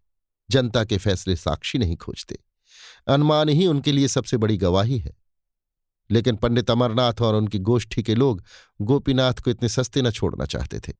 जनता 0.49 0.85
के 0.85 0.97
फैसले 0.97 1.35
साक्षी 1.35 1.77
नहीं 1.77 1.97
खोजते। 1.97 2.37
अनुमान 3.07 3.49
ही 3.49 3.67
उनके 3.67 3.91
लिए 3.91 4.07
सबसे 4.07 4.37
बड़ी 4.37 4.57
गवाही 4.57 4.97
है। 4.97 5.13
लेकिन 6.11 6.35
पंडित 6.35 6.71
अमरनाथ 6.71 7.13
और 7.21 7.35
उनकी 7.35 7.59
गोष्ठी 7.59 8.03
के 8.03 8.15
लोग 8.15 8.43
गोपीनाथ 8.81 9.33
को 9.33 9.51
इतने 9.51 9.69
सस्ते 9.69 10.01
न 10.01 10.11
छोड़ना 10.11 10.45
चाहते 10.45 10.79
थे। 10.79 10.93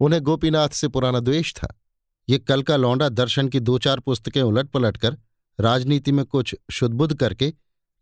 उन्हें 0.00 0.22
गोपीनाथ 0.22 0.68
से 0.68 0.88
पुराना 0.88 1.20
द्वेष 1.20 1.54
था। 1.54 1.80
ये 2.28 2.38
कल 2.38 2.62
का 2.62 2.76
लौंडा 2.76 3.08
दर्शन 3.08 3.48
की 3.48 3.60
दो 3.60 3.78
चार 3.78 4.00
पुस्तकें 4.00 4.42
उलट 4.42 4.66
पलट 4.66 4.96
कर 4.96 5.18
राजनीति 5.60 6.12
में 6.12 6.24
कुछ 6.24 6.56
शुद्धबुद्ध 6.70 7.16
करके 7.16 7.52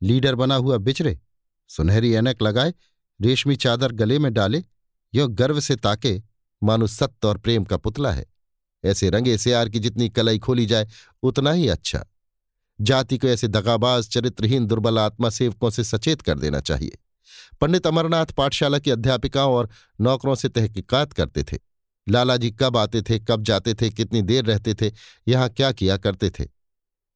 लीडर 0.02 0.34
बना 0.34 0.54
हुआ 0.54 0.76
बिचरे, 0.76 1.20
सुनहरी 1.68 2.12
एनक 2.12 2.42
लगाए, 2.42 2.74
रेशमी 3.20 3.56
चादर 3.56 3.92
गले 3.92 4.18
में 4.18 4.34
डाले 4.34 4.64
यो 5.14 5.28
गर्व 5.28 5.60
से 5.60 5.76
ताके 5.76 6.22
मानो 6.66 6.86
सत्य 6.86 7.28
और 7.28 7.38
प्रेम 7.38 7.64
का 7.64 7.76
पुतला 7.76 8.12
है। 8.12 8.26
ऐसे 8.84 9.10
रंगे 9.10 9.38
सियार 9.38 9.68
की 9.68 9.78
जितनी 9.78 10.08
कलई 10.08 10.38
खोली 10.38 10.66
जाए, 10.66 10.86
उतना 11.22 11.52
ही 11.52 11.68
अच्छा। 11.68 12.06
जाति 12.80 13.18
को 13.18 13.26
ऐसे 13.26 13.48
दगाबाज, 13.48 14.08
चरित्रहीन, 14.08 14.66
दुर्बल 14.66 14.98
आत्मा 14.98 15.30
सेवकों 15.30 15.70
से 15.70 15.84
सचेत 15.84 16.22
कर 16.22 16.38
देना 16.38 16.60
चाहिए। 16.60 16.98
पंडित 17.60 17.86
अमरनाथ 17.86 18.26
पाठशाला 18.26 18.78
की 18.78 18.90
अध्यापिकाओं 18.90 19.54
और 19.54 19.70
नौकरों 20.00 20.34
से 20.34 20.48
तहकीकात 20.48 21.12
करते 21.12 21.42
थे। 21.42 21.58
लालाजी 22.08 22.50
कब 22.50 22.76
आते 22.76 23.02
थे, 23.02 23.18
कब 23.18 23.42
जाते 23.42 23.74
थे, 23.74 23.90
कितनी 23.90 24.22
देर 24.22 24.44
रहते 24.44 24.74
थे, 24.74 24.92
यहाँ 25.28 25.48
क्या 25.48 25.72
किया 25.72 25.96
करते 25.96 26.30
थे? 26.30 26.44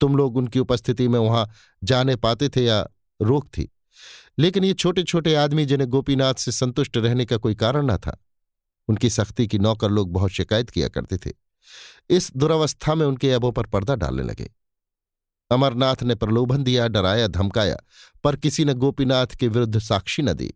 तुम 0.00 0.16
लोग 0.16 0.36
उनकी 0.36 0.58
उपस्थिति 0.58 1.08
में 1.08 1.18
वहाँ 1.18 1.50
जाने 1.84 2.16
पाते 2.16 2.48
थे 2.48 2.64
या 2.64 2.88
रोक 3.22 3.46
थी? 3.46 3.72
लेकिन 4.38 4.64
ये 4.64 4.72
छोटे 4.72 5.02
छोटे 5.02 5.34
आदमी 5.34 5.66
जिन्हें 5.66 5.90
गोपीनाथ 5.90 6.34
से 6.34 6.52
संतुष्ट 6.52 6.96
रहने 6.96 7.24
का 7.24 7.36
कोई 7.36 7.54
कारण 7.54 7.86
न 7.86 7.96
था। 7.96 8.18
उनकी 8.90 9.10
सख्ती 9.10 9.46
की 9.46 9.58
नौकर 9.58 9.90
लोग 9.90 10.12
बहुत 10.12 10.30
शिकायत 10.30 10.70
किया 10.70 10.88
करते 10.88 11.16
थे। 11.16 11.32
इस 12.10 12.32
दुरावस्था 12.36 12.94
में 12.94 13.06
उनके 13.06 13.28
ऐबों 13.28 13.52
पर 13.52 13.66
पर्दा 13.66 13.94
डालने 13.94 14.22
लगे। 14.22 14.50
अमरनाथ 15.50 16.02
ने 16.02 16.14
प्रलोभन 16.14 16.62
दिया, 16.62 16.88
डराया, 16.88 17.26
धमकाया, 17.26 17.76
पर 18.24 18.36
किसी 18.36 18.64
ने 18.64 18.74
गोपीनाथ 18.74 19.26
के 19.26 19.48
विरुद्ध 19.48 19.78
साक्षी 19.78 20.22
न 20.22 20.32
दी। 20.32 20.54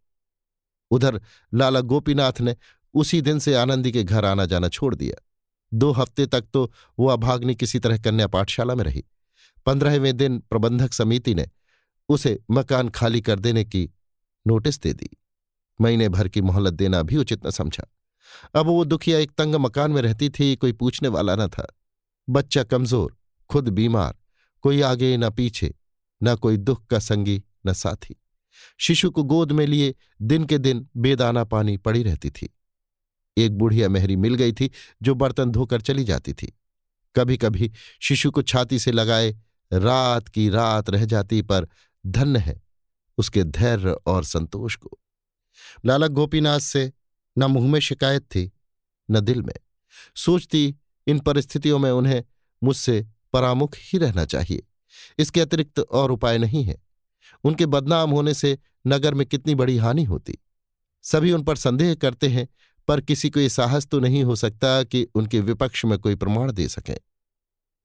उधर 0.91 1.21
लाला 1.55 1.81
गोपीनाथ 1.81 2.41
ने 2.41 2.57
उसी 2.95 3.21
दिन 3.21 3.39
से 3.39 3.55
आनंदी 3.55 3.93
के 3.93 4.05
घर 4.05 4.25
आना 4.25 4.47
जाना 4.47 4.69
छोड़ 4.69 4.95
दिया। 4.95 5.23
दो 5.75 5.93
हफ़्ते 5.93 6.27
तक 6.27 6.45
तो 6.53 6.73
वो 6.99 7.09
अभाग्नि 7.09 7.55
किसी 7.55 7.79
तरह 7.79 7.99
कन्या 7.99 8.27
पाठशाला 8.27 8.75
में 8.75 8.85
रही। 8.85 9.05
पंद्रहवें 9.67 10.17
दिन 10.17 10.39
प्रबंधक 10.39 10.93
समिति 10.93 11.35
ने 11.35 11.51
उसे 12.09 12.39
मकान 12.51 12.89
खाली 12.89 13.21
कर 13.21 13.39
देने 13.39 13.65
की 13.65 13.91
नोटिस 14.47 14.81
दे 14.81 14.93
दी। 14.93 15.11
महीने 15.81 16.09
भर 16.09 16.29
की 16.29 16.41
मोहलत 16.41 16.73
देना 16.73 17.03
भी 17.03 17.17
उचित 17.17 17.47
न 17.47 17.51
समझा। 17.51 17.85
अब 18.55 18.67
वो 18.67 18.85
दुखिया 18.85 19.19
एक 19.19 19.31
तंग 19.31 19.55
मकान 19.55 19.91
में 19.91 20.03
रहती 20.03 20.31
थी, 20.31 20.57
कोई 20.57 20.73
पूछने 20.73 21.09
वाला 21.09 21.37
न 21.37 21.49
था। 21.49 21.67
बच्चा 22.29 22.63
कमज़ोर, 22.63 23.17
खुद 23.51 23.69
बीमार, 23.69 24.15
कोई 24.61 24.81
आगे 24.81 25.17
न 25.17 25.31
पीछे, 25.31 25.75
न 26.23 26.37
कोई 26.37 26.57
दुख 26.57 26.87
का 26.87 26.99
संगी, 26.99 27.43
न 27.67 27.73
साथी। 27.73 28.17
शिशु 28.79 29.11
को 29.11 29.23
गोद 29.23 29.53
में 29.53 29.67
लिए 29.67 29.95
दिन 30.23 30.45
के 30.45 30.59
दिन 30.59 30.89
बेदाना 30.97 31.45
पानी 31.45 31.77
पड़ी 31.77 32.03
रहती 32.03 32.31
थी। 32.31 32.55
एक 33.37 33.59
बुढ़िया 33.59 33.89
मेहरी 33.89 34.17
मिल 34.17 34.35
गई 34.35 34.53
थी, 34.53 34.71
जो 35.03 35.15
बर्तन 35.15 35.51
धोकर 35.51 35.81
चली 35.81 36.05
जाती 36.05 36.33
थी। 36.33 36.59
कभी 37.17 37.37
कभी 37.37 37.73
शिशु 38.01 38.31
को 38.31 38.43
छाती 38.43 38.79
से 38.79 38.93
लगाए, 38.93 39.37
रात 39.73 40.29
की 40.29 40.49
रात 40.49 40.91
रह 40.91 41.05
जाती, 41.05 41.43
पर 41.43 41.69
धन्य 42.07 42.39
है 42.39 42.63
उसके 43.19 43.45
धैर्य 43.45 43.91
और 44.07 44.25
संतोष 44.25 44.77
को। 44.77 44.99
लाला 45.87 46.07
गोपीनाथ 46.07 46.61
से 46.61 46.93
न 47.39 47.45
मुँह 47.45 47.73
में 47.73 47.81
शिकायत 47.81 48.23
थी, 48.23 48.53
न 49.11 49.21
दिल 49.21 49.43
में। 49.43 49.55
सोचती, 50.17 50.77
इन 51.07 51.19
परिस्थितियों 51.19 51.79
में 51.79 51.91
उन्हें 51.91 52.25
मुझसे 52.65 53.07
परामुख 53.33 53.75
ही 53.77 53.99
रहना 53.99 54.25
चाहिए। 54.25 54.63
इसके 55.19 55.41
अतिरिक्त 55.41 55.79
और 55.79 56.11
उपाय 56.11 56.39
नहीं 56.39 56.65
है। 56.65 56.83
उनके 57.45 57.67
बदनाम 57.67 58.11
होने 58.11 58.35
से 58.35 58.59
नगर 58.87 59.15
में 59.15 59.27
कितनी 59.27 59.55
बड़ी 59.55 59.77
हानि 59.77 60.05
होती। 60.05 60.39
सभी 61.03 61.33
उन 61.33 61.43
पर 61.43 61.57
संदेह 61.57 61.95
करते 61.95 62.29
हैं, 62.29 62.49
पर 62.89 63.01
किसी 63.01 63.31
को 63.31 63.41
ये 63.41 63.49
साहस 63.49 63.87
तो 63.87 64.01
नहीं 64.01 64.25
हो 64.25 64.37
सकता 64.37 64.83
कि 64.83 65.07
उनके 65.15 65.41
विपक्ष 65.41 65.85
में 65.85 65.99
कोई 65.99 66.15
प्रमाण 66.15 66.53
दे 66.53 66.69
सके। 66.69 66.99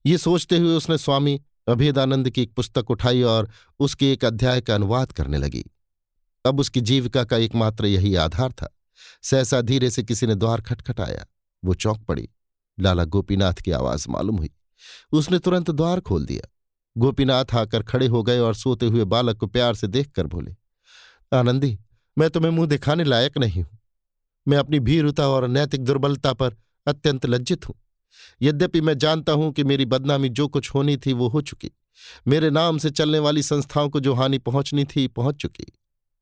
ये 0.06 0.18
सोचते 0.18 0.58
हुए 0.58 0.76
उसने 0.76 0.98
स्वामी 0.98 1.42
अभेदानंद 1.68 2.30
की 2.30 2.44
एक 2.44 2.54
पुस्तक 2.54 2.92
उठाई 2.92 3.22
और 3.22 3.50
उसके 3.80 4.14
एक 4.14 4.26
अध्याय 4.26 4.62
का 4.62 4.76
अनुवाद 4.76 5.12
करने 5.12 5.38
लगी। 5.38 5.66
अब 6.46 6.60
उसकी 6.60 6.82
जीविका 6.82 7.24
का 7.24 7.38
एकमात्र 7.38 7.86
यही 7.86 8.16
आधार 8.16 8.52
था। 8.52 8.79
सहसा 9.22 9.62
धीरे 9.62 9.90
से 9.90 10.04
किसी 10.04 10.28
ने 10.28 10.36
द्वार 10.36 10.62
खटखटाया। 10.62 11.26
वो 11.66 11.74
चौंक 11.74 12.04
पड़ी। 12.04 12.30
लाला 12.80 13.04
गोपीनाथ 13.04 13.54
की 13.54 13.72
आवाज़ 13.72 14.06
मालूम 14.10 14.38
हुई। 14.38 14.50
उसने 15.12 15.40
तुरंत 15.40 15.72
द्वार 15.72 16.00
खोल 16.00 16.26
दिया। 16.26 16.50
गोपीनाथ 16.98 17.46
आकर 17.56 17.84
खड़े 17.84 18.08
हो 18.08 18.24
गए 18.24 18.40
और 18.40 18.56
सोते 18.56 18.86
हुए 18.86 19.04
बालक 19.04 19.38
को 19.38 19.48
प्यार 19.48 19.76
से 19.76 19.88
देखकर 19.88 20.28
बोले, 20.28 20.56
आनंदी, 21.34 21.80
मैं 22.18 22.30
तुम्हें 22.30 22.52
मुँह 22.52 22.68
दिखाने 22.68 23.04
लायक 23.04 23.38
नहीं 23.38 23.64
हूँ। 23.64 23.80
मैं 24.48 24.58
अपनी 24.58 24.80
भीरुता 24.80 25.28
और 25.28 25.48
नैतिक 25.48 25.84
दुर्बलता 25.84 26.34
पर 26.34 26.56
अत्यंत 26.88 27.26
लज्जित 27.26 27.70
हूँ। 27.70 27.76
यद्यपि 28.42 28.82
मैं 28.82 28.98
जानता 28.98 29.34
हूँ 29.34 29.52
कि 29.54 29.64
मेरी 29.64 29.86
बदनामी 29.86 30.30
जो 30.30 30.48
कुछ 30.48 30.74
होनी 30.74 30.98
थी 30.98 31.14
वो 31.14 31.28
हो 31.28 31.42
चुकी। 31.42 31.72
मेरे 32.28 32.50
नाम 32.50 32.78
से 32.78 32.90
चलने 32.90 33.20
वाली 33.20 33.44
संस्थाओं 33.44 33.90
को 33.90 34.00
जो 34.00 34.14
हानि 34.14 34.38
पहुंचनी 34.38 34.86
थी 34.86 35.08
पहुँच 35.08 35.36
चुकी। 35.36 35.66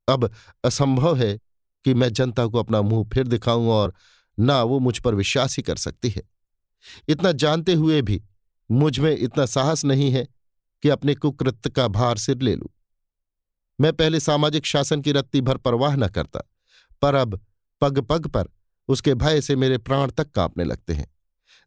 अब 0.10 0.32
असंभव 0.64 1.16
है 1.16 1.40
कि 1.88 1.94
मैं 1.94 2.14
जनता 2.14 2.46
को 2.46 2.60
अपना 2.60 2.82
मुँह 2.82 3.10
फिर 3.14 3.28
दिखाऊँ 3.28 3.70
और 3.70 3.94
ना 4.38 4.64
वो 4.64 4.80
मुझ 4.80 4.98
पर 5.00 5.16
विश्वास 5.16 5.56
ही 5.58 5.64
कर 5.64 5.76
सकती 5.76 6.10
है। 6.10 6.22
इतना 7.10 7.32
जानते 7.32 7.74
हुए 7.74 8.02
भी 8.02 8.22
मुझमें 8.70 9.12
इतना 9.12 9.46
साहस 9.46 9.86
नहीं 9.86 10.12
है 10.12 10.28
कि 10.84 10.90
अपने 10.90 11.16
कुकृत्य 11.16 11.70
का 11.70 11.88
भार 11.88 12.18
सिर 12.18 12.42
ले 12.42 12.56
लूँ। 12.56 12.70
मैं 13.80 13.94
पहले 13.94 14.20
सामाजिक 14.20 14.66
शासन 14.66 15.02
की 15.02 15.12
रत्ती 15.12 15.42
भर 15.42 15.58
परवाह 15.58 15.96
न 15.96 16.08
करता, 16.08 16.42
पर 17.02 17.16
अब 17.16 17.40
पग 17.82 18.00
पग 18.00 18.28
पर 18.28 18.50
उसके 18.88 19.14
भय 19.14 19.42
से 19.42 19.56
मेरे 19.56 19.78
प्राण 19.78 20.12
तक 20.12 20.32
कांपने 20.32 20.64
लगते 20.64 20.94
हैं। 20.94 21.08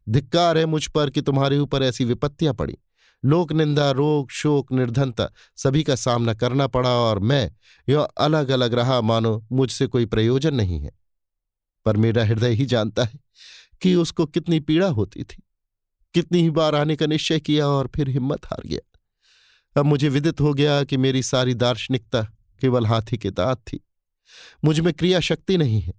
धिक्कार 0.09 0.57
है 0.57 0.65
मुझ 0.65 0.87
पर 0.87 1.09
कि 1.09 1.21
तुम्हारे 1.21 1.57
ऊपर 1.57 1.83
ऐसी 1.83 2.05
विपत्तियाँ 2.05 2.53
पड़ी। 2.53 2.77
लोक 3.23 3.51
निंदा, 3.51 3.89
रोग, 3.91 4.31
शोक, 4.31 4.71
निर्धनता, 4.71 5.29
सभी 5.57 5.83
का 5.83 5.95
सामना 5.95 6.33
करना 6.33 6.67
पड़ा 6.67 6.89
और 6.91 7.19
मैं 7.21 7.51
यो 7.87 7.99
अलग 7.99 8.49
अलग 8.49 8.73
रहा, 8.73 9.01
मानो 9.01 9.45
मुझसे 9.51 9.87
कोई 9.87 10.05
प्रयोजन 10.05 10.55
नहीं 10.55 10.79
है। 10.79 10.91
पर 11.85 11.97
मेरा 11.97 12.25
हृदय 12.25 12.53
ही 12.53 12.65
जानता 12.65 13.03
है 13.03 13.19
कि 13.81 13.93
उसको 13.95 14.25
कितनी 14.27 14.59
पीड़ा 14.59 14.87
होती 14.89 15.23
थी, 15.23 15.41
कितनी 16.13 16.41
ही 16.41 16.49
बार 16.51 16.75
आने 16.75 16.95
का 16.95 17.05
निश्चय 17.05 17.39
किया 17.39 17.67
और 17.67 17.89
फिर 17.95 18.09
हिम्मत 18.09 18.45
हार 18.45 18.67
गया। 18.67 18.89
अब 19.75 19.85
मुझे 19.85 20.09
विदित 20.09 20.41
हो 20.41 20.53
गया 20.53 20.83
कि 20.83 20.97
मेरी 20.97 21.23
सारी 21.23 21.53
दार्शनिकता 21.55 22.21
केवल 22.61 22.85
हाथी 22.85 23.17
के 23.17 23.29
दांत 23.31 23.57
थी। 23.63 23.79
मुझमें 24.65 24.93
क्रिया 24.93 25.19
शक्ति 25.19 25.57
नहीं 25.57 25.81
है, 25.81 25.93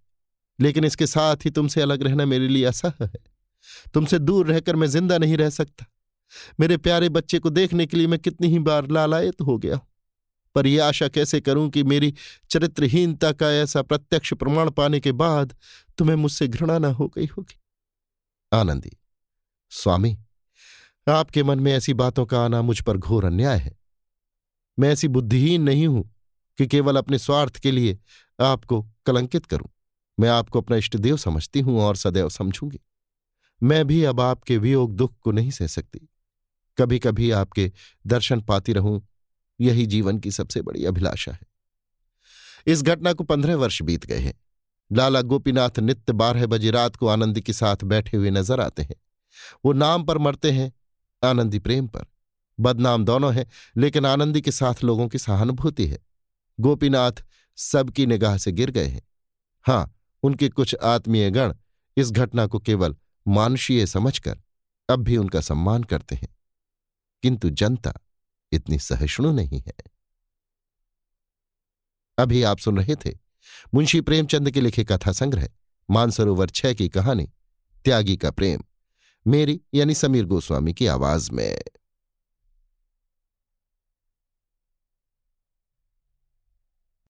लेकिन 0.59 0.85
इसके 0.85 1.07
साथ 1.07 1.45
ही 1.45 1.51
तुमसे 1.51 1.81
अलग 1.83 2.03
रहना 2.03 2.25
मेरे 2.27 2.49
लिए 2.49 2.65
असह 2.65 2.93
है। 3.03 3.13
तुमसे 3.95 4.19
दूर 4.19 4.47
रहकर 4.47 4.77
मैं 4.77 4.87
ज़िंदा 4.87 5.19
नहीं 5.19 5.37
रह 5.37 5.51
सकता। 5.51 5.87
मेरे 6.61 6.77
प्यारे 6.77 7.09
बच्चे 7.09 7.39
को 7.39 7.51
देखने 7.51 7.87
के 7.87 7.97
लिए 7.97 8.07
मैं 8.07 8.19
कितनी 8.19 8.49
ही 8.49 8.59
बार 8.59 8.91
लालायत 8.91 9.41
हो 9.41 9.59
गया। 9.59 9.81
पर 10.55 10.67
यह 10.67 10.85
आशा 10.85 11.09
कैसे 11.09 11.41
करूँ 11.41 11.71
कि 11.71 11.83
मेरी 11.83 12.15
चरित्रहीनता 12.51 13.33
का 13.33 13.53
ऐसा 13.53 13.83
प्रत्यक्ष 13.83 14.35
प्रमाण 14.35 14.71
पाने 14.71 15.01
के 15.01 15.13
बाद 15.13 15.57
तुम्हें 15.99 16.17
मुझसे 16.17 16.49
घृणा 16.49 16.79
न 16.79 16.85
हो 16.85 17.09
गई 17.09 17.27
होगी? 17.27 17.61
आनंदी, 18.53 18.91
स्वामी, 19.71 20.19
आपके 21.09 21.43
मन 21.43 21.61
में 21.61 21.73
ऐसी 21.73 21.95
बातों 21.95 22.27
का 22.27 22.45
आना 22.45 22.63
मुझ 22.63 22.81
पर 22.81 22.97
घोर 22.97 23.25
अन्याय 23.25 23.59
है। 23.59 23.79
मैं 24.79 24.91
ऐसी 24.93 25.09
बुद्धिहीन 25.09 25.63
नहीं 25.63 25.87
हूँ 25.87 26.11
कि 26.59 26.67
केवल 26.67 26.97
अपने 26.97 27.19
स्वार्थ 27.19 27.57
के 27.57 27.71
लिए 27.71 27.99
आपको 28.41 28.83
कलंकित 29.07 29.47
करूँ। 29.47 29.69
मैं 30.21 30.29
आपको 30.29 30.61
अपना 30.61 30.77
इष्टदेव 30.77 31.17
समझती 31.17 31.61
हूँ 31.61 31.81
और 31.81 31.97
सदैव 31.97 32.29
समझूँगी। 32.29 32.81
मैं 33.63 33.85
भी 33.85 34.05
अब 34.05 34.21
आपके 34.21 34.59
वियोग 34.59 34.95
दुख 34.97 35.19
को 35.21 35.33
नहीं 35.33 35.51
सह 35.51 35.67
सकती। 35.67 36.09
कभी 36.79 36.99
कभी 36.99 37.31
आपके 37.31 37.73
दर्शन 38.07 38.41
पाती 38.41 38.73
रहूँ, 38.73 39.09
यही 39.61 39.87
जीवन 39.87 40.19
की 40.19 40.31
सबसे 40.31 40.63
बड़ी 40.63 40.85
अभिलाषा 40.85 41.33
है। 41.33 41.47
इस 42.67 42.83
घटना 42.83 43.13
को 43.13 43.25
पंद्रह 43.25 43.57
वर्ष 43.57 43.83
बीत 43.83 44.07
गए 44.07 44.19
हैं। 44.19 44.35
लाला 44.93 45.23
गोपीनाथ 45.23 45.79
नित्य 45.79 46.13
बारह 46.13 46.47
बजे 46.47 46.71
रात 46.71 46.97
को 46.97 47.07
आनंदी 47.07 47.41
के 47.41 47.53
साथ 47.53 47.77
बैठे 47.85 48.17
हुए 48.17 48.31
नज़र 48.31 48.61
आते 48.61 48.83
हैं। 48.83 48.97
वो 49.65 49.73
नाम 49.73 50.05
पर 50.05 50.19
मरते 50.19 50.51
हैं, 50.51 50.73
आनंदी 51.25 51.59
प्रेम 51.59 51.87
पर। 51.87 52.07
बदनाम 52.61 53.05
दोनों 53.05 53.35
हैं, 53.35 53.47
लेकिन 53.77 54.07
आनंदी 54.07 54.41
के 54.41 54.51
साथ 54.51 54.85
लोगों 54.85 55.09
की 55.09 55.19
सहानुभूति 55.19 55.87
है। 55.87 55.99
गोपीनाथ 56.61 57.13
सबकी 57.57 58.07
निगाह 58.07 58.37
से 58.39 58.53
गिर 58.53 58.71
गए 58.71 58.87
हैं। 58.87 59.03
हाँ, 59.63 59.95
उनके 60.23 60.49
कुछ 60.49 60.75
आत्मीय 60.75 61.31
गण 61.31 61.55
इस 61.97 62.11
घटना 62.11 62.47
को 62.47 62.59
केवल 62.59 62.97
मानुषीय 63.29 63.87
समझकर 63.87 64.41
अब 64.89 65.03
भी 65.03 65.17
उनका 65.17 65.41
सम्मान 65.41 65.83
करते 65.83 66.15
हैं। 66.15 66.32
किंतु 67.23 67.51
जनता 67.51 67.93
इतनी 68.53 68.79
सहिष्णु 68.79 69.33
नहीं 69.33 69.63
है। 69.67 69.75
अभी 72.19 72.43
आप 72.43 72.59
सुन 72.59 72.77
रहे 72.77 72.97
थे 72.97 73.19
मुंशी 73.75 74.01
प्रेमचंद 74.01 74.51
के 74.51 74.61
लिखे 74.61 74.85
कथा 74.85 75.13
संग्रह, 75.13 75.49
मानसरोवर 75.91 76.51
छह 76.51 76.75
की 76.75 76.89
कहानी, 76.89 77.33
त्यागी 77.85 78.17
का 78.17 78.31
प्रेम, 78.31 78.63
मेरी 79.27 79.61
यानी 79.75 79.95
समीर 79.95 80.25
गोस्वामी 80.25 80.75
की 80.75 80.87
आवाज़ 80.87 81.31
में। 81.33 81.61